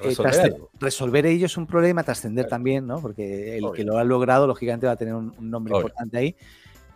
eh, 0.02 0.54
resolver, 0.78 1.26
ellos 1.26 1.56
un 1.56 1.66
problema, 1.66 2.02
trascender 2.02 2.46
también, 2.46 2.86
¿no? 2.86 3.00
Porque 3.00 3.58
el 3.58 3.72
que 3.72 3.84
lo 3.84 3.98
ha 3.98 4.04
logrado, 4.04 4.46
lógicamente, 4.46 4.86
va 4.86 4.92
a 4.92 4.96
tener 4.96 5.14
un, 5.14 5.34
nombre 5.38 5.74
importante 5.74 6.18
ahí. 6.18 6.36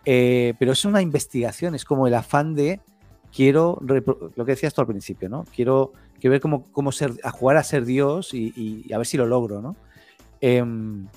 Eh, 0.05 0.53
pero 0.59 0.71
es 0.71 0.85
una 0.85 1.01
investigación, 1.01 1.75
es 1.75 1.85
como 1.85 2.07
el 2.07 2.13
afán 2.13 2.55
de 2.55 2.79
quiero, 3.33 3.79
lo 3.81 4.45
que 4.45 4.51
decías 4.51 4.73
tú 4.73 4.81
al 4.81 4.87
principio, 4.87 5.29
¿no? 5.29 5.45
Quiero, 5.55 5.93
quiero 6.19 6.31
ver 6.31 6.41
cómo, 6.41 6.63
cómo 6.71 6.91
ser, 6.91 7.13
a 7.23 7.31
jugar 7.31 7.57
a 7.57 7.63
ser 7.63 7.85
Dios 7.85 8.33
y, 8.33 8.91
a 8.93 8.97
ver 8.97 9.07
si 9.07 9.17
lo 9.17 9.25
logro, 9.25 9.61
¿no? 9.61 9.75
Em, 10.39 11.07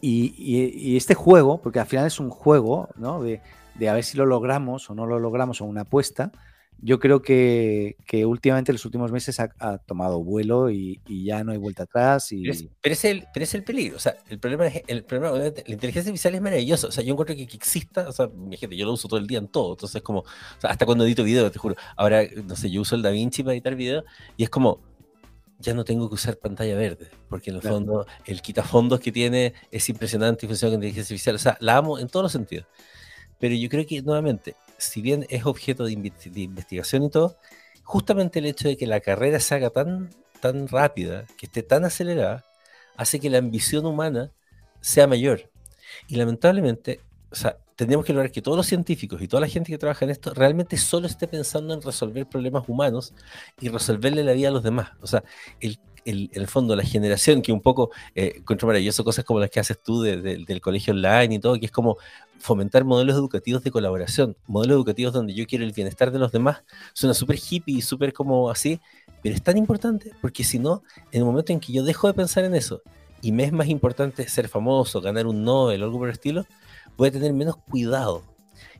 y, 0.00 0.96
este 0.96 1.14
juego, 1.14 1.60
porque 1.60 1.80
al 1.80 1.86
final 1.86 2.06
es 2.06 2.20
un 2.20 2.30
juego, 2.30 2.88
¿no? 2.96 3.22
De, 3.22 3.40
de, 3.74 3.88
a 3.88 3.94
ver 3.94 4.04
si 4.04 4.16
lo 4.16 4.26
logramos 4.26 4.88
o 4.90 4.94
no 4.94 5.06
lo 5.06 5.18
logramos 5.18 5.60
o 5.60 5.64
una 5.64 5.82
apuesta, 5.82 6.30
yo 6.78 6.98
creo 6.98 7.22
que, 7.22 7.96
últimamente 8.26 8.70
en 8.70 8.74
los 8.74 8.84
últimos 8.84 9.10
meses 9.10 9.40
ha, 9.40 9.78
tomado 9.78 10.22
vuelo 10.22 10.70
y, 10.70 11.00
ya 11.06 11.42
no 11.44 11.52
hay 11.52 11.58
vuelta 11.58 11.84
atrás. 11.84 12.30
Y... 12.32 12.42
Pero, 12.80 12.92
es, 12.92 13.04
el, 13.04 13.26
pero 13.32 13.44
es 13.44 13.54
el 13.54 13.64
peligro. 13.64 13.96
O 13.96 14.00
sea, 14.00 14.16
el 14.28 14.38
problema 14.38 14.66
es, 14.66 14.82
el 14.86 15.04
problema, 15.04 15.36
la 15.38 15.46
inteligencia 15.46 16.10
artificial 16.10 16.34
es 16.34 16.42
maravillosa. 16.42 16.88
O 16.88 16.92
sea, 16.92 17.02
yo 17.02 17.12
encuentro 17.12 17.34
que, 17.36 17.46
que 17.46 17.56
exista, 17.56 18.08
o 18.08 18.12
sea, 18.12 18.28
gente, 18.52 18.76
yo 18.76 18.86
lo 18.86 18.92
uso 18.92 19.08
todo 19.08 19.18
el 19.18 19.26
día 19.26 19.38
en 19.38 19.48
todo. 19.48 19.72
Entonces, 19.72 20.02
como, 20.02 20.20
o 20.20 20.60
sea, 20.60 20.70
hasta 20.70 20.84
cuando 20.84 21.04
edito 21.04 21.24
video, 21.24 21.50
te 21.50 21.58
juro. 21.58 21.74
Ahora, 21.96 22.22
no 22.46 22.56
sé, 22.56 22.70
yo 22.70 22.82
uso 22.82 22.96
el 22.96 23.02
DaVinci 23.02 23.42
para 23.42 23.54
editar 23.54 23.74
video 23.74 24.04
y 24.36 24.44
es 24.44 24.50
como, 24.50 24.80
ya 25.58 25.74
no 25.74 25.84
tengo 25.84 26.08
que 26.08 26.14
usar 26.14 26.36
pantalla 26.36 26.76
verde, 26.76 27.10
porque 27.28 27.50
en 27.50 27.56
el 27.56 27.62
fondo 27.62 28.06
el 28.26 28.42
quitafondos 28.42 29.00
que 29.00 29.12
tiene 29.12 29.54
es 29.70 29.88
impresionante 29.88 30.44
y 30.44 30.48
funciona 30.48 30.72
con 30.72 30.82
inteligencia 30.82 31.14
artificial. 31.14 31.36
O 31.36 31.38
sea, 31.38 31.56
la 31.60 31.76
amo 31.76 31.98
en 31.98 32.08
todos 32.08 32.24
los 32.24 32.32
sentidos. 32.32 32.66
Pero 33.38 33.54
yo 33.54 33.68
creo 33.68 33.86
que, 33.86 34.00
nuevamente, 34.02 34.54
si 34.84 35.02
bien 35.02 35.26
es 35.28 35.46
objeto 35.46 35.84
de, 35.84 35.92
investigación 35.92 37.04
y 37.04 37.10
todo, 37.10 37.36
justamente 37.82 38.38
el 38.38 38.46
hecho 38.46 38.68
de 38.68 38.76
que 38.76 38.86
la 38.86 39.00
carrera 39.00 39.40
se 39.40 39.54
haga 39.54 39.70
tan, 39.70 40.10
tan 40.40 40.68
rápida, 40.68 41.24
que 41.36 41.46
esté 41.46 41.62
tan 41.62 41.84
acelerada, 41.84 42.44
hace 42.96 43.20
que 43.20 43.30
la 43.30 43.38
ambición 43.38 43.86
humana 43.86 44.32
sea 44.80 45.06
mayor. 45.06 45.50
Y 46.08 46.16
lamentablemente, 46.16 47.00
o 47.30 47.34
sea, 47.34 47.58
tendríamos 47.76 48.06
que 48.06 48.12
lograr 48.12 48.30
que 48.30 48.42
todos 48.42 48.56
los 48.56 48.66
científicos 48.66 49.20
y 49.20 49.28
toda 49.28 49.40
la 49.40 49.48
gente 49.48 49.70
que 49.70 49.78
trabaja 49.78 50.04
en 50.04 50.10
esto 50.10 50.32
realmente 50.32 50.76
solo 50.76 51.06
esté 51.06 51.26
pensando 51.26 51.74
en 51.74 51.82
resolver 51.82 52.26
problemas 52.26 52.68
humanos 52.68 53.12
y 53.60 53.68
resolverle 53.68 54.22
la 54.22 54.32
vida 54.32 54.48
a 54.48 54.52
los 54.52 54.62
demás. 54.62 54.90
O 55.00 55.06
sea, 55.06 55.24
el 55.60 55.78
el, 56.04 56.30
el 56.32 56.46
fondo, 56.46 56.76
la 56.76 56.84
generación 56.84 57.42
que 57.42 57.52
un 57.52 57.60
poco 57.60 57.90
eh, 58.14 58.34
encuentro 58.36 58.66
maravilloso 58.66 59.04
cosas 59.04 59.24
como 59.24 59.40
las 59.40 59.50
que 59.50 59.60
haces 59.60 59.82
tú 59.82 60.02
del 60.02 60.60
colegio 60.60 60.92
online 60.92 61.36
y 61.36 61.38
todo, 61.38 61.58
que 61.58 61.66
es 61.66 61.72
como 61.72 61.96
fomentar 62.38 62.84
modelos 62.84 63.16
educativos 63.16 63.62
de 63.62 63.70
colaboración, 63.70 64.36
modelos 64.46 64.76
educativos 64.76 65.12
donde 65.12 65.34
yo 65.34 65.46
quiero 65.46 65.64
el 65.64 65.72
bienestar 65.72 66.10
de 66.10 66.18
los 66.18 66.32
demás. 66.32 66.62
Suena 66.92 67.14
súper 67.14 67.36
hippie 67.36 67.78
y 67.78 67.82
súper 67.82 68.12
como 68.12 68.50
así, 68.50 68.80
pero 69.22 69.34
es 69.34 69.42
tan 69.42 69.56
importante 69.56 70.12
porque 70.20 70.44
si 70.44 70.58
no, 70.58 70.82
en 71.12 71.20
el 71.20 71.24
momento 71.24 71.52
en 71.52 71.60
que 71.60 71.72
yo 71.72 71.84
dejo 71.84 72.06
de 72.06 72.14
pensar 72.14 72.44
en 72.44 72.54
eso 72.54 72.82
y 73.22 73.32
me 73.32 73.44
es 73.44 73.52
más 73.52 73.68
importante 73.68 74.28
ser 74.28 74.48
famoso, 74.48 75.00
ganar 75.00 75.26
un 75.26 75.44
Nobel 75.44 75.82
o 75.82 75.86
algo 75.86 75.98
por 75.98 76.08
el 76.08 76.12
estilo, 76.12 76.44
voy 76.96 77.08
a 77.08 77.12
tener 77.12 77.32
menos 77.32 77.56
cuidado. 77.56 78.22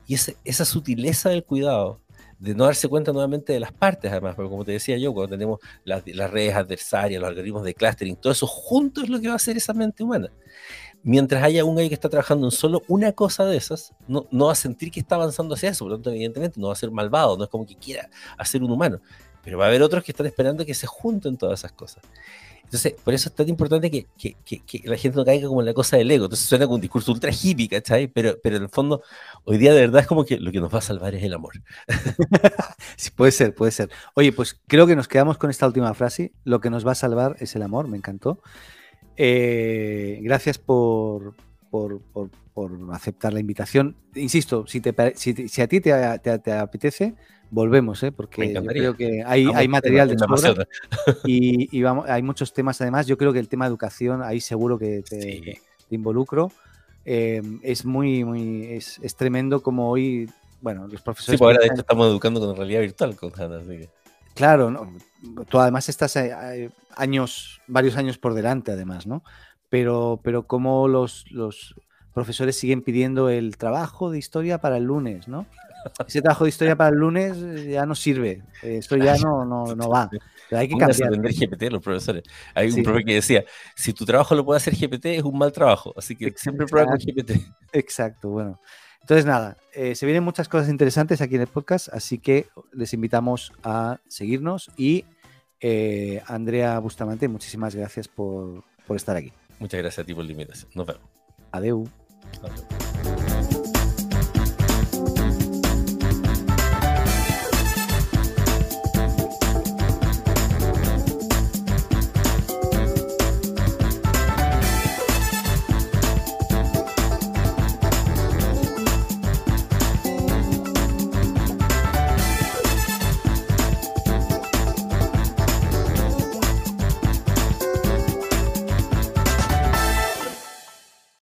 Y 0.07 0.13
esa 0.13 0.65
sutileza 0.65 1.29
del 1.29 1.43
cuidado 1.43 1.99
de 2.39 2.53
no 2.53 2.65
darse 2.65 2.87
cuenta 2.87 3.11
nuevamente 3.11 3.53
de 3.53 3.59
las 3.59 3.71
partes, 3.71 4.11
además, 4.11 4.35
porque 4.35 4.49
como 4.49 4.65
te 4.65 4.73
decía 4.73 4.97
yo, 4.97 5.13
cuando 5.13 5.35
tenemos 5.35 5.59
las, 5.83 6.03
redes 6.03 6.55
adversarias, 6.55 7.19
los 7.19 7.29
algoritmos 7.29 7.63
de 7.63 7.73
clustering, 7.73 8.15
todo 8.17 8.33
eso 8.33 8.45
junto 8.45 9.01
es 9.01 9.09
lo 9.09 9.19
que 9.19 9.27
va 9.27 9.33
a 9.33 9.37
hacer 9.37 9.57
esa 9.57 9.73
mente 9.73 10.03
humana. 10.03 10.29
Mientras 11.07 11.43
haya 11.43 11.63
un 11.63 11.77
ahí 11.77 11.87
que 11.87 11.93
está 11.93 12.09
trabajando 12.09 12.47
en 12.47 12.51
solo 12.51 12.81
una 12.87 13.11
cosa 13.11 13.45
de 13.45 13.57
esas, 13.57 13.93
no, 14.07 14.25
no 14.31 14.47
va 14.47 14.53
a 14.53 14.55
sentir 14.55 14.89
que 14.89 14.99
está 14.99 15.13
avanzando 15.13 15.53
hacia 15.53 15.69
eso, 15.69 15.85
por 15.85 15.91
lo 15.91 15.97
tanto, 15.97 16.09
evidentemente, 16.09 16.59
no 16.59 16.67
va 16.67 16.73
a 16.73 16.75
ser 16.75 16.89
malvado, 16.89 17.37
no 17.37 17.43
es 17.43 17.49
como 17.51 17.63
que 17.63 17.75
quiera 17.75 18.09
hacer 18.39 18.63
un 18.63 18.71
humano, 18.71 18.99
pero 19.43 19.59
va 19.59 19.65
a 19.65 19.67
haber 19.67 19.83
otros 19.83 20.03
que 20.03 20.11
están 20.11 20.25
esperando 20.25 20.65
que 20.65 20.73
se 20.73 20.87
junten 20.87 21.37
todas 21.37 21.59
esas 21.59 21.73
cosas. 21.73 22.03
Entonces, 22.63 22.95
por 23.03 23.13
eso 23.13 23.29
es 23.29 23.35
tan 23.35 23.47
importante 23.47 23.91
que, 23.91 24.07
que, 24.17 24.35
que, 24.43 24.81
la 24.85 24.97
gente 24.97 25.15
no 25.15 25.23
caiga 25.23 25.47
como 25.47 25.61
en 25.61 25.67
la 25.67 25.75
cosa 25.75 25.97
del 25.97 26.09
ego. 26.09 26.25
Entonces 26.25 26.47
suena 26.47 26.65
como 26.65 26.75
un 26.75 26.81
discurso 26.81 27.11
ultra 27.11 27.29
hippie, 27.31 27.69
¿cachai? 27.69 28.07
Pero, 28.07 28.39
pero 28.41 28.57
en 28.57 28.63
el 28.63 28.69
fondo, 28.69 29.03
hoy 29.43 29.59
día 29.59 29.71
de 29.71 29.81
verdad 29.81 30.01
es 30.01 30.07
como 30.07 30.25
que 30.25 30.39
lo 30.39 30.51
que 30.51 30.59
nos 30.59 30.73
va 30.73 30.79
a 30.79 30.81
salvar 30.81 31.13
es 31.13 31.23
el 31.23 31.35
amor. 31.35 31.53
sí, 32.97 33.11
puede 33.11 33.31
ser, 33.31 33.53
puede 33.53 33.71
ser. 33.71 33.91
Oye, 34.15 34.31
pues 34.31 34.59
creo 34.65 34.87
que 34.87 34.95
nos 34.95 35.07
quedamos 35.07 35.37
con 35.37 35.51
esta 35.51 35.67
última 35.67 35.93
frase. 35.93 36.33
Lo 36.43 36.59
que 36.59 36.71
nos 36.71 36.85
va 36.85 36.93
a 36.93 36.95
salvar 36.95 37.35
es 37.39 37.55
el 37.55 37.61
amor, 37.61 37.87
me 37.87 37.97
encantó. 37.97 38.41
Eh, 39.17 40.19
gracias 40.21 40.57
por, 40.57 41.35
por, 41.69 42.01
por, 42.01 42.29
por, 42.53 42.71
aceptar 42.91 43.33
la 43.33 43.39
invitación. 43.39 43.95
Insisto, 44.15 44.67
si, 44.67 44.81
te, 44.81 45.15
si, 45.15 45.47
si 45.47 45.61
a 45.61 45.67
ti 45.67 45.81
te, 45.81 46.19
te, 46.19 46.39
te 46.39 46.51
apetece, 46.51 47.15
volvemos, 47.49 48.01
¿eh? 48.03 48.11
porque 48.11 48.53
yo 48.53 48.65
creo 48.65 48.95
que 48.95 49.23
hay, 49.25 49.47
hay 49.53 49.67
material 49.67 50.09
de 50.09 50.17
sobra 50.17 50.67
y, 51.23 51.77
y, 51.77 51.81
vamos, 51.81 52.09
hay 52.09 52.21
muchos 52.21 52.53
temas 52.53 52.79
además. 52.81 53.07
Yo 53.07 53.17
creo 53.17 53.33
que 53.33 53.39
el 53.39 53.47
tema 53.47 53.65
de 53.65 53.69
educación, 53.69 54.21
ahí 54.21 54.41
seguro 54.41 54.77
que 54.77 55.03
te, 55.07 55.61
involucro. 55.89 56.51
Eh, 57.05 57.41
es 57.61 57.85
muy, 57.85 58.23
muy, 58.23 58.65
es, 58.65 58.99
es, 59.01 59.15
tremendo 59.15 59.61
como 59.61 59.89
hoy, 59.89 60.29
bueno, 60.61 60.87
los 60.87 61.01
profesores... 61.01 61.37
Sí, 61.37 61.37
pues 61.37 61.55
ahora 61.55 61.59
de 61.59 61.67
hecho 61.67 61.81
estamos 61.81 62.07
educando 62.07 62.39
con 62.39 62.55
realidad 62.55 62.81
virtual 62.81 63.15
con 63.15 63.31
Hanna, 63.39 63.61
Claro, 64.35 64.69
¿no? 64.69 64.91
tú 65.49 65.59
además 65.59 65.89
estás 65.89 66.15
eh, 66.17 66.33
eh, 66.53 66.69
años, 66.95 67.61
varios 67.67 67.97
años 67.97 68.17
por 68.17 68.33
delante, 68.33 68.71
además, 68.71 69.07
¿no? 69.07 69.23
Pero, 69.69 70.19
pero 70.23 70.45
cómo 70.45 70.87
los, 70.87 71.25
los 71.31 71.75
profesores 72.13 72.57
siguen 72.57 72.81
pidiendo 72.81 73.29
el 73.29 73.57
trabajo 73.57 74.11
de 74.11 74.19
historia 74.19 74.59
para 74.59 74.77
el 74.77 74.83
lunes, 74.83 75.27
¿no? 75.27 75.47
Ese 76.07 76.21
trabajo 76.21 76.45
de 76.45 76.49
historia 76.49 76.75
para 76.75 76.89
el 76.89 76.95
lunes 76.95 77.37
eh, 77.37 77.71
ya 77.71 77.85
no 77.85 77.93
sirve. 77.93 78.41
Esto 78.63 78.97
ya 78.97 79.17
no, 79.17 79.45
no, 79.45 79.75
no 79.75 79.89
va. 79.89 80.09
hay 80.51 80.67
que 80.67 80.77
cambiar. 80.77 81.11
GPT 81.21 81.71
los 81.71 81.83
profesores. 81.83 82.23
Hay 82.55 82.71
un 82.71 82.83
profe 82.83 83.03
que 83.03 83.13
decía, 83.15 83.45
si 83.75 83.93
tu 83.93 84.03
trabajo 84.05 84.33
lo 84.33 84.43
puede 84.43 84.57
hacer 84.57 84.75
GPT 84.75 85.05
es 85.05 85.23
un 85.23 85.37
mal 85.37 85.51
trabajo. 85.51 85.93
Así 85.95 86.15
que 86.15 86.33
siempre 86.35 86.65
prueba 86.65 86.87
con 86.87 86.97
GPT. 86.97 87.31
Exacto, 87.71 88.29
bueno. 88.29 88.59
Entonces, 89.05 89.27
nada, 89.27 89.55
eh, 89.71 89.93
se 89.93 90.07
vienen 90.07 90.23
muchas 90.23 90.49
cosas 90.49 90.67
interesantes 90.67 91.21
aquí 91.21 91.35
en 91.35 91.41
el 91.41 91.47
podcast, 91.47 91.89
así 91.93 92.17
que 92.17 92.47
les 92.73 92.91
invitamos 92.91 93.53
a 93.61 93.99
seguirnos 94.07 94.71
y 94.77 95.05
eh, 95.61 96.23
Andrea 96.25 96.79
Bustamante, 96.79 97.27
muchísimas 97.27 97.75
gracias 97.75 98.07
por, 98.07 98.63
por 98.87 98.97
estar 98.97 99.15
aquí. 99.15 99.31
Muchas 99.59 99.79
gracias 99.79 100.03
a 100.03 100.07
ti 100.07 100.15
por 100.15 100.25
la 100.25 100.31
invitación. 100.31 100.71
Nos 100.73 100.87
vemos. 100.87 101.03
Adeu. 101.51 101.87
Adeu. 102.41 103.34